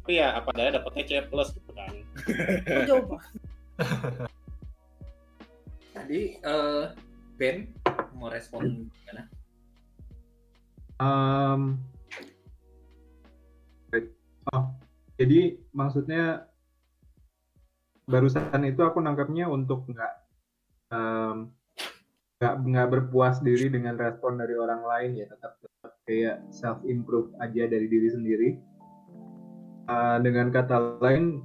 tapi 0.02 0.18
ya 0.18 0.34
apa 0.34 0.50
daya 0.58 0.74
dapetnya 0.74 1.06
C 1.06 1.10
plus 1.30 1.54
gitu 1.54 1.70
kan. 1.78 1.94
Coba. 2.90 3.22
Tadi 5.94 6.20
eh, 6.42 6.84
Ben 7.42 7.66
mau 8.14 8.30
respon 8.30 8.86
gimana? 8.86 9.26
Um, 11.02 11.82
oh, 14.54 14.70
jadi 15.18 15.58
maksudnya 15.74 16.46
barusan 18.06 18.62
itu 18.62 18.78
aku 18.86 19.02
nangkapnya 19.02 19.50
untuk 19.50 19.90
nggak 19.90 20.14
em, 20.94 21.50
nggak 22.38 22.54
nggak 22.62 22.88
berpuas 22.94 23.42
diri 23.42 23.66
dengan 23.66 23.98
respon 23.98 24.38
dari 24.38 24.54
orang 24.54 24.86
lain 24.86 25.18
ya 25.18 25.26
tetap 25.26 25.58
tetap 25.58 25.98
kayak 26.06 26.46
self 26.54 26.78
improve 26.86 27.34
aja 27.42 27.66
dari 27.66 27.90
diri 27.90 28.06
sendiri 28.14 28.50
Eh, 29.92 30.18
dengan 30.22 30.48
kata 30.54 31.02
lain 31.02 31.42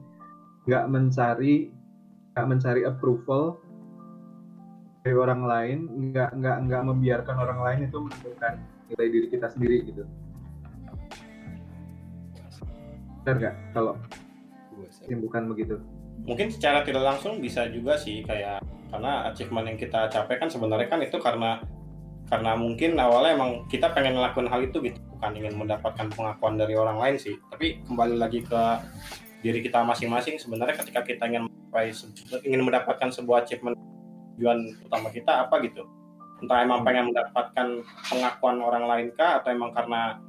nggak 0.70 0.86
mencari 0.94 1.74
nggak 2.32 2.48
mencari 2.48 2.82
approval 2.86 3.58
dari 5.08 5.16
orang 5.16 5.48
lain 5.48 5.78
nggak 6.12 6.36
nggak 6.36 6.58
nggak 6.68 6.82
membiarkan 6.84 7.36
orang 7.40 7.60
lain 7.64 7.80
itu 7.88 7.96
menentukan 8.04 8.54
nilai 8.92 9.08
diri 9.08 9.28
kita 9.32 9.48
sendiri 9.48 9.88
gitu. 9.88 10.04
Benar 13.24 13.36
nggak? 13.40 13.56
Kalau 13.72 13.96
bukan 15.08 15.44
begitu. 15.56 15.80
Mungkin 16.28 16.52
secara 16.52 16.84
tidak 16.84 17.08
langsung 17.08 17.40
bisa 17.40 17.72
juga 17.72 17.96
sih 17.96 18.20
kayak 18.28 18.60
karena 18.92 19.32
achievement 19.32 19.72
yang 19.72 19.80
kita 19.80 20.12
capai 20.12 20.36
kan 20.44 20.52
sebenarnya 20.52 20.92
kan 20.92 21.00
itu 21.00 21.16
karena 21.24 21.64
karena 22.28 22.60
mungkin 22.60 23.00
awalnya 23.00 23.40
emang 23.40 23.64
kita 23.72 23.96
pengen 23.96 24.20
ngelakuin 24.20 24.52
hal 24.52 24.60
itu 24.60 24.84
gitu. 24.92 25.00
Bukan 25.16 25.32
ingin 25.40 25.56
mendapatkan 25.56 26.12
pengakuan 26.12 26.60
dari 26.60 26.76
orang 26.76 27.00
lain 27.00 27.16
sih. 27.16 27.40
Tapi 27.48 27.80
kembali 27.88 28.20
lagi 28.20 28.44
ke 28.44 28.62
diri 29.40 29.64
kita 29.64 29.88
masing-masing 29.88 30.36
sebenarnya 30.36 30.76
ketika 30.84 31.08
kita 31.08 31.24
ingin 31.32 31.48
mencapai 31.48 31.96
ingin 32.44 32.60
mendapatkan 32.68 33.08
sebuah 33.16 33.48
achievement 33.48 33.80
tujuan 34.38 34.70
utama 34.86 35.10
kita 35.10 35.50
apa 35.50 35.58
gitu? 35.66 35.84
Entah 36.38 36.62
emang 36.62 36.86
pengen 36.86 37.10
mendapatkan 37.10 37.82
pengakuan 38.14 38.62
orang 38.62 38.86
lain 38.86 39.08
kah 39.18 39.42
atau 39.42 39.50
emang 39.50 39.74
karena 39.74 40.22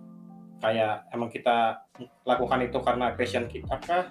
kayak 0.58 1.04
emang 1.12 1.28
kita 1.28 1.84
lakukan 2.24 2.64
itu 2.64 2.78
karena 2.80 3.12
passion 3.12 3.44
kita 3.46 3.76
kah? 3.84 4.08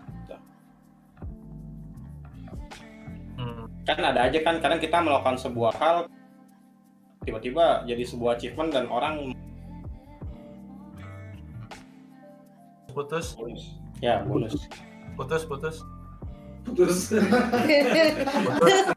Hmm. 3.37 3.65
kan 3.85 4.01
ada 4.01 4.29
aja 4.29 4.39
kan 4.45 4.61
kadang 4.61 4.81
kita 4.81 4.97
melakukan 5.01 5.37
sebuah 5.37 5.73
hal 5.77 5.97
tiba-tiba 7.25 7.83
jadi 7.85 8.03
sebuah 8.05 8.37
achievement 8.39 8.71
dan 8.71 8.85
orang 8.87 9.33
Putus, 12.97 13.37
ya 14.01 14.25
bonus. 14.25 14.65
Putus, 15.13 15.45
putus. 15.45 15.85
Putus. 16.65 17.13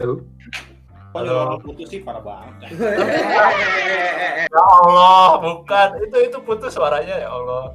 Halo. 0.00 0.24
orang 1.12 1.60
putus 1.60 1.90
sih 1.90 2.00
parah 2.00 2.22
banget 2.22 2.54
ya. 2.64 2.68
Allah, 4.54 5.36
bukan. 5.38 5.88
Itu 6.00 6.16
itu 6.22 6.38
putus 6.40 6.72
suaranya 6.72 7.16
ya 7.18 7.28
Allah. 7.28 7.74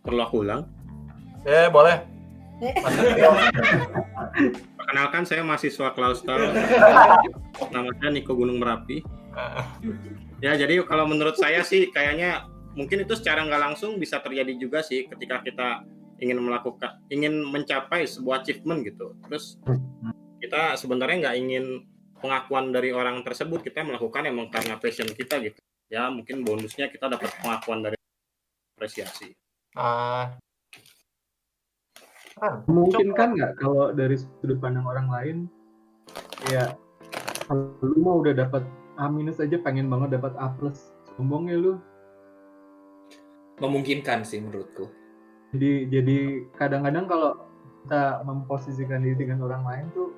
perlu 0.00 0.20
aku 0.20 0.36
ulang 0.42 0.64
Eh, 1.42 1.68
boleh. 1.68 2.04
perkenalkan 4.76 5.24
saya 5.24 5.40
mahasiswa 5.40 5.92
Klaustel 5.92 6.52
nama 7.70 7.88
saya 7.94 8.10
Niko 8.10 8.36
Gunung 8.36 8.60
Merapi 8.60 9.00
ya 10.38 10.52
jadi 10.54 10.84
kalau 10.84 11.08
menurut 11.08 11.36
saya 11.36 11.64
sih 11.64 11.88
kayaknya 11.88 12.44
mungkin 12.72 13.00
itu 13.00 13.16
secara 13.16 13.40
nggak 13.42 13.60
langsung 13.62 13.96
bisa 13.96 14.20
terjadi 14.20 14.52
juga 14.56 14.80
sih 14.80 15.08
ketika 15.08 15.40
kita 15.40 15.68
ingin 16.20 16.36
melakukan 16.36 17.00
ingin 17.08 17.40
mencapai 17.48 18.04
sebuah 18.04 18.44
achievement 18.44 18.84
gitu. 18.84 19.16
Terus 19.26 19.56
kita 20.38 20.76
sebenarnya 20.76 21.28
nggak 21.28 21.36
ingin 21.40 21.64
pengakuan 22.20 22.70
dari 22.70 22.92
orang 22.92 23.24
tersebut. 23.24 23.64
Kita 23.64 23.82
melakukan 23.82 24.28
emang 24.28 24.52
karena 24.52 24.76
passion 24.76 25.08
kita 25.08 25.40
gitu. 25.40 25.58
Ya 25.88 26.06
mungkin 26.12 26.44
bonusnya 26.44 26.92
kita 26.92 27.08
dapat 27.08 27.32
pengakuan 27.40 27.80
dari 27.82 27.96
apresiasi. 28.76 29.32
Ah. 29.74 30.36
Ah, 32.40 32.64
memungkinkan 32.64 33.36
nggak? 33.36 33.52
Kalau 33.60 33.92
dari 33.92 34.16
sudut 34.16 34.56
pandang 34.60 34.88
orang 34.88 35.08
lain 35.12 35.36
ya 36.48 36.72
kalau 37.44 37.76
lu 37.84 38.00
mah 38.00 38.16
udah 38.22 38.34
dapat 38.46 38.62
A 39.00 39.08
minus 39.08 39.40
aja 39.40 39.56
pengen 39.60 39.88
banget 39.88 40.20
dapat 40.20 40.36
A 40.36 40.52
plus. 40.52 40.92
Sombong 41.16 41.48
ya 41.48 41.56
lu. 41.56 41.80
Memungkinkan 43.60 44.24
sih 44.24 44.40
menurutku. 44.40 44.99
Jadi 45.50 45.72
jadi 45.90 46.18
kadang-kadang 46.54 47.06
kalau 47.10 47.30
kita 47.84 48.22
memposisikan 48.22 49.02
diri 49.02 49.26
dengan 49.26 49.46
orang 49.50 49.62
lain 49.66 49.86
tuh 49.96 50.08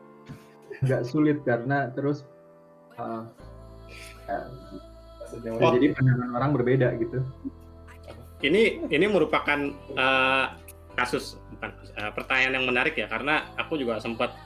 nggak 0.82 1.02
sulit 1.06 1.40
karena 1.46 1.88
terus 1.94 2.26
uh, 2.98 3.24
uh, 4.28 4.46
Oh. 5.32 5.72
jadi 5.72 5.96
pandangan 5.96 6.30
orang 6.36 6.50
berbeda 6.52 6.92
gitu 7.00 7.24
ini 8.44 8.84
ini 8.90 9.06
merupakan 9.08 9.72
eh, 9.96 10.46
kasus 10.92 11.40
bukan 11.56 11.70
eh, 11.72 12.12
pertanyaan 12.12 12.54
yang 12.60 12.66
menarik 12.68 12.94
ya 12.98 13.08
karena 13.08 13.48
aku 13.56 13.80
juga 13.80 13.96
sempat 14.02 14.36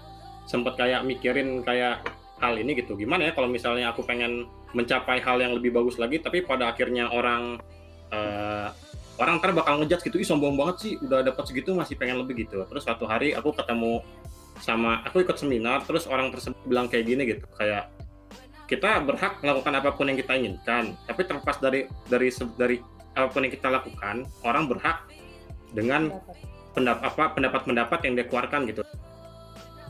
sempat 0.46 0.78
kayak 0.78 1.02
mikirin 1.02 1.66
kayak 1.66 2.06
hal 2.38 2.54
ini 2.54 2.78
gitu 2.78 2.94
gimana 2.94 3.26
ya 3.26 3.32
kalau 3.34 3.50
misalnya 3.50 3.90
aku 3.90 4.06
pengen 4.06 4.46
mencapai 4.76 5.18
hal 5.24 5.42
yang 5.42 5.56
lebih 5.58 5.74
bagus 5.74 5.98
lagi 5.98 6.22
tapi 6.22 6.44
pada 6.46 6.70
akhirnya 6.70 7.10
orang 7.10 7.58
eh, 8.14 8.68
orang 9.16 9.40
ntar 9.40 9.52
bakal 9.56 9.80
ngejudge 9.80 10.12
gitu 10.12 10.16
ih 10.20 10.28
sombong 10.28 10.56
banget 10.56 10.76
sih 10.80 10.92
udah 11.00 11.24
dapat 11.24 11.44
segitu 11.48 11.72
masih 11.72 11.96
pengen 11.96 12.20
lebih 12.20 12.46
gitu. 12.46 12.64
Terus 12.68 12.82
suatu 12.84 13.08
hari 13.08 13.32
aku 13.32 13.52
ketemu 13.56 14.04
sama 14.60 15.04
aku 15.04 15.20
ikut 15.20 15.36
seminar 15.36 15.84
terus 15.84 16.08
orang 16.08 16.32
tersebut 16.32 16.56
bilang 16.64 16.88
kayak 16.88 17.04
gini 17.04 17.22
gitu 17.28 17.44
kayak 17.60 17.92
kita 18.66 19.04
berhak 19.04 19.38
melakukan 19.44 19.74
apa 19.76 19.90
pun 19.92 20.08
yang 20.08 20.16
kita 20.16 20.32
inginkan 20.32 20.96
tapi 21.04 21.28
terlepas 21.28 21.60
dari 21.60 21.86
dari 22.08 22.32
dari 22.56 22.76
apa 23.16 23.28
pun 23.32 23.44
yang 23.44 23.52
kita 23.52 23.68
lakukan 23.68 24.24
orang 24.44 24.64
berhak 24.68 25.04
dengan 25.72 26.08
pendapat 26.76 27.04
apa 27.08 27.24
pendapat-pendapat 27.36 27.98
yang 28.04 28.14
dia 28.16 28.26
keluarkan 28.28 28.68
gitu. 28.68 28.84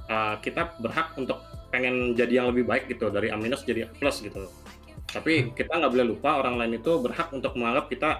Uh, 0.06 0.38
kita 0.38 0.70
berhak 0.78 1.10
untuk 1.18 1.42
pengen 1.74 2.14
jadi 2.14 2.42
yang 2.42 2.54
lebih 2.54 2.62
baik 2.62 2.86
gitu 2.86 3.10
dari 3.10 3.34
A 3.34 3.34
minus 3.34 3.66
jadi 3.66 3.86
A 3.86 3.88
plus 3.90 4.22
gitu. 4.22 4.46
Tapi 5.10 5.50
kita 5.54 5.82
nggak 5.82 5.90
boleh 5.90 6.06
lupa 6.14 6.38
orang 6.38 6.62
lain 6.62 6.78
itu 6.78 6.94
berhak 7.02 7.30
untuk 7.34 7.58
menganggap 7.58 7.90
kita 7.90 8.10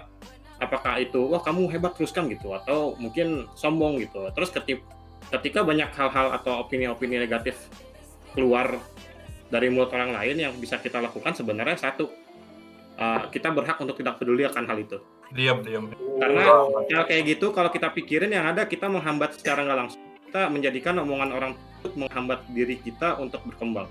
apakah 0.57 1.01
itu 1.01 1.21
wah 1.29 1.41
kamu 1.41 1.69
hebat 1.73 1.93
teruskan 1.97 2.29
gitu. 2.31 2.53
Atau 2.53 2.97
mungkin 2.97 3.49
sombong 3.53 4.01
gitu. 4.01 4.27
Terus 4.33 4.49
ketika 4.53 4.83
ketika 5.27 5.59
banyak 5.65 5.91
hal-hal 5.91 6.31
atau 6.39 6.63
opini-opini 6.63 7.19
negatif 7.19 7.67
keluar 8.31 8.79
dari 9.51 9.67
mulut 9.67 9.91
orang 9.91 10.15
lain 10.15 10.35
yang 10.39 10.53
bisa 10.55 10.79
kita 10.79 11.03
lakukan 11.03 11.35
sebenarnya 11.35 11.75
satu 11.75 12.07
uh, 12.95 13.27
kita 13.27 13.51
berhak 13.51 13.75
untuk 13.79 13.99
tidak 13.99 14.19
peduli 14.19 14.47
akan 14.47 14.63
hal 14.67 14.77
itu. 14.79 14.97
Diam 15.35 15.59
diam. 15.59 15.91
Karena 16.19 16.71
hal 16.71 17.03
kayak 17.03 17.37
gitu 17.37 17.51
kalau 17.51 17.67
kita 17.67 17.91
pikirin 17.91 18.31
yang 18.31 18.47
ada 18.47 18.63
kita 18.63 18.87
menghambat 18.87 19.35
secara 19.35 19.67
nggak 19.67 19.79
langsung. 19.79 20.01
Kita 20.27 20.47
menjadikan 20.51 20.95
omongan 21.03 21.29
orang 21.35 21.51
tersebut 21.55 21.93
menghambat 22.07 22.39
diri 22.51 22.75
kita 22.79 23.19
untuk 23.19 23.43
berkembang 23.47 23.87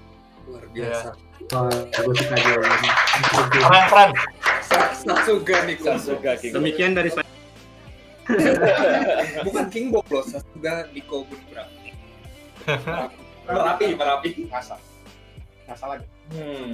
luar 0.47 0.65
biasa 0.71 1.11
Oh, 1.47 1.71
gue 1.71 2.15
suka 2.17 2.35
jawabannya. 2.35 2.93
keren 3.55 3.85
keren 3.87 4.11
Sa- 4.67 4.91
Sasuga 4.97 5.63
nih. 5.63 5.77
Sasuga 5.79 6.31
King. 6.35 6.53
demikian 6.53 6.91
dari 6.91 7.07
saya 7.07 7.29
bukan 9.47 9.65
King 9.71 9.95
Bob 9.95 10.03
loh 10.09 10.25
Sasuga 10.25 10.91
Niko 10.91 11.23
Bunbra 11.23 11.65
merapi 13.47 13.95
merapi 13.95 14.29
ngasal 14.51 14.81
ngasal 15.65 15.89
lagi 15.95 16.07
hmm. 16.35 16.73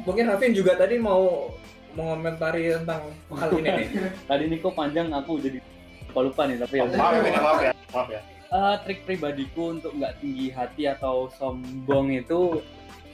mungkin 0.00 0.24
Hafin 0.24 0.56
juga 0.56 0.72
tadi 0.74 0.96
mau 0.96 1.52
mengomentari 1.92 2.72
tentang 2.72 3.04
hal 3.30 3.50
ini 3.54 3.68
nih 3.70 3.88
Tadi 4.30 4.44
Niko 4.48 4.72
panjang 4.72 5.12
aku 5.12 5.36
jadi 5.38 5.60
lupa 6.08 6.20
lupa 6.24 6.42
nih 6.48 6.56
tapi 6.56 6.74
ya. 6.80 6.84
maaf 6.88 7.12
ya 7.20 7.32
maaf 7.36 7.60
ya 7.60 7.72
maaf 7.92 8.08
ya 8.08 8.20
Eh, 8.52 8.76
trik 8.86 9.02
pribadiku 9.08 9.74
untuk 9.74 9.96
nggak 9.96 10.20
tinggi 10.20 10.52
hati 10.52 10.86
atau 10.86 11.26
sombong 11.34 12.12
itu 12.14 12.60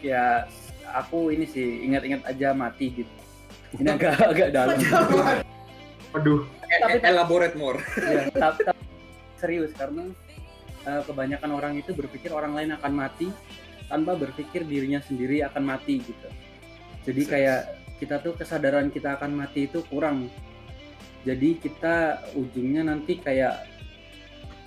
ya 0.02 0.44
aku 0.90 1.30
ini 1.32 1.46
sih 1.46 1.86
ingat-ingat 1.86 2.26
aja 2.26 2.52
mati 2.52 2.92
gitu. 2.92 3.14
Ini 3.78 3.88
agak 3.96 4.18
agak 4.20 4.48
dalam. 4.50 4.76
Waduh, 6.10 6.42
Tapi- 6.66 7.06
elaborate 7.06 7.54
more 7.54 7.78
ya, 8.02 8.26
tapi, 8.34 8.66
tapi 8.66 8.82
serius 9.38 9.70
karena 9.78 10.10
eh, 10.82 11.02
kebanyakan 11.06 11.50
orang 11.54 11.72
itu 11.78 11.94
berpikir 11.94 12.34
orang 12.34 12.52
lain 12.58 12.74
akan 12.74 12.92
mati 12.92 13.30
tanpa 13.86 14.18
berpikir 14.18 14.66
dirinya 14.66 14.98
sendiri 14.98 15.46
akan 15.46 15.62
mati 15.62 16.02
gitu. 16.02 16.28
Jadi 17.06 17.22
kayak 17.24 17.60
kita 18.02 18.18
tuh 18.18 18.34
kesadaran 18.34 18.90
kita 18.90 19.14
akan 19.16 19.38
mati 19.38 19.70
itu 19.70 19.80
kurang. 19.86 20.26
Jadi 21.22 21.56
kita 21.62 22.26
ujungnya 22.34 22.90
nanti 22.90 23.20
kayak 23.20 23.69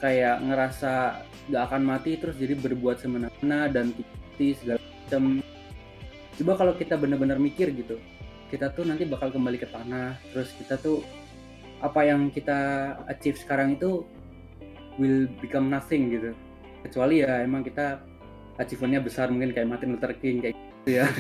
kayak 0.04 0.44
ngerasa 0.44 1.24
nggak 1.48 1.64
akan 1.64 1.82
mati 1.88 2.20
terus 2.20 2.36
jadi 2.36 2.60
berbuat 2.60 3.00
semena-mena 3.00 3.72
dan 3.72 3.96
titi 3.96 4.60
segala 4.60 4.84
macam. 4.84 5.40
Coba 6.36 6.54
kalau 6.60 6.74
kita 6.76 7.00
benar-benar 7.00 7.40
mikir 7.40 7.72
gitu, 7.72 7.96
kita 8.52 8.76
tuh 8.76 8.84
nanti 8.84 9.08
bakal 9.08 9.32
kembali 9.32 9.56
ke 9.56 9.72
tanah, 9.72 10.20
terus 10.36 10.52
kita 10.60 10.76
tuh 10.76 11.00
apa 11.80 12.04
yang 12.04 12.28
kita 12.28 12.92
achieve 13.08 13.40
sekarang 13.40 13.80
itu 13.80 14.04
will 15.00 15.32
become 15.40 15.72
nothing 15.72 16.12
gitu. 16.12 16.36
Kecuali 16.84 17.24
ya 17.24 17.40
emang 17.40 17.64
kita 17.64 18.04
achievementnya 18.60 19.00
besar 19.00 19.32
mungkin 19.32 19.56
kayak 19.56 19.72
Martin 19.72 19.96
Luther 19.96 20.12
King 20.20 20.44
kayak 20.44 20.56
gitu 20.60 20.92
ya. 21.00 21.08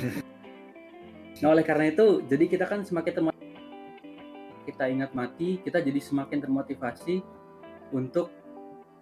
Nah 1.42 1.52
oleh 1.52 1.66
karena 1.68 1.92
itu 1.92 2.24
jadi 2.24 2.46
kita 2.48 2.64
kan 2.72 2.88
semakin 2.88 3.28
kita 4.64 4.88
ingat 4.88 5.12
mati 5.12 5.60
kita 5.60 5.84
jadi 5.84 6.00
semakin 6.00 6.40
termotivasi 6.40 7.20
untuk 7.92 8.32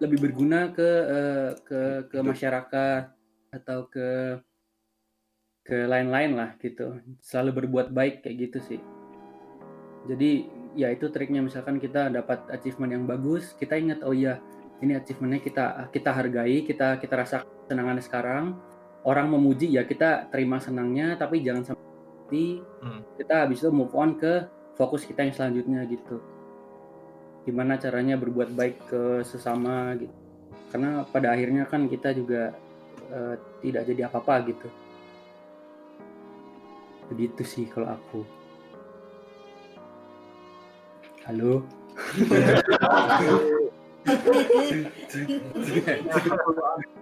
lebih 0.02 0.18
berguna 0.18 0.74
ke 0.74 0.90
eh, 1.06 1.50
ke 1.62 1.80
ke 2.10 2.18
masyarakat 2.18 3.02
atau 3.54 3.86
ke 3.86 4.38
ke 5.62 5.86
lain-lain 5.86 6.34
lah 6.34 6.50
gitu. 6.58 6.98
Selalu 7.22 7.62
berbuat 7.62 7.94
baik 7.94 8.26
kayak 8.26 8.36
gitu 8.50 8.58
sih. 8.66 8.80
Jadi 10.10 10.50
ya 10.74 10.90
itu 10.90 11.06
triknya. 11.06 11.38
Misalkan 11.46 11.78
kita 11.78 12.10
dapat 12.10 12.50
achievement 12.50 12.90
yang 12.90 13.04
bagus 13.06 13.54
kita 13.54 13.78
ingat 13.78 14.02
oh 14.02 14.10
iya 14.10 14.42
ini 14.82 14.98
achievementnya 14.98 15.38
kita 15.38 15.64
kita 15.94 16.10
hargai 16.10 16.66
kita 16.66 16.98
kita 16.98 17.14
rasa 17.14 17.46
senangannya 17.70 18.02
sekarang. 18.02 18.58
Orang 19.06 19.30
memuji 19.30 19.70
ya 19.70 19.86
kita 19.86 20.30
terima 20.30 20.58
senangnya 20.58 21.14
tapi 21.14 21.42
jangan 21.42 21.74
sampai 21.74 21.82
Hmm. 22.32 23.04
kita 23.20 23.44
habis 23.44 23.60
itu 23.60 23.68
move 23.68 23.92
on 23.92 24.16
ke 24.16 24.48
fokus 24.72 25.04
kita 25.04 25.20
yang 25.20 25.36
selanjutnya 25.36 25.84
gitu 25.84 26.31
gimana 27.42 27.78
caranya 27.78 28.14
berbuat 28.18 28.54
baik 28.54 28.76
ke 28.86 29.02
sesama 29.26 29.94
gitu. 29.98 30.14
Karena 30.70 31.04
pada 31.04 31.34
akhirnya 31.34 31.68
kan 31.68 31.90
kita 31.90 32.14
juga 32.16 32.54
eh, 33.12 33.34
tidak 33.60 33.82
jadi 33.88 34.08
apa-apa 34.08 34.34
gitu. 34.48 34.68
Begitu 37.12 37.42
sih 37.44 37.64
kalau 37.68 37.92
aku. 37.92 38.24
Halo? 41.28 41.62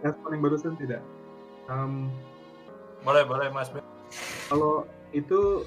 Respon 0.04 0.28
yang 0.34 0.42
barusan 0.42 0.74
tidak. 0.76 1.00
Boleh 3.00 3.22
boleh 3.24 3.48
mas 3.54 3.72
kalau 4.50 4.84
itu 5.14 5.62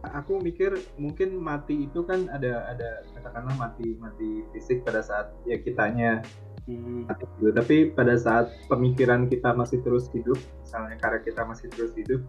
aku 0.00 0.40
mikir 0.40 0.76
mungkin 0.96 1.36
mati 1.36 1.84
itu 1.84 2.00
kan 2.08 2.28
ada 2.32 2.72
ada 2.72 3.04
katakanlah 3.12 3.56
mati 3.56 3.96
mati 4.00 4.44
fisik 4.56 4.80
pada 4.84 5.04
saat 5.04 5.32
ya 5.44 5.60
kitanya 5.60 6.24
Hmm, 6.68 7.08
mati 7.08 7.24
gitu. 7.40 7.50
Tapi 7.50 7.76
pada 7.96 8.14
saat 8.14 8.52
pemikiran 8.68 9.26
kita 9.26 9.56
masih 9.56 9.82
terus 9.82 10.06
hidup, 10.12 10.36
misalnya 10.62 10.96
karya 11.00 11.20
kita 11.24 11.42
masih 11.42 11.66
terus 11.72 11.90
hidup, 11.96 12.22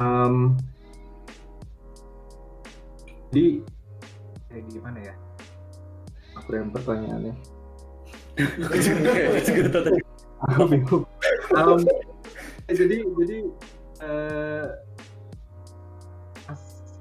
em, 0.00 0.56
jadi 3.28 3.60
kayak 4.48 4.64
gimana 4.72 4.98
ya? 5.04 5.14
Aku 6.40 6.48
yang 6.54 6.70
pertanyaannya. 6.72 7.34
Aku 10.48 10.62
bingung. 10.70 11.04
Em, 11.52 11.80
jadi 12.72 12.96
jadi 13.04 13.38
eh, 14.00 14.66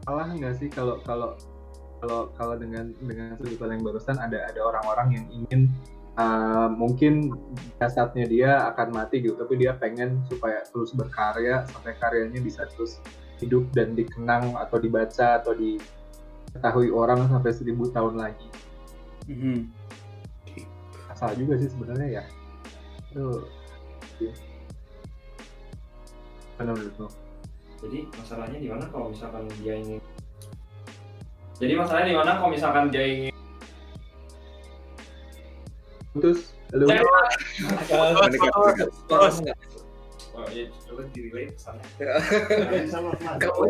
salah 0.05 0.27
nggak 0.33 0.53
sih 0.57 0.69
kalau 0.71 0.97
kalau 1.05 1.37
kalau 2.01 2.33
kalau 2.33 2.55
dengan 2.57 2.89
dengan 3.05 3.37
sudut 3.37 3.61
pandang 3.61 3.77
yang 3.77 3.85
barusan 3.93 4.17
ada 4.17 4.49
ada 4.49 4.59
orang-orang 4.65 5.07
yang 5.21 5.25
ingin 5.29 5.61
uh, 6.17 6.67
mungkin 6.73 7.29
jasadnya 7.77 8.25
dia 8.25 8.51
akan 8.73 8.97
mati 8.97 9.21
gitu 9.21 9.37
tapi 9.37 9.61
dia 9.61 9.77
pengen 9.77 10.25
supaya 10.25 10.65
terus 10.65 10.97
berkarya 10.97 11.63
sampai 11.69 11.93
karyanya 12.01 12.41
bisa 12.41 12.65
terus 12.73 12.97
hidup 13.37 13.69
dan 13.77 13.93
dikenang 13.93 14.57
atau 14.57 14.81
dibaca 14.81 15.37
atau 15.37 15.53
diketahui 15.53 16.89
orang 16.89 17.29
sampai 17.29 17.51
seribu 17.53 17.85
tahun 17.93 18.17
lagi 18.17 18.49
mhm. 19.29 19.69
salah 21.13 21.37
juga 21.37 21.53
sih 21.61 21.69
sebenarnya 21.69 22.21
ya 22.21 22.23
itu 23.13 23.25
ya. 24.25 24.33
Jadi 27.81 27.99
masalahnya 28.13 28.57
di 28.61 28.69
mana 28.69 28.85
kalau 28.93 29.09
misalkan 29.09 29.49
dia 29.61 29.73
ingin 29.81 29.99
Jadi 31.57 31.73
masalahnya 31.77 32.07
di 32.13 32.17
mana 32.17 32.31
kalau 32.37 32.49
misalkan 32.53 32.83
dia 32.93 33.03
ingin 33.05 33.33
putus. 36.13 36.53
Enggak? 36.71 37.01
Oh, 40.31 40.47
ya, 40.47 40.63
coba 40.87 41.01
di 41.11 41.27
pesannya. 41.27 41.83
Kamu 43.35 43.67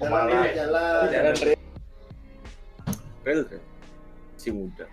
Jalan, 0.00 0.26
jalan. 0.56 1.06
jalan 1.12 1.34
re- 1.36 1.60
Real? 3.24 3.40
Si 4.40 4.48
muda. 4.50 4.84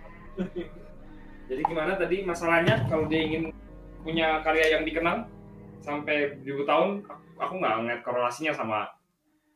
Jadi 1.52 1.62
gimana 1.68 2.00
tadi 2.00 2.24
masalahnya 2.24 2.88
kalau 2.88 3.08
dia 3.12 3.22
ingin 3.28 3.52
punya 4.04 4.40
karya 4.44 4.80
yang 4.80 4.84
dikenang 4.88 5.28
sampai 5.82 6.38
ribu 6.46 6.64
tahun, 6.66 7.06
aku- 7.42 7.58
nggak 7.60 7.74
ngeliat 7.82 8.02
korelasinya 8.06 8.54
sama 8.54 8.90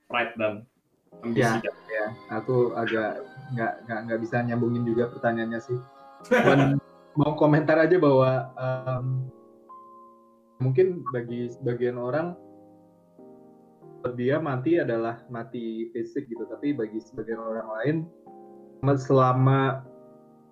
pride 0.09 0.33
dan 0.37 0.53
ambisi. 1.23 1.41
ya 1.89 2.05
aku 2.33 2.75
agak 2.75 3.23
nggak 3.55 3.73
nggak 3.87 3.99
nggak 4.09 4.19
bisa 4.19 4.43
nyambungin 4.43 4.83
juga 4.83 5.09
pertanyaannya 5.15 5.59
sih. 5.63 5.79
Cuman 6.27 6.59
mau 7.19 7.33
komentar 7.39 7.79
aja 7.79 7.95
bahwa 7.95 8.51
em, 8.57 9.07
mungkin 10.59 11.05
bagi 11.13 11.47
sebagian 11.55 11.95
orang 11.95 12.35
dia 14.13 14.37
mati 14.37 14.77
adalah 14.77 15.23
mati 15.33 15.89
fisik 15.95 16.29
gitu. 16.29 16.45
Tapi 16.45 16.75
bagi 16.77 16.99
sebagian 17.01 17.41
orang 17.41 17.67
lain 17.79 17.97
selama 19.01 19.81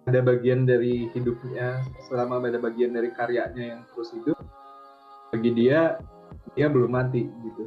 ada 0.09 0.19
bagian 0.25 0.65
dari 0.65 1.07
hidupnya 1.13 1.79
selama 2.09 2.41
ada 2.43 2.57
bagian 2.59 2.91
dari 2.97 3.13
karyanya 3.13 3.77
yang 3.77 3.81
terus 3.93 4.09
hidup 4.11 4.35
bagi 5.33 5.49
dia 5.57 5.97
dia 6.53 6.69
belum 6.69 6.93
mati 6.93 7.25
gitu. 7.25 7.65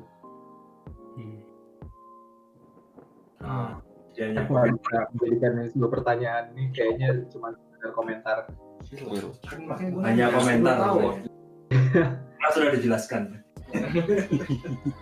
Ah, 3.43 3.79
ya, 4.15 4.31
aku 4.39 4.51
nggak 4.55 4.75
bisa 4.79 4.97
menjadikan 5.11 5.51
ini 5.59 5.69
sebuah 5.75 5.91
pertanyaan. 5.99 6.45
Nih 6.55 6.67
kayaknya 6.71 7.09
cuma 7.35 7.55
sekedar 7.59 7.91
komentar. 7.95 8.39
Hanya 10.07 10.27
komentar. 10.31 10.77
Karena 11.71 12.49
sudah 12.55 12.71
dijelaskan. 12.79 13.23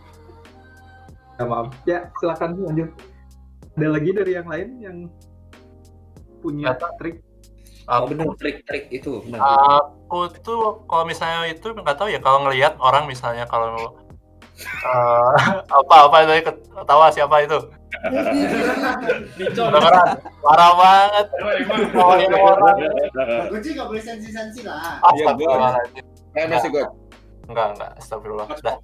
Ya, 1.35 1.51
maaf. 1.51 1.75
Ya 1.83 2.15
silakan 2.23 2.55
lanjut. 2.63 2.95
Ada 3.75 3.91
lagi 3.91 4.11
dari 4.15 4.39
yang 4.39 4.47
lain 4.47 4.69
yang 4.79 4.97
punya 6.39 6.79
trik 6.79 7.27
Oh 7.85 8.09
bener 8.09 8.27
trik-trik 8.41 8.89
itu. 8.89 9.21
bener. 9.29 9.41
Aku 9.41 10.33
tuh 10.41 10.85
kalau 10.89 11.05
misalnya 11.05 11.53
itu 11.53 11.73
nggak 11.73 11.97
tahu 11.97 12.09
ya 12.09 12.21
kalau 12.21 12.49
ngelihat 12.49 12.81
orang 12.81 13.05
misalnya 13.05 13.45
kalau 13.45 13.77
eh, 14.57 15.37
apa 15.85 15.95
apa 16.09 16.17
tadi 16.25 16.43
ketawa 16.45 17.13
siapa 17.13 17.37
itu? 17.45 17.59
Kedengeran 19.39 20.09
parah 20.43 20.73
banget. 20.77 21.27
Bawain 21.93 22.33
orang. 22.33 22.77
Nggak 23.53 23.87
boleh 23.87 24.03
sensi-sensi 24.03 24.61
lah. 24.65 24.99
Iya, 25.13 25.33
Astagfirullahaladzim. 25.33 26.05
Eh 26.35 26.45
masih 26.51 26.69
gue. 26.73 26.85
Enggak, 27.45 27.67
enggak, 27.77 27.91
astagfirullah. 28.01 28.47
Dah. 28.65 28.77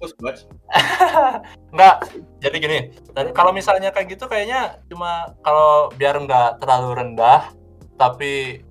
Enggak. 1.73 1.95
Jadi 2.43 2.55
gini, 2.61 2.79
tadi 3.13 3.29
kalau 3.33 3.51
misalnya 3.53 3.89
kayak 3.89 4.17
gitu 4.17 4.29
kayaknya 4.29 4.77
cuma 4.85 5.33
kalau 5.41 5.89
biar 5.97 6.21
nggak 6.21 6.61
terlalu 6.61 6.89
rendah, 6.93 7.49
tapi 7.97 8.61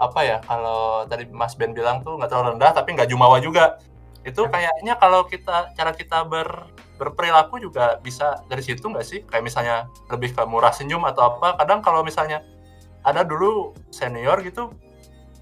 apa 0.00 0.20
ya 0.24 0.36
kalau 0.44 1.04
tadi 1.06 1.28
Mas 1.30 1.54
Ben 1.54 1.76
bilang 1.76 2.02
tuh 2.02 2.18
nggak 2.18 2.30
terlalu 2.30 2.56
rendah 2.56 2.72
tapi 2.74 2.94
nggak 2.96 3.08
jumawa 3.10 3.38
juga. 3.38 3.78
Itu 4.22 4.46
kayaknya 4.46 4.94
kalau 5.02 5.26
kita 5.26 5.74
cara 5.74 5.90
kita 5.94 6.22
ber 6.26 6.70
berperilaku 7.02 7.58
juga 7.58 7.98
bisa 7.98 8.46
dari 8.46 8.62
situ 8.62 8.86
nggak 8.86 9.06
sih? 9.06 9.26
Kayak 9.26 9.42
misalnya 9.42 9.76
lebih 10.06 10.30
ke 10.34 10.42
murah 10.46 10.70
senyum 10.70 11.02
atau 11.02 11.34
apa. 11.34 11.58
Kadang 11.58 11.82
kalau 11.82 12.06
misalnya 12.06 12.46
ada 13.02 13.26
dulu 13.26 13.74
senior 13.90 14.38
gitu, 14.46 14.70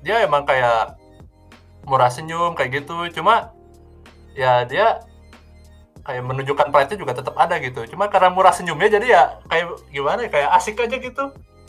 dia 0.00 0.24
emang 0.24 0.48
kayak 0.48 0.96
murah 1.84 2.08
senyum 2.08 2.56
kayak 2.56 2.80
gitu. 2.80 3.20
Cuma 3.20 3.52
ya 4.32 4.64
dia 4.64 5.04
kayak 6.00 6.24
menunjukkan 6.24 6.72
pride-nya 6.72 6.96
juga 6.96 7.12
tetap 7.12 7.36
ada 7.36 7.60
gitu. 7.60 7.84
Cuma 7.92 8.08
karena 8.08 8.32
murah 8.32 8.56
senyumnya 8.56 8.88
jadi 8.88 9.06
ya 9.06 9.22
kayak 9.52 9.66
gimana 9.92 10.24
ya 10.24 10.30
kayak 10.32 10.50
asik 10.56 10.80
aja 10.80 10.96
gitu. 10.96 11.24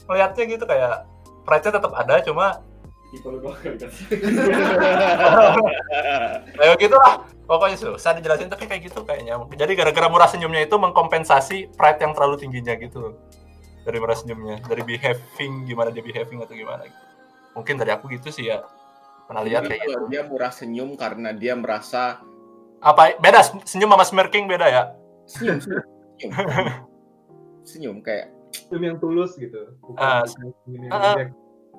Melihatnya 0.08 0.44
gitu 0.48 0.64
kayak 0.64 1.04
pride-nya 1.44 1.72
tetap 1.76 1.92
ada 1.92 2.16
cuma 2.24 2.64
kayak 6.56 6.80
gitu 6.80 6.96
lah. 6.96 7.28
Pokoknya 7.44 7.76
susah 7.76 8.16
dijelasin 8.16 8.48
tapi 8.48 8.72
kayak 8.72 8.88
gitu 8.88 9.04
kayaknya. 9.04 9.36
Jadi 9.52 9.76
gara-gara 9.76 10.08
murah 10.08 10.32
senyumnya 10.32 10.64
itu 10.64 10.80
mengkompensasi 10.80 11.76
pride 11.76 12.00
yang 12.00 12.16
terlalu 12.16 12.40
tingginya 12.40 12.72
gitu. 12.80 13.20
Dari 13.84 13.98
murah 14.00 14.16
senyumnya, 14.16 14.64
dari 14.64 14.88
behaving 14.88 15.68
gimana 15.68 15.92
dia 15.92 16.06
behaving 16.06 16.40
atau 16.40 16.56
gimana 16.56 16.88
gitu. 16.88 17.04
Mungkin 17.60 17.76
dari 17.76 17.92
aku 17.92 18.08
gitu 18.16 18.32
sih 18.32 18.48
ya. 18.48 18.64
Pernah 19.28 19.44
lihat 19.44 19.68
kayak 19.68 19.84
gitu. 19.84 20.08
dia 20.08 20.24
murah 20.24 20.56
senyum 20.56 20.96
karena 20.96 21.36
dia 21.36 21.60
merasa 21.60 22.24
Apa 22.82 23.14
beda 23.22 23.46
senyum 23.68 23.94
sama 23.94 24.06
smirking 24.08 24.50
beda 24.50 24.66
ya? 24.66 24.84
senyum 25.32 25.58
senyum 25.62 25.84
senyum, 26.18 26.32
senyum 27.70 27.98
kayak 28.04 28.28
film 28.68 28.84
yang 28.84 28.98
tulus 29.00 29.40
gitu 29.40 29.72
bukan 29.80 30.28
bukan 30.28 30.48
ini 30.68 30.86
yang 30.88 31.00
ngejek. 31.00 31.30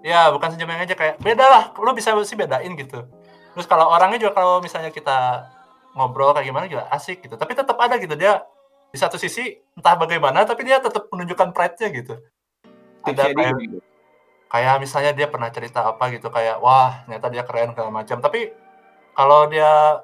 Ya, 0.03 0.35
bukan 0.35 0.51
senyum 0.51 0.67
yang 0.67 0.83
aja 0.83 0.95
kayak 0.99 1.23
beda 1.23 1.47
lah. 1.47 1.65
Lu 1.79 1.95
bisa 1.95 2.11
sih 2.27 2.35
bedain 2.35 2.75
gitu. 2.75 3.07
Terus 3.55 3.67
kalau 3.71 3.87
orangnya 3.95 4.19
juga 4.19 4.35
kalau 4.35 4.59
misalnya 4.59 4.91
kita 4.91 5.47
ngobrol 5.95 6.35
kayak 6.35 6.47
gimana 6.51 6.67
juga 6.67 6.91
asik 6.91 7.23
gitu. 7.23 7.39
Tapi 7.39 7.53
tetap 7.55 7.79
ada 7.79 7.95
gitu 8.03 8.19
dia 8.19 8.43
di 8.93 8.99
satu 9.01 9.17
sisi 9.17 9.57
entah 9.79 9.97
bagaimana 9.97 10.45
tapi 10.45 10.69
dia 10.69 10.83
tetap 10.83 11.09
menunjukkan 11.09 11.55
pride-nya 11.55 11.89
gitu. 11.95 12.15
Ada 13.07 13.31
dia 13.31 13.35
kayak, 13.35 13.53
gitu. 13.63 13.79
kayak 14.51 14.75
misalnya 14.83 15.13
dia 15.17 15.27
pernah 15.31 15.49
cerita 15.49 15.87
apa 15.89 16.13
gitu 16.13 16.29
kayak 16.29 16.61
wah 16.61 17.07
ternyata 17.07 17.27
dia 17.31 17.43
keren 17.47 17.71
segala 17.73 17.91
macam. 17.95 18.19
Tapi 18.19 18.41
kalau 19.15 19.47
dia 19.49 20.03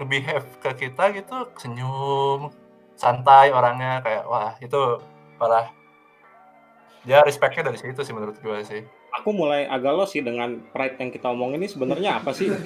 behave 0.00 0.48
ke 0.60 0.70
kita 0.88 1.12
gitu 1.16 1.48
senyum 1.60 2.52
santai 2.96 3.52
orangnya 3.52 4.04
kayak 4.04 4.24
wah 4.28 4.52
itu 4.60 5.00
parah. 5.40 5.72
Dia 7.08 7.24
respect-nya 7.24 7.72
dari 7.72 7.78
situ 7.80 8.04
sih 8.04 8.12
menurut 8.12 8.36
gue 8.36 8.58
sih. 8.68 8.84
Aku 9.20 9.30
mulai 9.30 9.68
agak 9.68 9.92
lo 9.92 10.04
sih 10.04 10.18
dengan 10.18 10.64
pride 10.66 10.96
yang 10.96 11.10
kita 11.10 11.28
omongin 11.28 11.60
ini 11.60 11.68
sebenarnya 11.68 12.18
apa 12.18 12.32
sih 12.32 12.48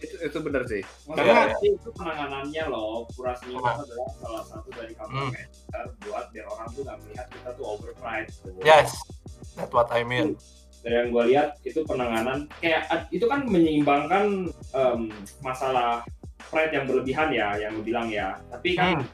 Itu, 0.00 0.16
itu 0.16 0.38
bener 0.40 0.64
sih. 0.64 0.80
Karena 1.06 1.52
Iya, 1.60 1.76
itu 1.76 1.92
penanganannya 1.92 2.64
loh, 2.72 3.04
pura 3.12 3.36
senyum 3.36 3.60
itu 3.60 3.84
adalah 3.84 4.08
salah 4.16 4.44
satu 4.48 4.68
dari 4.72 4.96
Hmm. 4.96 5.28
counter 5.28 5.44
measure 5.68 5.92
buat 6.00 6.24
biar 6.32 6.46
orang 6.48 6.68
tuh 6.72 6.82
nggak 6.82 6.98
melihat 7.04 7.26
kita 7.28 7.50
tuh 7.52 7.64
over 7.68 7.92
pride. 7.94 8.28
yes, 8.64 8.96
that's 9.54 9.68
what 9.68 9.92
I 9.92 10.00
mean. 10.00 10.40
Dari 10.80 10.96
yang 10.96 11.12
gue 11.12 11.24
lihat 11.28 11.60
itu 11.62 11.84
penanganan 11.84 12.48
kayak 12.56 12.88
ad- 12.88 13.12
itu 13.12 13.28
kan 13.28 13.44
menyeimbangkan 13.44 14.48
em, 14.48 15.00
masalah 15.38 16.00
pride 16.48 16.72
yang 16.72 16.88
berlebihan 16.88 17.28
ya, 17.30 17.60
yang 17.60 17.76
lu 17.76 17.84
bilang 17.84 18.08
ya. 18.08 18.40
Tapi 18.48 18.80
kan 18.80 18.96
Hmm. 18.96 19.06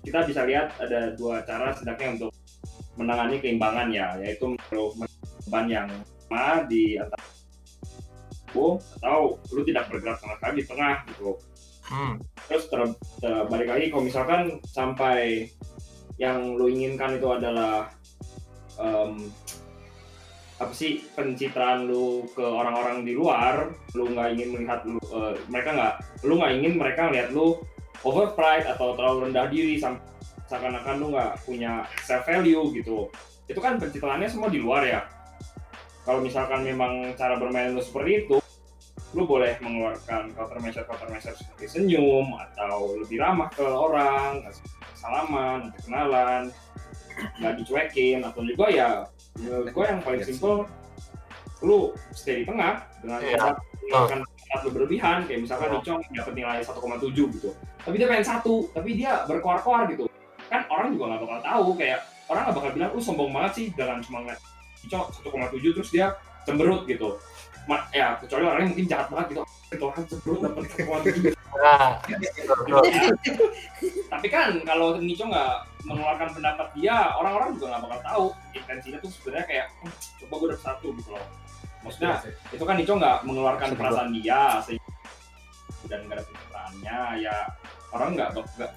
kita 0.00 0.24
bisa 0.24 0.48
lihat 0.48 0.72
ada 0.80 1.12
dua 1.12 1.44
cara 1.44 1.76
setidaknya 1.76 2.16
untuk 2.16 2.32
menangani 2.96 3.36
keimbangan 3.38 3.92
ya, 3.92 4.16
yaitu 4.16 4.56
beban 5.46 5.66
yang 5.68 5.88
sama 6.26 6.64
di 6.66 6.98
atas 7.00 7.20
tubuh 8.50 8.82
atau 9.02 9.38
lu 9.54 9.62
tidak 9.62 9.86
bergerak 9.88 10.18
sama 10.18 10.34
sekali 10.38 10.54
di 10.60 10.64
tengah 10.66 10.96
gitu. 11.06 11.30
Hmm. 11.90 12.22
terus 12.46 12.70
ter- 12.70 12.98
ter- 13.18 13.46
balik 13.50 13.66
lagi 13.66 13.90
kalau 13.90 14.06
misalkan 14.06 14.62
sampai 14.62 15.50
yang 16.22 16.54
lo 16.54 16.70
inginkan 16.70 17.18
itu 17.18 17.26
adalah 17.26 17.90
em, 18.78 19.26
apa 20.60 20.70
sih 20.76 21.02
pencitraan 21.16 21.88
lu 21.88 22.28
ke 22.30 22.44
orang-orang 22.44 23.02
di 23.02 23.16
luar 23.16 23.74
lu 23.96 24.12
nggak 24.12 24.28
ingin 24.38 24.48
melihat 24.54 24.84
lu 24.86 25.00
eh, 25.02 25.34
mereka 25.50 25.70
nggak 25.72 25.94
lu 26.28 26.38
nggak 26.38 26.52
ingin 26.62 26.72
mereka 26.78 27.02
lihat 27.10 27.28
lu 27.32 27.58
over 28.04 28.36
pride 28.38 28.68
atau 28.68 28.94
terlalu 28.94 29.32
rendah 29.32 29.48
diri 29.48 29.80
sampai 29.80 30.04
seakan-akan 30.46 30.94
lu 31.00 31.06
nggak 31.16 31.32
punya 31.42 31.88
self 32.04 32.22
value 32.28 32.70
gitu 32.76 33.08
itu 33.50 33.58
kan 33.58 33.80
pencitraannya 33.80 34.28
semua 34.30 34.46
di 34.46 34.60
luar 34.62 34.84
ya 34.86 35.00
kalau 36.04 36.20
misalkan 36.24 36.64
memang 36.64 37.12
cara 37.14 37.36
bermain 37.36 37.72
lu 37.72 37.82
seperti 37.82 38.24
itu 38.26 38.36
lu 39.10 39.26
boleh 39.26 39.58
mengeluarkan 39.58 40.30
countermeasure 40.38 40.86
countermeasure 40.86 41.34
seperti 41.34 41.66
senyum 41.66 42.30
atau 42.38 42.94
lebih 42.94 43.18
ramah 43.18 43.50
ke 43.50 43.66
orang 43.66 44.46
salaman 44.94 45.74
kenalan 45.82 46.54
nggak 47.42 47.54
dicuekin 47.58 48.22
atau 48.22 48.40
juga 48.46 48.66
ya 48.70 48.90
menurut 49.38 49.68
gue 49.74 49.84
yang 49.84 50.00
paling 50.00 50.22
simple 50.22 50.64
lu 51.60 51.92
stay 52.14 52.42
di 52.42 52.44
tengah 52.48 52.86
dengan 53.02 53.18
cara 53.20 53.48
mengeluarkan 53.82 54.20
kata 54.24 54.62
lu 54.66 54.70
berlebihan 54.74 55.18
kayak 55.26 55.40
misalkan 55.46 55.68
Betul. 55.70 56.00
Nicong 56.00 56.00
dapat 56.16 56.34
nilai 56.34 56.58
1,7 56.64 57.36
gitu. 57.38 57.50
Tapi 57.80 57.94
dia 57.96 58.08
pengen 58.10 58.26
satu 58.26 58.54
tapi 58.74 58.90
dia 58.98 59.12
berkoar-koar 59.28 59.86
gitu. 59.92 60.10
Kan 60.50 60.66
orang 60.66 60.94
juga 60.94 61.14
nggak 61.14 61.22
bakal 61.22 61.40
tahu 61.44 61.66
kayak 61.78 62.00
orang 62.26 62.42
nggak 62.48 62.56
bakal 62.56 62.70
bilang 62.74 62.90
lu 62.94 63.00
sombong 63.02 63.30
banget 63.30 63.52
sih 63.54 63.66
dengan 63.74 63.98
cuma 64.02 64.18
ngeliat 64.26 64.40
Nicong 64.86 65.04
1,7 65.12 65.76
terus 65.76 65.90
dia 65.92 66.16
cemberut 66.44 66.88
gitu. 66.88 67.20
Ma- 67.68 67.86
ya 67.92 68.16
kecuali 68.18 68.44
orangnya 68.48 68.68
mungkin 68.72 68.86
jahat 68.88 69.06
banget 69.12 69.26
gitu. 69.36 69.42
Itu 69.70 69.84
orang 69.86 70.04
cemberut 70.08 70.38
dapat 70.42 70.64
1,7 70.74 71.38
Nah, 71.60 71.98
tapi 74.12 74.26
kan 74.32 74.64
kalau 74.64 74.96
Nico 74.96 75.28
nggak 75.28 75.52
mengeluarkan 75.84 76.32
pendapat 76.32 76.72
dia 76.78 77.12
orang-orang 77.18 77.58
juga 77.58 77.76
nggak 77.76 77.82
bakal 77.84 78.00
tahu 78.00 78.24
intensinya 78.56 78.98
tuh 79.02 79.10
sebenarnya 79.12 79.46
kayak 79.50 79.66
"Hmm, 79.82 79.92
coba 80.24 80.34
gue 80.40 80.48
dapet 80.54 80.64
satu 80.64 80.86
gitu 80.96 81.10
loh. 81.12 81.26
Maksudnya 81.84 82.22
itu 82.54 82.64
kan 82.64 82.76
Nico 82.80 82.94
nggak 82.96 83.18
mengeluarkan 83.28 83.68
perasaan 83.76 84.10
dia 84.14 84.62
dan 85.90 86.06
nggak 86.06 86.16
ada 86.16 86.24
pencitraannya 86.24 86.98
ya 87.24 87.36
orang 87.90 88.10
nggak 88.14 88.30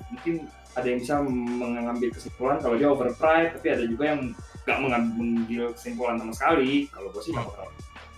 mungkin 0.09 0.35
ada 0.73 0.87
yang 0.89 0.99
bisa 0.99 1.15
mengambil 1.61 2.09
kesimpulan 2.09 2.57
kalau 2.57 2.75
dia 2.79 2.89
over 2.89 3.13
pride 3.13 3.53
tapi 3.53 3.67
ada 3.69 3.85
juga 3.85 4.17
yang 4.17 4.21
nggak 4.63 4.79
mengambil 4.79 5.63
kesimpulan 5.75 6.15
sama 6.19 6.33
sekali. 6.35 6.87
Kalau 6.91 7.09
gue 7.11 7.21
sih 7.21 7.31
nggak 7.35 7.45
bakal 7.47 7.67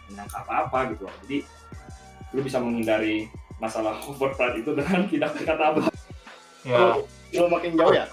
menyangka 0.09 0.37
apa-apa 0.45 0.79
gitu 0.93 1.03
loh. 1.09 1.15
Jadi 1.25 1.37
lu 2.35 2.41
bisa 2.43 2.57
menghindari 2.61 3.29
masalah 3.57 3.97
over 4.09 4.31
pride 4.35 4.61
itu 4.61 4.71
dengan 4.73 5.07
tidak 5.09 5.33
berkata 5.37 5.63
apa. 5.73 5.79
Ya, 6.65 6.97
lo 7.41 7.45
makin 7.45 7.77
jauh 7.77 7.93
ya 7.93 8.09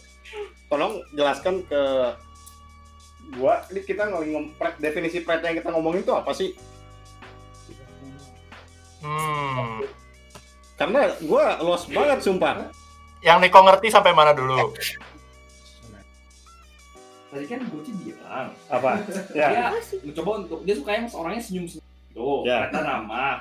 tolong 0.73 1.05
jelaskan 1.13 1.61
ke 1.69 1.83
gua. 3.37 3.61
Ini 3.69 3.81
kita 3.85 4.09
ngomong 4.09 4.57
definisi 4.81 5.21
pride 5.21 5.45
yang 5.45 5.57
kita 5.61 5.69
ngomongin 5.69 6.01
itu 6.01 6.17
apa 6.17 6.33
sih? 6.33 6.57
Hmm. 9.03 9.83
karena 10.79 11.11
gua 11.27 11.59
los 11.59 11.91
banget 11.91 12.23
sumpah. 12.23 12.71
Yang 13.19 13.39
Niko 13.47 13.61
ngerti 13.67 13.91
sampai 13.91 14.15
mana 14.15 14.31
dulu? 14.31 14.55
tadi 17.33 17.45
kan 17.49 17.65
Goci 17.65 17.91
bilang 17.97 18.53
Apa? 18.69 19.01
Ya. 19.33 19.49
dia 19.49 19.65
mencoba 20.05 20.31
untuk 20.45 20.61
dia 20.63 20.77
suka 20.77 20.91
yang 20.93 21.09
orangnya 21.09 21.41
senyum 21.41 21.65
senyum 21.65 21.89
itu 22.13 22.29
Ya. 22.45 22.69
kata 22.69 22.79
nama 22.85 23.41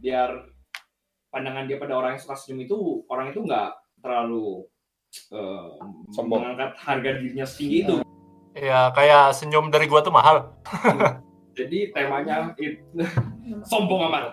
biar 0.00 0.48
pandangan 1.28 1.68
dia 1.68 1.76
pada 1.76 1.94
orang 1.94 2.16
yang 2.16 2.22
suka 2.24 2.32
senyum 2.34 2.64
itu 2.64 2.78
orang 3.06 3.28
itu 3.28 3.44
nggak 3.44 3.70
terlalu 4.00 4.64
eh, 5.28 5.68
Sombong. 6.10 6.40
mengangkat 6.40 6.72
harga 6.80 7.10
dirinya 7.20 7.44
setinggi 7.44 7.78
itu 7.84 7.96
Ya 8.50 8.90
kayak 8.90 9.30
senyum 9.30 9.70
dari 9.70 9.86
gua 9.86 10.02
tuh 10.02 10.10
mahal. 10.10 10.50
jadi 11.50 11.92
temanya 11.92 12.50
it, 12.56 12.80
sombong 13.70 14.06
amat 14.08 14.32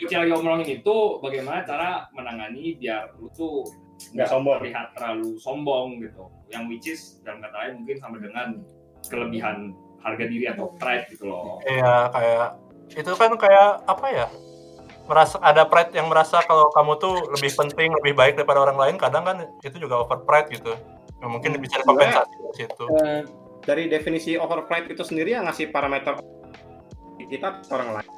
Jadi, 0.00 0.14
lagi 0.16 0.30
ngomongin 0.32 0.80
itu 0.80 0.96
bagaimana 1.20 1.60
cara 1.62 2.08
menangani 2.10 2.80
biar 2.80 3.12
lu 3.18 3.28
tuh 3.30 3.66
Nggak 4.16 4.28
sombong. 4.32 4.56
terlihat 4.64 4.86
terlalu 4.96 5.28
sombong 5.36 5.88
gitu 6.00 6.24
yang 6.48 6.64
which 6.66 6.88
is 6.88 7.20
dalam 7.22 7.44
kata 7.44 7.56
lain 7.56 7.72
mungkin 7.84 7.96
sama 8.00 8.16
dengan 8.16 8.48
kelebihan 9.06 9.56
harga 10.00 10.24
diri 10.24 10.48
atau 10.48 10.72
pride 10.80 11.12
gitu 11.12 11.28
loh 11.28 11.60
Iya 11.68 12.08
kayak 12.08 12.48
itu 12.90 13.12
kan 13.14 13.32
kayak 13.38 13.86
apa 13.86 14.06
ya? 14.10 14.26
Merasa 15.06 15.38
ada 15.42 15.66
pride 15.66 15.94
yang 15.94 16.06
merasa 16.06 16.42
kalau 16.42 16.70
kamu 16.70 16.92
tuh 16.98 17.14
lebih 17.38 17.50
penting, 17.54 17.90
lebih 18.02 18.14
baik 18.14 18.34
daripada 18.38 18.62
orang 18.62 18.78
lain. 18.78 18.94
Kadang 18.98 19.26
kan 19.26 19.36
itu 19.62 19.76
juga 19.78 20.02
over 20.02 20.22
pride 20.22 20.50
gitu. 20.54 20.74
Mungkin 21.22 21.58
bisa 21.58 21.82
dikompensasi 21.82 22.34
dari 22.34 22.54
situ. 22.54 22.84
Eh, 22.98 23.22
Dari 23.60 23.92
definisi 23.92 24.40
overpride 24.40 24.96
itu 24.96 25.04
sendiri 25.04 25.36
yang 25.36 25.44
ngasih 25.44 25.68
parameter 25.68 26.16
kita 27.20 27.60
orang 27.70 28.00
lain. 28.00 28.10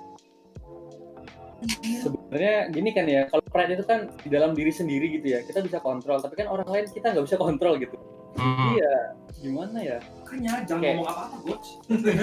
Sebenarnya 1.99 2.57
gini 2.69 2.91
kan 2.91 3.05
ya 3.05 3.23
kalau 3.27 3.43
pride 3.45 3.73
itu 3.73 3.85
kan 3.85 4.11
di 4.17 4.29
dalam 4.29 4.51
diri 4.53 4.71
sendiri 4.71 5.07
gitu 5.13 5.27
ya 5.29 5.41
kita 5.41 5.61
bisa 5.61 5.79
kontrol 5.79 6.19
tapi 6.19 6.35
kan 6.35 6.47
orang 6.47 6.67
lain 6.67 6.87
kita 6.87 7.11
nggak 7.11 7.25
bisa 7.25 7.37
kontrol 7.37 7.77
gitu 7.77 7.95
Hmm. 8.33 8.73
iya 8.73 9.13
gimana 9.37 9.77
ya 9.77 10.01
makanya 10.19 10.65
jangan 10.65 10.81
Oke. 10.81 10.89
ngomong 10.89 11.05
apa-apa 11.07 11.37
Goch 11.45 11.67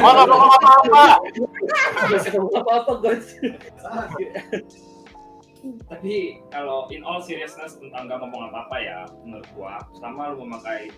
Oh 0.02 0.10
nggak 0.10 0.26
mau 0.28 0.40
apa-apa. 0.50 1.04
nggak 2.02 2.10
bisa 2.10 2.30
ngomong 2.34 2.56
apa-apa 2.58 2.92
guys 3.00 3.28
tapi 5.86 6.14
kalau 6.48 6.88
in 6.88 7.04
all 7.04 7.20
seriousness 7.20 7.76
tentang 7.76 8.08
gak 8.08 8.18
ngomong 8.18 8.48
apa-apa 8.48 8.76
ya 8.80 9.00
menurut 9.22 9.46
gua 9.54 9.78
selama 9.92 10.34
lu 10.34 10.48
memakai 10.48 10.90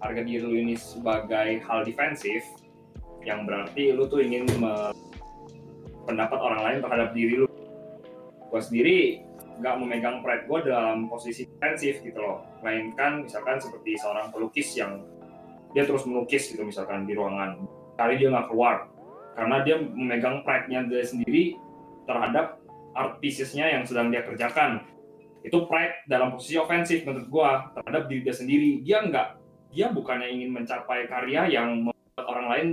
harga 0.00 0.22
diri 0.24 0.40
lu 0.40 0.56
ini 0.56 0.74
sebagai 0.74 1.60
hal 1.62 1.84
defensif 1.84 2.42
yang 3.20 3.44
berarti 3.44 3.92
lu 3.92 4.08
tuh 4.08 4.18
ingin 4.18 4.50
me- 4.56 4.96
pendapat 6.02 6.38
orang 6.40 6.60
lain 6.64 6.78
terhadap 6.80 7.12
diri 7.12 7.34
lu 7.36 7.46
gua 8.50 8.60
sendiri 8.60 9.22
nggak 9.60 9.74
memegang 9.78 10.20
pride 10.24 10.44
gua 10.50 10.60
dalam 10.64 11.06
posisi 11.06 11.46
defensif 11.46 12.02
gitu 12.02 12.18
loh. 12.18 12.42
Melainkan 12.60 13.24
misalkan 13.24 13.62
seperti 13.62 13.96
seorang 13.96 14.34
pelukis 14.34 14.74
yang 14.74 15.00
dia 15.70 15.86
terus 15.86 16.02
melukis 16.04 16.50
gitu 16.50 16.66
misalkan 16.66 17.06
di 17.06 17.14
ruangan. 17.14 17.62
Kali 17.94 18.18
dia 18.18 18.28
nggak 18.34 18.50
keluar. 18.50 18.90
Karena 19.38 19.62
dia 19.62 19.78
memegang 19.78 20.42
pride-nya 20.42 20.84
dia 20.90 21.06
sendiri 21.06 21.54
terhadap 22.04 22.58
art 22.92 23.22
pieces-nya 23.22 23.70
yang 23.70 23.86
sedang 23.86 24.10
dia 24.10 24.26
kerjakan. 24.26 24.82
Itu 25.40 25.64
pride 25.70 26.04
dalam 26.10 26.34
posisi 26.34 26.58
ofensif 26.58 27.06
menurut 27.06 27.28
gua 27.30 27.70
terhadap 27.78 28.10
diri 28.10 28.20
dia 28.26 28.34
sendiri. 28.34 28.82
Dia 28.82 29.06
nggak 29.06 29.28
dia 29.70 29.86
bukannya 29.94 30.28
ingin 30.34 30.50
mencapai 30.50 31.06
karya 31.06 31.46
yang 31.46 31.86
membuat 31.86 32.26
orang 32.26 32.46
lain 32.50 32.68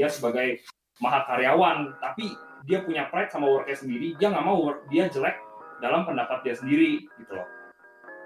dia 0.00 0.08
sebagai 0.08 0.64
mahakaryawan 1.04 1.96
tapi 2.00 2.32
dia 2.64 2.84
punya 2.84 3.08
pride 3.08 3.32
sama 3.32 3.46
worknya 3.48 3.76
sendiri 3.76 4.16
dia 4.16 4.28
nggak 4.32 4.44
mau 4.44 4.58
work 4.60 4.80
dia 4.92 5.08
jelek 5.08 5.36
dalam 5.80 6.04
pendapat 6.04 6.44
dia 6.44 6.54
sendiri 6.56 7.08
gitu 7.16 7.32
loh. 7.32 7.48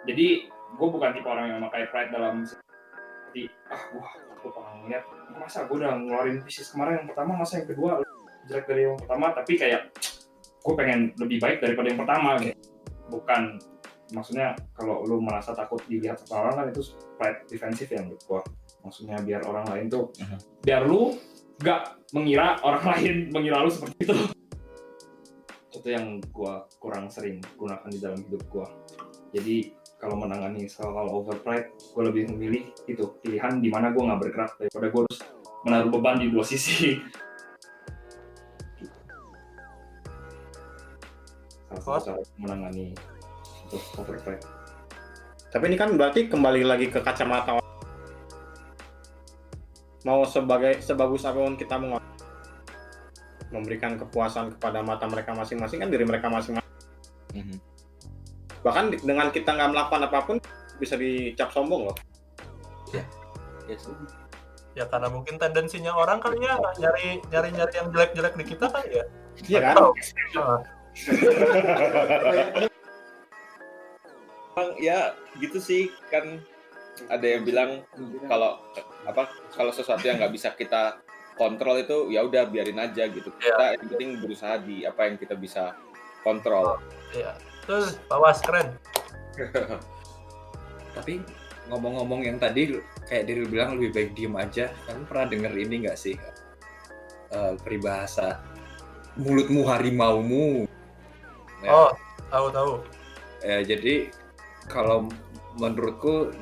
Jadi 0.04 0.50
gue 0.50 0.88
bukan 0.90 1.10
tipe 1.14 1.28
orang 1.30 1.54
yang 1.54 1.58
memakai 1.62 1.86
pride 1.88 2.10
dalam 2.10 2.42
seperti 2.42 3.46
ah 3.70 3.82
wah 3.94 4.10
aku 4.34 4.50
pernah 4.50 4.74
ngeliat 4.82 5.04
masa 5.38 5.64
gue 5.70 5.76
udah 5.78 5.92
ngeluarin 5.96 6.38
pieces 6.42 6.74
kemarin 6.74 7.02
yang 7.02 7.08
pertama 7.10 7.38
masa 7.38 7.62
yang 7.62 7.68
kedua 7.70 7.90
jelek 8.50 8.66
dari 8.66 8.82
yang 8.90 8.98
pertama? 8.98 9.26
Tapi 9.32 9.52
kayak 9.56 9.82
gue 10.64 10.74
pengen 10.74 11.00
lebih 11.20 11.38
baik 11.40 11.58
daripada 11.60 11.86
yang 11.92 12.00
pertama 12.00 12.30
gitu. 12.40 12.56
bukan 13.12 13.60
maksudnya 14.16 14.56
kalau 14.72 15.04
lu 15.04 15.20
merasa 15.20 15.52
takut 15.52 15.80
dilihat 15.84 16.20
sama 16.24 16.48
orang 16.48 16.54
kan 16.56 16.66
itu 16.72 16.82
pride 17.20 17.40
defensif 17.48 17.88
ya 17.92 18.00
menurut 18.00 18.22
gue 18.24 18.40
maksudnya 18.84 19.16
biar 19.20 19.44
orang 19.44 19.64
lain 19.68 19.86
tuh 19.92 20.08
biar 20.64 20.84
lu 20.84 21.16
gak 21.62 22.00
mengira 22.10 22.58
orang 22.64 22.84
lain 22.96 23.14
mengira 23.30 23.62
lu 23.62 23.70
seperti 23.70 24.08
itu. 24.08 24.14
Itu 25.74 25.88
yang 25.90 26.22
gue 26.22 26.54
kurang 26.80 27.10
sering 27.12 27.42
gunakan 27.58 27.88
di 27.90 27.98
dalam 28.00 28.18
hidup 28.24 28.42
gue 28.48 28.66
jadi 29.34 29.74
kalau 29.98 30.14
menangani 30.14 30.70
soal 30.70 31.10
over 31.10 31.34
pride 31.42 31.74
gue 31.74 32.02
lebih 32.06 32.30
memilih 32.30 32.70
itu 32.86 33.02
pilihan 33.18 33.58
di 33.58 33.66
mana 33.66 33.90
gue 33.90 33.98
nggak 33.98 34.20
bergerak 34.22 34.50
daripada 34.62 34.86
gue 34.94 35.00
harus 35.02 35.18
menaruh 35.66 35.90
beban 35.90 36.22
di 36.22 36.30
dua 36.30 36.46
sisi. 36.46 37.02
Salah 41.66 41.82
satu 41.82 42.14
cara 42.14 42.22
menangani 42.38 42.94
untuk 43.66 43.82
over 43.98 44.16
pride 44.22 44.46
Tapi 45.50 45.64
ini 45.70 45.76
kan 45.78 45.90
berarti 45.98 46.30
kembali 46.30 46.62
lagi 46.62 46.86
ke 46.94 47.02
kacamata. 47.02 47.63
Mau 50.04 50.28
sebagai 50.28 50.84
sebagus 50.84 51.24
apa 51.24 51.40
pun 51.40 51.56
kita 51.56 51.80
mau 51.80 51.96
memberikan 53.48 53.96
kepuasan 53.96 54.52
kepada 54.58 54.84
mata 54.84 55.08
mereka 55.08 55.32
masing-masing 55.32 55.80
kan 55.80 55.88
diri 55.88 56.04
mereka 56.04 56.28
masing-masing. 56.28 56.68
Mhm. 57.32 57.56
Bahkan 58.60 58.84
dengan 59.00 59.32
kita 59.32 59.56
nggak 59.56 59.70
melakukan 59.72 60.02
apa 60.04 60.18
pun 60.24 60.36
bisa 60.76 61.00
dicap 61.00 61.50
sombong 61.52 61.88
loh. 61.88 61.96
Yes. 63.64 63.88
Ya 64.74 64.84
karena 64.90 65.08
mungkin 65.08 65.38
tendensinya 65.40 65.94
orang 65.96 66.20
kali 66.20 66.42
ya 66.42 66.58
nyari 66.76 67.22
nyari 67.30 67.48
nyari 67.54 67.72
yang 67.72 67.88
jelek-jelek 67.94 68.34
di 68.36 68.44
kita 68.44 68.66
kan 68.68 68.84
ya. 68.90 69.04
Iya 69.48 69.60
kan? 69.72 69.76
Emang 74.54 74.70
ya 74.78 75.18
gitu 75.42 75.58
sih 75.58 75.90
kan 76.14 76.38
ada 77.06 77.26
yang 77.26 77.42
bilang 77.42 77.70
kalau 78.24 78.62
apa 79.04 79.26
kalau 79.50 79.70
sesuatu 79.70 80.02
yang 80.02 80.16
nggak 80.16 80.30
bisa 80.30 80.54
kita 80.54 81.02
kontrol 81.34 81.74
itu 81.76 82.08
ya 82.08 82.22
udah 82.22 82.46
biarin 82.46 82.78
aja 82.78 83.06
gitu 83.06 83.34
kita 83.34 83.74
yang 83.74 83.84
penting 83.88 84.10
berusaha 84.22 84.54
di 84.58 84.86
apa 84.86 85.10
yang 85.10 85.16
kita 85.16 85.34
bisa 85.34 85.74
kontrol 86.22 86.78
Iya. 87.10 87.30
Tuh, 87.64 87.86
bawas 88.10 88.42
keren. 88.42 88.74
Tapi 90.94 91.22
ngomong-ngomong 91.70 92.26
yang 92.26 92.36
tadi 92.36 92.76
kayak 93.06 93.24
diri 93.24 93.46
bilang 93.46 93.78
lebih 93.78 93.90
baik 93.94 94.10
diem 94.12 94.34
aja. 94.34 94.68
Kamu 94.84 95.06
pernah 95.06 95.26
denger 95.30 95.52
ini 95.54 95.86
nggak 95.86 95.98
sih? 95.98 96.14
Eh, 97.30 97.52
peribahasa 97.62 98.42
mulutmu 99.16 99.62
harimaumu. 99.64 100.66
Ya, 101.62 101.70
Oh, 101.72 101.90
tahu 102.28 102.46
tahu. 102.50 102.72
ya, 103.40 103.62
jadi 103.64 104.10
kalau 104.68 105.08
menurutku 105.56 106.34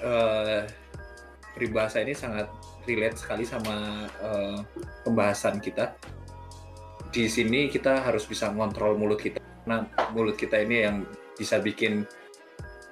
eh, 0.00 0.62
peribahasa 1.54 2.00
ini 2.00 2.16
sangat 2.16 2.48
relate 2.88 3.20
sekali 3.20 3.44
sama 3.44 4.08
eh, 4.08 4.58
pembahasan 5.04 5.60
kita. 5.60 5.94
Di 7.10 7.26
sini 7.26 7.68
kita 7.68 8.06
harus 8.06 8.24
bisa 8.24 8.48
ngontrol 8.50 8.96
mulut 8.96 9.20
kita. 9.20 9.42
Nah, 9.68 9.86
mulut 10.16 10.38
kita 10.38 10.56
ini 10.62 10.76
yang 10.86 10.96
bisa 11.36 11.60
bikin 11.60 12.04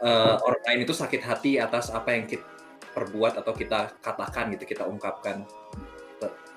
eh, 0.04 0.36
orang 0.38 0.62
lain 0.68 0.80
itu 0.84 0.94
sakit 0.94 1.22
hati 1.24 1.56
atas 1.56 1.90
apa 1.90 2.12
yang 2.14 2.24
kita 2.28 2.44
perbuat 2.92 3.38
atau 3.38 3.54
kita 3.54 4.00
katakan 4.02 4.50
gitu, 4.56 4.64
kita 4.66 4.84
ungkapkan. 4.84 5.46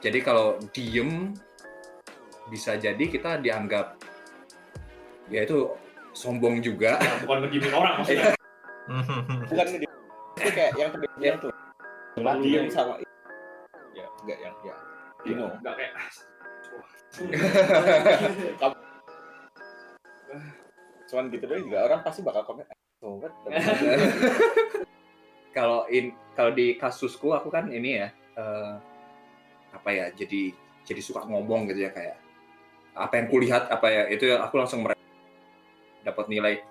Jadi 0.01 0.19
kalau 0.25 0.57
diem 0.73 1.37
bisa 2.49 2.73
jadi 2.73 3.05
kita 3.05 3.37
dianggap 3.37 4.01
ya 5.29 5.45
itu 5.45 5.69
sombong 6.11 6.59
juga. 6.59 6.97
bukan 7.23 7.47
ngedimin 7.47 7.71
orang 7.71 7.93
maksudnya 8.01 8.33
bukan 9.49 9.67
itu 10.41 10.49
kayak 10.57 10.71
yang 10.75 10.89
tadi 10.89 11.07
bilang 11.17 11.37
tuh. 11.39 11.51
Cuma 12.17 12.31
diem 12.41 12.67
sama 12.73 12.97
ya. 13.93 14.05
Enggak 14.25 14.39
yang 14.41 14.55
ya. 14.65 14.75
You 15.21 15.37
know. 15.37 15.53
nggak 15.61 15.75
kayak 15.77 15.93
cuman 21.11 21.27
gitu 21.27 21.43
doang 21.43 21.63
juga. 21.67 21.77
Orang 21.91 21.99
pasti 22.07 22.23
bakal 22.23 22.47
komen 22.47 22.63
"Ah, 22.71 22.79
kan 23.01 23.31
kalau 25.57 25.83
in 25.91 26.15
kalau 26.31 26.55
di 26.55 26.79
kasusku 26.79 27.35
aku 27.35 27.51
kan 27.51 27.67
ini 27.67 27.99
ya 27.99 28.07
eh, 28.39 28.73
apa 29.75 29.89
ya 29.91 30.05
jadi 30.15 30.55
jadi 30.87 31.01
suka 31.03 31.27
ngomong 31.27 31.67
gitu 31.67 31.83
ya 31.87 31.91
kayak 31.91 32.15
apa 32.95 33.13
yang 33.19 33.27
kulihat 33.27 33.67
apa 33.67 33.87
ya 33.91 34.03
itu 34.07 34.31
ya 34.31 34.43
aku 34.43 34.55
langsung 34.59 34.87
dapat 36.01 36.25
nilai 36.31 36.63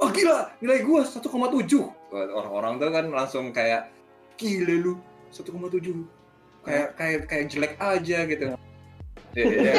oh 0.00 0.08
gila 0.08 0.56
nilai 0.64 0.80
gua 0.82 1.04
1,7 1.04 1.28
orang-orang 2.10 2.80
tuh 2.80 2.90
kan 2.90 3.06
langsung 3.12 3.52
kayak 3.52 3.92
gila 4.40 4.74
lu 4.80 4.96
1,7 5.30 5.46
kayak 6.64 6.88
kayak 6.96 7.28
kayak 7.28 7.46
jelek 7.48 7.74
aja 7.80 8.18
gitu. 8.28 8.44
Ya, 9.30 9.44
ya, 9.46 9.62
ya. 9.62 9.74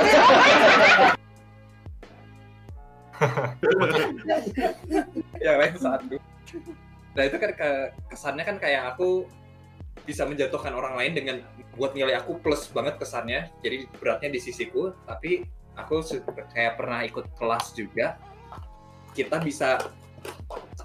yang 5.46 5.58
lain 5.62 5.76
satu. 5.78 6.18
Nah 7.14 7.24
itu 7.28 7.38
kan 7.38 7.52
ke- 7.54 7.92
kesannya 8.10 8.44
kan 8.48 8.58
kayak 8.58 8.96
aku 8.96 9.28
bisa 10.02 10.26
menjatuhkan 10.26 10.74
orang 10.74 10.98
lain 10.98 11.14
dengan 11.14 11.46
buat 11.78 11.94
nilai 11.94 12.18
aku 12.18 12.42
plus 12.42 12.66
banget 12.74 12.98
kesannya. 12.98 13.54
Jadi 13.62 13.86
beratnya 14.00 14.34
di 14.34 14.40
sisiku 14.42 14.96
tapi 15.06 15.46
aku 15.78 16.02
kayak 16.56 16.80
pernah 16.80 17.06
ikut 17.06 17.30
kelas 17.38 17.78
juga. 17.78 18.18
Kita 19.12 19.44
bisa 19.44 19.76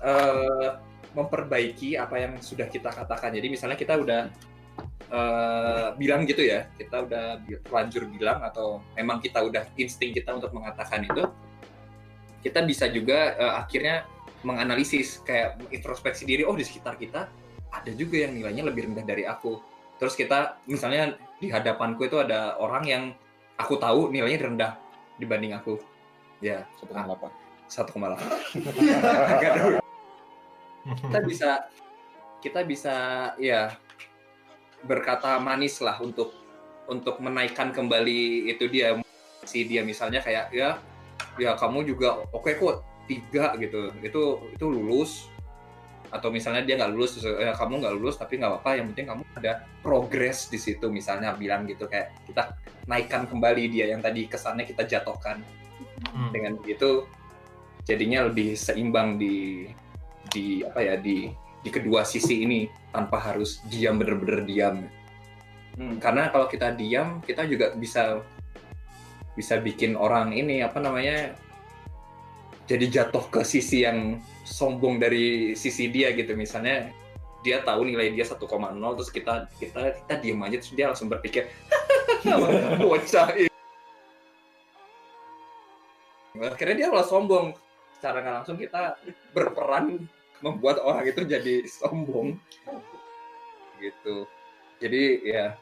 eh, 0.03 0.70
memperbaiki 1.16 1.97
apa 1.97 2.16
yang 2.20 2.32
sudah 2.40 2.68
kita 2.68 2.92
katakan. 2.92 3.32
Jadi 3.32 3.49
misalnya 3.49 3.78
kita 3.78 3.97
udah 3.97 4.28
eh, 5.11 5.88
bilang 5.97 6.26
gitu 6.26 6.42
ya 6.42 6.66
kita 6.76 7.07
udah 7.07 7.24
terlanjur 7.64 8.11
bilang 8.11 8.42
atau 8.42 8.82
memang 8.99 9.22
kita 9.22 9.42
udah 9.42 9.64
insting 9.78 10.12
kita 10.12 10.34
untuk 10.34 10.51
mengatakan 10.53 11.07
itu 11.07 11.24
kita 12.42 12.62
bisa 12.62 12.86
juga 12.90 13.34
eh, 13.38 13.55
akhirnya 13.59 14.07
menganalisis 14.47 15.24
kayak 15.26 15.59
introspeksi 15.74 16.22
diri 16.22 16.47
oh 16.47 16.55
di 16.55 16.62
sekitar 16.62 16.94
kita 16.94 17.26
ada 17.72 17.90
juga 17.92 18.22
yang 18.26 18.32
nilainya 18.36 18.64
lebih 18.66 18.88
rendah 18.90 19.05
dari 19.05 19.26
aku. 19.26 19.59
Terus 19.97 20.14
kita 20.14 20.61
misalnya 20.68 21.16
di 21.40 21.49
hadapanku 21.49 22.05
itu 22.07 22.20
ada 22.20 22.57
orang 22.61 22.84
yang 22.86 23.05
aku 23.57 23.76
tahu 23.80 24.12
nilainya 24.12 24.47
rendah 24.47 24.72
dibanding 25.20 25.57
aku. 25.57 25.80
Ya. 26.40 26.68
Satu 26.76 26.92
delapan. 26.92 27.32
1,8 27.66 27.99
Agak. 29.34 29.82
Kita 30.95 31.18
bisa 31.24 31.51
kita 32.39 32.61
bisa 32.62 32.95
ya 33.43 33.74
berkata 34.87 35.41
manis 35.43 35.82
lah 35.82 35.99
untuk 35.99 36.30
untuk 36.87 37.18
menaikkan 37.18 37.74
kembali 37.74 38.47
itu 38.51 38.70
dia 38.70 38.95
si 39.43 39.66
dia. 39.66 39.82
Misalnya 39.82 40.22
kayak 40.22 40.55
ya 40.55 40.78
ya 41.37 41.59
kamu 41.59 41.84
juga 41.89 42.22
oke 42.30 42.55
kok 42.55 42.87
tiga 43.11 43.55
gitu. 43.59 43.91
Itu 44.03 44.22
itu 44.55 44.66
lulus. 44.66 45.26
Atau 46.07 46.30
misalnya 46.30 46.62
dia 46.62 46.78
nggak 46.78 46.93
lulus 46.95 47.18
ya, 47.18 47.51
kamu 47.59 47.82
nggak 47.82 47.95
lulus 47.99 48.14
tapi 48.14 48.39
nggak 48.39 48.51
apa-apa. 48.62 48.78
Yang 48.78 48.87
penting 48.95 49.07
kamu 49.11 49.22
ada 49.43 49.53
progres 49.82 50.47
di 50.47 50.59
situ 50.62 50.87
misalnya 50.87 51.34
bilang 51.34 51.66
gitu 51.66 51.91
kayak 51.91 52.14
kita 52.30 52.55
naikkan 52.87 53.26
kembali 53.26 53.66
dia 53.74 53.91
yang 53.91 53.99
tadi 53.99 54.30
kesannya 54.30 54.62
kita 54.62 54.87
jatuhkan. 54.87 55.43
Hmm. 55.97 56.30
dengan 56.32 56.61
begitu 56.61 57.09
jadinya 57.87 58.26
lebih 58.28 58.59
seimbang 58.59 59.16
di 59.16 59.66
di 60.32 60.62
apa 60.66 60.80
ya 60.82 60.94
di 60.98 61.30
di 61.62 61.70
kedua 61.70 62.06
sisi 62.06 62.46
ini 62.46 62.70
tanpa 62.94 63.18
harus 63.18 63.62
diam 63.66 63.98
bener-bener 63.98 64.42
diam. 64.46 64.78
Hmm. 65.76 66.00
karena 66.00 66.32
kalau 66.32 66.48
kita 66.48 66.72
diam 66.72 67.20
kita 67.20 67.44
juga 67.44 67.76
bisa 67.76 68.24
bisa 69.36 69.60
bikin 69.60 69.92
orang 69.92 70.32
ini 70.32 70.64
apa 70.64 70.80
namanya 70.80 71.36
jadi 72.66 72.86
jatuh 72.90 73.30
ke 73.30 73.46
sisi 73.46 73.86
yang 73.86 74.18
sombong 74.42 74.98
dari 74.98 75.54
sisi 75.54 75.86
dia 75.86 76.10
gitu. 76.16 76.34
Misalnya 76.34 76.90
dia 77.46 77.62
tahu 77.62 77.86
nilai 77.86 78.10
dia 78.10 78.26
1,0 78.26 78.42
terus 78.98 79.10
kita 79.14 79.46
kita 79.62 79.94
kita 80.02 80.14
diem 80.18 80.42
aja 80.42 80.56
terus 80.58 80.74
dia 80.74 80.90
langsung 80.90 81.06
berpikir 81.06 81.46
bocah 82.82 83.28
ini. 83.38 83.52
Akhirnya 86.42 86.76
dia 86.84 86.86
malah 86.90 87.06
sombong. 87.06 87.54
Secara 87.96 88.20
nggak 88.20 88.34
langsung 88.42 88.58
kita 88.58 88.98
berperan 89.30 90.04
membuat 90.41 90.80
orang 90.80 91.05
itu 91.05 91.22
jadi 91.22 91.64
sombong. 91.66 92.37
Gitu. 93.76 94.16
Jadi 94.80 95.03
ya 95.24 95.57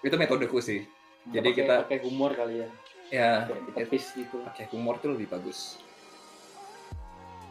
itu 0.00 0.14
metodeku 0.14 0.60
sih. 0.60 0.84
Jadi 1.32 1.52
Pakai- 1.52 1.58
kita 1.64 1.74
pakai 1.88 1.98
humor 2.04 2.30
kali 2.36 2.60
ya. 2.60 2.68
Ya. 3.08 3.30
Kayak 3.48 3.88
tipis 3.88 4.12
gitu. 4.12 4.44
Pakai 4.44 4.68
humor 4.72 5.00
tuh 5.00 5.16
lebih 5.16 5.28
bagus. 5.28 5.80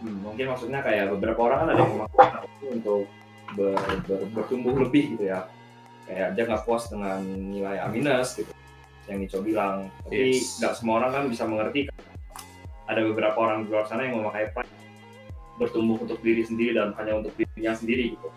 Hmm, 0.03 0.19
mungkin 0.21 0.51
maksudnya 0.51 0.83
kayak 0.83 1.15
beberapa 1.15 1.39
orang 1.47 1.57
kan 1.63 1.67
ada 1.73 1.79
yang 1.79 1.91
memakai 1.95 2.43
itu 2.43 2.65
untuk 2.69 3.03
ber- 3.55 3.79
ber- 4.03 4.27
bertumbuh 4.35 4.75
lebih 4.83 5.15
gitu 5.17 5.31
ya. 5.31 5.47
Kayak 6.05 6.35
dia 6.35 6.43
nggak 6.43 6.63
puas 6.67 6.83
dengan 6.91 7.23
nilai 7.23 7.79
A 7.79 7.87
minus 7.87 8.35
gitu 8.35 8.51
yang 9.07 9.17
Nico 9.23 9.39
bilang. 9.39 9.87
Tapi 10.03 10.35
Yes. 10.37 10.59
nggak 10.59 10.73
semua 10.75 10.93
orang 10.99 11.11
kan 11.15 11.23
bisa 11.31 11.43
mengerti 11.47 11.87
ada 12.83 13.01
beberapa 13.01 13.37
orang 13.39 13.63
di 13.63 13.71
luar 13.71 13.87
sana 13.87 14.03
yang 14.03 14.19
memakai 14.19 14.51
pride 14.51 14.73
bertumbuh 15.57 16.01
untuk 16.01 16.19
diri 16.25 16.41
sendiri 16.41 16.77
dan 16.77 16.93
hanya 16.97 17.21
untuk 17.21 17.33
dirinya 17.37 17.73
sendiri 17.77 18.17
gitu. 18.17 18.29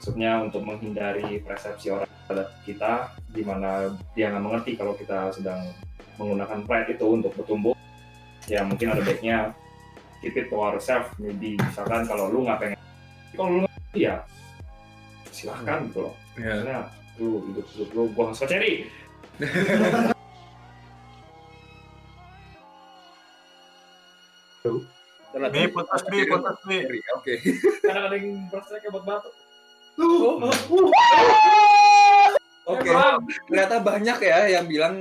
Maksudnya 0.00 0.40
untuk 0.40 0.62
menghindari 0.64 1.44
persepsi 1.44 1.92
orang 1.92 2.08
terhadap 2.24 2.48
kita 2.64 2.92
di 3.34 3.42
mana 3.44 3.92
dia 4.16 4.32
nggak 4.32 4.44
mengerti 4.44 4.72
kalau 4.78 4.96
kita 4.96 5.28
sedang 5.34 5.60
menggunakan 6.16 6.64
pride 6.64 6.96
itu 6.96 7.06
untuk 7.06 7.32
bertumbuh. 7.36 7.76
Ya 8.48 8.64
mungkin 8.64 8.96
ada 8.96 9.04
baiknya 9.04 9.52
keep 10.24 10.36
it 10.38 10.48
to 10.48 10.56
ourselves. 10.56 11.12
Maybe 11.20 11.60
misalkan 11.60 12.08
kalau 12.08 12.32
lu 12.32 12.48
nggak 12.48 12.58
pengen 12.58 12.78
kalau 13.36 13.48
lu 13.50 13.58
nggak 13.66 13.76
ya 13.92 14.14
silahkan 15.28 15.84
gitu 15.92 16.08
loh. 16.08 16.14
Ya 16.40 16.64
karena 16.64 16.78
lu 17.20 17.44
hidup 17.52 17.66
hidup 17.76 17.88
lu 17.92 18.02
buang 18.16 18.32
cherry 25.30 25.46
Bi, 25.48 25.62
putus 25.66 26.02
bi, 26.04 26.18
putus 26.24 26.58
bi. 26.64 26.78
oke. 27.12 27.32
Kadang 27.80 28.04
ada 28.06 28.16
yang 28.16 28.28
kayak 28.76 28.92
buat 28.92 29.04
batuk. 29.04 29.34
Oke. 32.66 32.88
Ternyata 33.46 33.76
banyak 33.78 34.18
ya 34.20 34.38
yang 34.50 34.66
bilang 34.66 34.94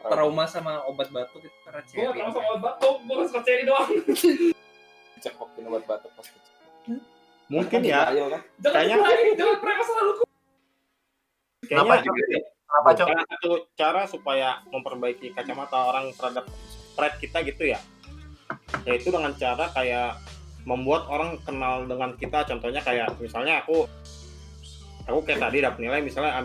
trauma 0.00 0.44
sama 0.44 0.80
obat 0.86 1.10
batuk 1.10 1.40
itu 1.40 1.58
karena 1.62 1.80
gue 1.82 1.92
nggak 1.92 2.08
cherry. 2.08 2.18
tahu 2.20 2.30
sama 2.32 2.48
obat 2.48 2.62
batuk. 2.64 2.94
Gue 3.04 3.24
suka 3.26 3.40
cherry 3.42 3.62
doang. 3.64 3.88
Cekokin 5.18 5.62
obat 5.66 5.84
batuk 5.84 6.10
pas 6.14 6.24
kecil. 6.24 6.54
Mungkin 7.48 7.80
ya. 7.82 8.06
Kan. 8.06 8.42
jangan 8.56 8.72
Kayaknya- 8.72 8.98
pernah 9.02 9.34
jangan 9.36 9.56
pernah 9.58 9.74
masa 9.76 9.92
lalu 9.94 10.12
Kayaknya 11.60 13.22
satu 13.28 13.50
cara 13.72 14.02
supaya 14.06 14.48
memperbaiki 14.66 15.30
kacamata 15.32 15.74
orang 15.84 16.14
terhadap 16.14 16.46
pride 16.94 17.18
kita 17.18 17.38
gitu 17.42 17.64
ya 17.66 17.78
yaitu 18.86 19.12
dengan 19.12 19.32
cara 19.36 19.68
kayak 19.74 20.20
membuat 20.64 21.08
orang 21.08 21.40
kenal 21.44 21.84
dengan 21.88 22.14
kita. 22.16 22.44
Contohnya 22.44 22.80
kayak 22.84 23.16
misalnya 23.20 23.64
aku 23.64 23.88
aku 25.08 25.18
kayak 25.26 25.40
tadi 25.42 25.58
dapat 25.64 25.78
nilai 25.80 26.00
misalnya 26.04 26.38
A 26.38 26.42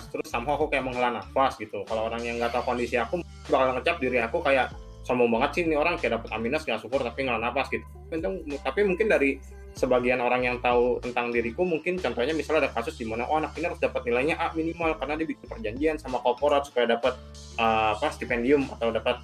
terus 0.00 0.26
sama 0.26 0.56
aku 0.56 0.66
kayak 0.72 0.84
menghela 0.84 1.12
nafas 1.12 1.56
gitu. 1.60 1.84
Kalau 1.84 2.08
orang 2.08 2.22
yang 2.24 2.40
nggak 2.40 2.52
tahu 2.54 2.74
kondisi 2.74 2.96
aku 2.96 3.20
bakal 3.48 3.76
ngecap 3.76 3.96
diri 4.00 4.18
aku 4.20 4.38
kayak 4.42 4.72
sombong 5.06 5.32
banget 5.32 5.50
sih 5.56 5.62
ini 5.64 5.76
orang 5.78 5.96
kayak 5.96 6.20
dapat 6.20 6.28
A 6.34 6.36
minus 6.36 6.64
syukur 6.66 7.00
tapi 7.00 7.28
nggak 7.28 7.40
nafas 7.40 7.68
gitu. 7.72 7.84
Tapi 8.64 8.80
mungkin 8.84 9.06
dari 9.08 9.38
sebagian 9.78 10.18
orang 10.18 10.42
yang 10.42 10.56
tahu 10.58 10.98
tentang 10.98 11.30
diriku 11.30 11.62
mungkin 11.62 12.02
contohnya 12.02 12.34
misalnya 12.34 12.66
ada 12.66 12.70
kasus 12.74 12.98
di 12.98 13.06
mana 13.06 13.30
oh 13.30 13.38
anak 13.38 13.54
ini 13.54 13.70
harus 13.70 13.78
dapat 13.78 14.02
nilainya 14.10 14.34
A 14.34 14.50
minimal 14.50 14.98
karena 14.98 15.14
dia 15.14 15.26
bikin 15.30 15.46
perjanjian 15.46 15.96
sama 16.02 16.18
korporat 16.18 16.66
supaya 16.66 16.98
dapat 16.98 17.14
uh, 17.62 17.94
apa 17.94 18.10
stipendium 18.10 18.66
atau 18.74 18.90
dapat 18.90 19.22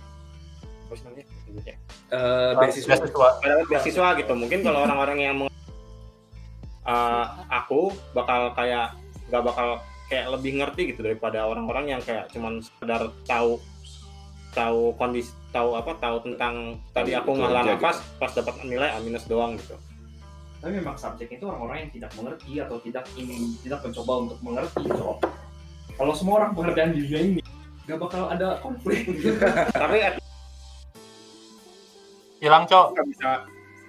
apa 0.86 0.94
namanya 1.10 1.26
Eh, 2.14 2.52
beasiswa. 2.58 2.94
Beasiswa. 2.94 3.28
beasiswa. 3.66 4.08
Gitu. 4.22 4.32
Mungkin 4.38 4.60
kalau 4.62 4.86
orang-orang 4.86 5.18
yang 5.18 5.34
meng- 5.42 5.52
uh, 6.86 7.26
aku 7.50 7.90
bakal 8.14 8.54
kayak 8.54 8.94
nggak 9.28 9.42
bakal 9.42 9.68
kayak 10.06 10.26
lebih 10.30 10.60
ngerti 10.60 10.94
gitu 10.94 11.00
daripada 11.02 11.48
orang-orang 11.48 11.96
yang 11.96 12.00
kayak 12.04 12.28
cuman 12.30 12.60
sekedar 12.60 13.08
tahu 13.24 13.56
tahu 14.54 14.94
kondisi 14.94 15.34
tahu 15.50 15.74
apa 15.74 15.98
tahu 15.98 16.22
tentang 16.22 16.78
tadi 16.94 17.16
aku 17.16 17.34
ngalah 17.34 17.66
aja 17.66 17.74
nafas 17.74 17.98
pas 18.22 18.30
dapat 18.30 18.54
nilai 18.62 18.94
A 18.94 19.02
minus 19.02 19.26
doang 19.26 19.58
gitu. 19.58 19.74
Tapi 20.62 20.80
memang 20.80 20.96
subjek 20.96 21.28
itu 21.28 21.44
orang-orang 21.44 21.88
yang 21.88 21.90
tidak 21.92 22.10
mengerti 22.16 22.52
atau 22.62 22.76
tidak 22.80 23.04
ingin 23.18 23.58
tidak 23.66 23.80
mencoba 23.82 24.12
untuk 24.28 24.38
mengerti 24.40 24.84
so 24.94 25.18
kalau 25.94 26.12
semua 26.14 26.34
orang 26.42 26.52
pengertian 26.54 26.90
di 26.94 26.98
dunia 27.06 27.20
ini 27.20 27.42
nggak 27.84 27.98
bakal 28.00 28.22
ada 28.32 28.58
konflik 28.64 29.04
tapi 29.82 29.98
at 30.00 30.16
Hilang, 32.44 32.68
Cok. 32.68 32.86
nggak 32.92 33.08
bisa 33.08 33.30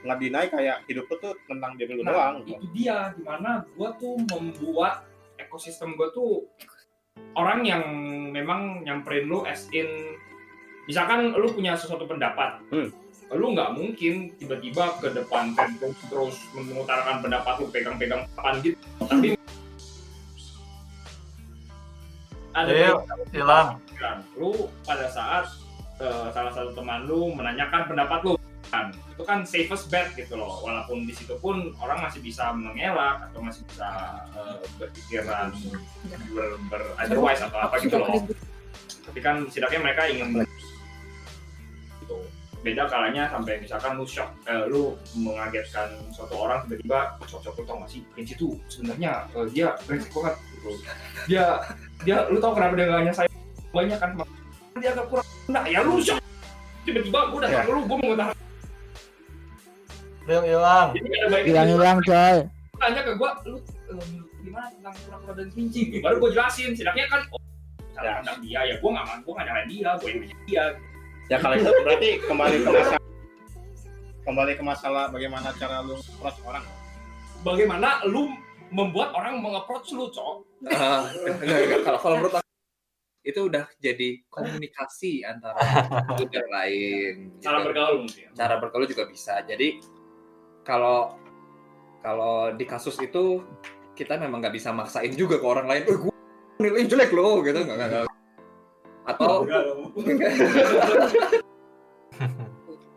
nggak 0.05 0.17
deny 0.21 0.45
kayak 0.47 0.77
hidup 0.85 1.09
lu 1.09 1.15
tuh 1.17 1.33
tentang 1.43 1.75
diri 1.75 1.97
lu 1.97 2.05
Nah, 2.05 2.13
doang 2.13 2.35
itu 2.45 2.65
dia 2.71 3.09
di 3.11 3.25
mana 3.25 3.65
gue 3.65 3.89
tuh 3.97 4.15
membuat 4.21 5.01
ekosistem 5.35 5.97
gue 5.97 6.07
tuh 6.13 6.45
orang 7.33 7.65
yang 7.65 7.83
memang 8.29 8.85
nyamperin 8.85 9.25
lu 9.25 9.41
as 9.43 9.65
in 9.73 9.89
misalkan 10.85 11.33
lu 11.33 11.49
punya 11.49 11.73
sesuatu 11.73 12.05
pendapat 12.05 12.61
Hmm. 12.69 12.93
lu 13.33 13.57
nggak 13.57 13.73
mungkin 13.73 14.29
tiba-tiba 14.37 15.01
ke 15.01 15.09
depan 15.09 15.57
Facebook 15.57 15.97
terus 16.05 16.37
mengutarakan 16.53 17.25
pendapat 17.25 17.53
lu 17.57 17.67
pegang-pegang 17.73 18.29
papan 18.37 18.61
gitu 18.61 18.77
tapi 19.09 19.33
ada 22.55 22.71
hilang. 23.33 23.67
lu 24.37 24.69
pada 24.85 25.09
saat 25.11 25.49
salah 25.99 26.51
satu 26.51 26.71
teman 26.75 27.07
lu 27.07 27.31
menanyakan 27.33 27.87
pendapat 27.87 28.19
lu. 28.25 28.33
Kan 28.73 28.91
itu 28.91 29.23
kan 29.23 29.45
safest 29.45 29.87
bet 29.93 30.11
gitu 30.17 30.35
loh. 30.35 30.59
Walaupun 30.65 31.05
di 31.07 31.13
situ 31.15 31.37
pun 31.39 31.71
orang 31.79 32.03
masih 32.03 32.19
bisa 32.19 32.51
mengelak 32.51 33.29
atau 33.31 33.39
masih 33.39 33.61
bisa 33.69 33.87
eh, 34.35 34.57
berpikiran 34.81 35.53
ber, 36.33 36.49
ber 36.67 36.83
otherwise 36.99 37.39
atau 37.39 37.59
apa 37.61 37.75
gitu 37.79 37.95
loh. 37.95 38.11
Tapi 39.05 39.19
kan 39.21 39.45
setidaknya 39.47 39.79
mereka 39.85 40.01
ingin 40.09 40.43
gitu. 42.03 42.17
Beda 42.65 42.89
kalanya 42.89 43.29
sampai 43.29 43.61
misalkan 43.61 44.01
lu 44.01 44.05
shock 44.09 44.33
eh, 44.49 44.65
lu 44.67 44.97
mengagetkan 45.13 45.95
suatu 46.09 46.35
orang 46.35 46.65
tiba-tiba 46.65 47.15
shock 47.29 47.45
shock 47.45 47.55
lu 47.61 47.63
tau 47.69 47.79
gak 47.85 47.93
sih? 47.93 48.01
Kenji 48.17 48.33
tuh 48.35 48.57
sebenarnya 48.67 49.29
eh, 49.31 49.47
dia 49.53 49.77
brengsek 49.85 50.11
banget 50.11 50.35
gitu. 50.57 50.69
Dia 51.29 51.61
dia 52.01 52.25
lu 52.27 52.41
tau 52.41 52.57
kenapa 52.57 52.73
dia 52.75 52.89
gak 52.89 53.03
nyasar 53.07 53.23
banyak 53.71 53.99
kan 54.01 54.11
dia 54.75 54.91
agak 54.91 55.07
kurang 55.07 55.27
nah 55.47 55.63
ya 55.63 55.79
lu 55.81 56.03
shock 56.03 56.19
tiba-tiba 56.83 57.19
gue 57.25 57.37
udah 57.39 57.49
Ya. 57.49 57.61
lu 57.63 57.81
gue 57.81 57.97
mau 57.97 58.09
ngetahan 58.11 58.35
Hilang 60.25 60.41
hilang. 60.43 60.87
baiknya 61.29 61.45
Hilang-hilang 61.45 61.97
coy. 62.01 62.37
tanya 62.75 63.01
ke 63.01 63.11
gue 63.13 63.29
lu 63.45 63.57
eh, 63.87 64.05
gimana 64.41 64.67
tentang 64.69 64.93
pura-pura 64.99 65.33
dan 65.33 65.47
Kenji 65.49 65.81
baru 65.97 66.15
gue 66.19 66.29
jelasin 66.33 66.69
setidaknya 66.73 67.05
kan 67.07 67.21
oh, 67.31 67.39
cara 67.95 68.19
pandang 68.19 68.37
dia 68.41 68.59
ya 68.63 68.75
gue 68.75 68.89
nggak 68.89 69.05
gue 69.23 69.31
nggak 69.31 69.45
nyalain 69.47 69.67
dia 69.69 69.89
gue 69.95 70.09
yang 70.09 70.19
dia 70.45 70.65
Ya 71.25 71.37
kalau 71.41 71.55
itu 71.57 71.65
berarti 71.81 72.09
kembali 72.21 72.55
ke 72.59 72.69
masalah 72.69 73.01
kembali 74.21 74.51
ke 74.53 74.63
masalah 74.63 75.03
bagaimana 75.09 75.49
cara 75.55 75.77
lu 75.81 75.95
approach 75.97 76.37
orang. 76.43 76.65
bagaimana 77.41 77.89
lu 78.05 78.29
membuat 78.69 79.09
orang 79.13 79.39
mengapproach 79.39 79.89
lu 79.89 80.09
cok 80.09 80.35
Ah. 80.67 81.05
Kalau 81.81 81.97
kalau 81.97 82.15
menurut 82.19 82.33
itu 83.25 83.49
udah 83.49 83.65
jadi 83.81 84.21
komunikasi 84.29 85.21
antara 85.31 85.57
satu 85.89 86.29
dan 86.29 86.45
lain. 86.53 87.33
cara 87.41 87.57
gitu. 87.59 87.65
bergaul 87.73 87.97
mungkin 88.05 88.29
Cara 88.37 88.61
bergaul 88.61 88.85
juga 88.85 89.09
bisa. 89.09 89.41
Jadi 89.41 89.81
kalau 90.61 91.17
kalau 92.05 92.53
di 92.53 92.69
kasus 92.69 92.93
itu 93.01 93.41
kita 93.97 94.21
memang 94.21 94.45
nggak 94.45 94.53
bisa 94.53 94.69
maksain 94.69 95.09
juga 95.17 95.41
ke 95.41 95.45
orang 95.49 95.65
lain. 95.65 95.83
Eh, 95.89 95.97
gue 95.97 96.13
nilai 96.61 96.85
jelek 96.85 97.11
loh, 97.11 97.41
gitu 97.41 97.65
nggak 97.65 97.75
nggak. 97.75 97.89
nggak. 97.89 98.05
Atau 99.09 99.45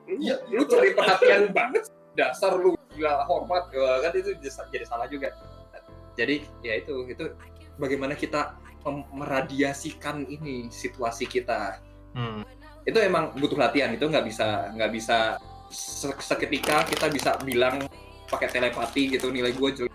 lu, 0.09 0.37
lu 0.53 0.62
cari 0.68 0.91
perhatian 0.97 1.53
banget 1.53 1.89
dasar 2.16 2.57
lu 2.59 2.74
gila 2.97 3.22
hormat 3.31 3.70
kan 3.70 4.11
itu 4.16 4.35
jadi 4.43 4.66
jadi 4.74 4.85
salah 4.89 5.07
juga 5.07 5.31
jadi 6.18 6.43
ya 6.66 6.83
itu 6.83 7.07
itu 7.07 7.31
bagaimana 7.79 8.18
kita 8.18 8.59
meradiasikan 9.12 10.24
ini 10.24 10.68
situasi 10.70 11.26
kita. 11.26 11.79
Hmm. 12.16 12.43
itu 12.89 12.97
emang 13.05 13.37
butuh 13.37 13.61
latihan 13.61 13.93
itu 13.93 14.09
nggak 14.09 14.24
bisa 14.24 14.72
nggak 14.72 14.91
bisa 14.97 15.37
se- 15.68 16.24
seketika 16.24 16.89
kita 16.89 17.12
bisa 17.12 17.37
bilang 17.45 17.85
pakai 18.33 18.49
telepati 18.49 19.12
gitu 19.12 19.29
nilai 19.29 19.53
gue 19.53 19.70
jelek. 19.76 19.93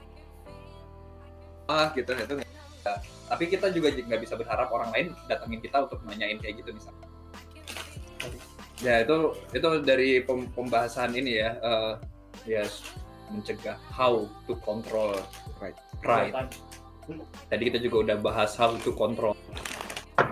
Ah 1.66 1.90
gitu 1.98 2.14
itu 2.14 2.34
nggak 2.38 2.54
bisa. 2.54 2.92
tapi 3.34 3.44
kita 3.50 3.74
juga 3.74 3.90
nggak 3.90 4.22
bisa 4.22 4.38
berharap 4.38 4.70
orang 4.70 4.94
lain 4.94 5.08
datangin 5.26 5.58
kita 5.58 5.90
untuk 5.90 6.06
nanyain 6.06 6.38
kayak 6.38 6.62
gitu 6.62 6.70
misalnya 6.70 7.08
ya 8.84 9.02
itu 9.02 9.18
itu 9.56 9.68
dari 9.82 10.22
pem- 10.22 10.52
pembahasan 10.54 11.18
ini 11.18 11.42
ya 11.42 11.52
eh, 11.66 11.94
ya 12.46 12.64
mencegah 13.32 13.80
how 13.90 14.28
to 14.46 14.54
control 14.62 15.16
right 15.58 15.74
pride 16.04 16.36
tadi 17.52 17.64
kita 17.70 17.80
juga 17.84 17.98
udah 18.10 18.18
bahas 18.22 18.56
how 18.56 18.72
to 18.80 18.92
control 18.96 19.36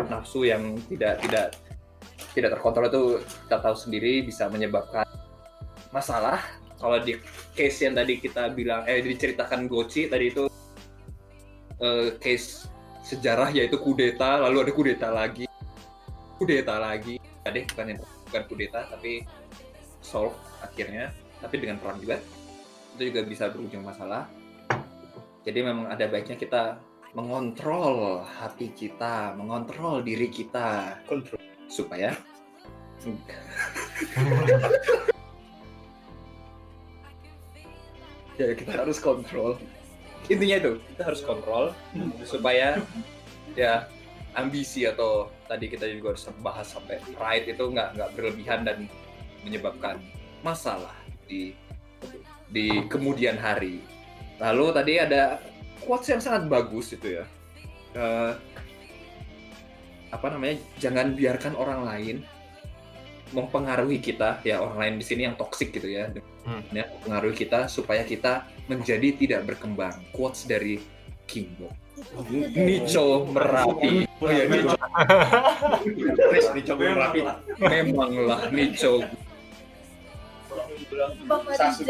nafsu 0.08 0.48
yang 0.48 0.78
tidak 0.88 1.20
tidak 1.24 1.48
tidak 2.32 2.50
terkontrol 2.56 2.88
itu 2.88 3.04
kita 3.48 3.58
tahu 3.60 3.76
sendiri 3.76 4.24
bisa 4.24 4.48
menyebabkan 4.48 5.04
masalah. 5.92 6.40
Kalau 6.80 6.98
di 6.98 7.14
case 7.54 7.86
yang 7.86 7.94
tadi 7.94 8.18
kita 8.18 8.50
bilang 8.56 8.88
eh 8.90 9.04
diceritakan 9.04 9.70
Goci 9.70 10.10
tadi 10.10 10.34
itu 10.34 10.50
eh, 11.78 12.18
case 12.18 12.72
sejarah 13.06 13.52
yaitu 13.52 13.78
kudeta 13.78 14.42
lalu 14.42 14.66
ada 14.66 14.72
kudeta 14.74 15.08
lagi. 15.12 15.46
Kudeta 16.40 16.80
lagi. 16.82 17.20
Tadi 17.42 17.60
bukan 17.70 18.00
bukan 18.02 18.44
kudeta 18.50 18.80
tapi 18.90 19.22
solve 20.02 20.34
akhirnya 20.64 21.14
tapi 21.44 21.56
dengan 21.62 21.78
perang 21.78 22.00
juga. 22.02 22.18
Itu 22.98 23.12
juga 23.12 23.22
bisa 23.28 23.52
berujung 23.52 23.86
masalah 23.86 24.26
jadi 25.42 25.66
memang 25.66 25.90
ada 25.90 26.06
baiknya 26.06 26.38
kita 26.38 26.78
mengontrol 27.18 28.22
hati 28.24 28.72
kita 28.72 29.34
mengontrol 29.36 30.00
diri 30.06 30.30
kita. 30.32 31.02
Kontrol. 31.10 31.40
supaya 31.72 32.12
ya 38.36 38.52
kita 38.52 38.72
harus 38.76 39.00
kontrol. 39.00 39.56
Intinya 40.28 40.60
itu 40.60 40.84
kita 40.92 41.08
harus 41.08 41.24
kontrol 41.24 41.72
supaya 42.28 42.84
ya 43.56 43.88
ambisi 44.36 44.84
atau 44.84 45.32
tadi 45.48 45.72
kita 45.72 45.88
juga 45.96 46.12
harus 46.12 46.28
bahas 46.44 46.68
sampai 46.76 47.00
pride 47.16 47.56
itu 47.56 47.64
nggak 47.72 47.96
nggak 47.96 48.10
berlebihan 48.20 48.68
dan 48.68 48.92
menyebabkan 49.48 50.04
masalah 50.44 50.92
di 51.24 51.56
di 52.52 52.84
kemudian 52.92 53.40
hari 53.40 53.80
lalu 54.42 54.66
tadi 54.74 54.94
ada 54.98 55.38
quotes 55.86 56.10
yang 56.10 56.22
sangat 56.22 56.50
bagus 56.50 56.98
itu 56.98 57.22
ya. 57.22 57.26
Eh, 57.94 58.34
apa 60.12 60.26
namanya? 60.34 60.58
Jangan 60.82 61.14
biarkan 61.14 61.54
orang 61.56 61.82
lain 61.86 62.16
mempengaruhi 63.32 64.02
kita. 64.02 64.42
Ya 64.44 64.60
orang 64.60 64.78
lain 64.82 64.96
di 65.00 65.06
sini 65.06 65.22
yang 65.30 65.38
toksik 65.38 65.72
gitu 65.72 65.88
ya. 65.88 66.10
Hmm. 66.42 66.66
ya 66.74 66.90
mempengaruhi 66.90 67.38
kita 67.38 67.70
supaya 67.70 68.02
kita 68.02 68.50
menjadi 68.66 69.14
tidak 69.16 69.42
berkembang. 69.46 70.02
Quotes 70.12 70.50
dari 70.50 70.82
Kimbo. 71.30 71.70
Nico 72.58 73.30
Merapi. 73.30 74.10
Oh 74.20 74.30
ya 74.30 74.50
Nico 74.50 74.74
Chris 76.34 76.48
dicoba 76.58 76.84
rapi. 76.98 77.22
memanglah 77.62 78.50
Nico 78.50 79.06
Bapak 81.30 81.56
Sasu. 81.56 81.88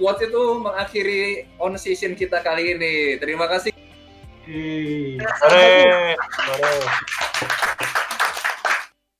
Quotes 0.00 0.32
itu 0.32 0.42
mengakhiri 0.64 1.44
on 1.60 1.76
session 1.76 2.16
kita 2.16 2.40
kali 2.40 2.72
ini 2.72 3.20
terima 3.20 3.44
kasih. 3.44 3.68
Hore, 5.44 6.16
hore. 6.16 6.72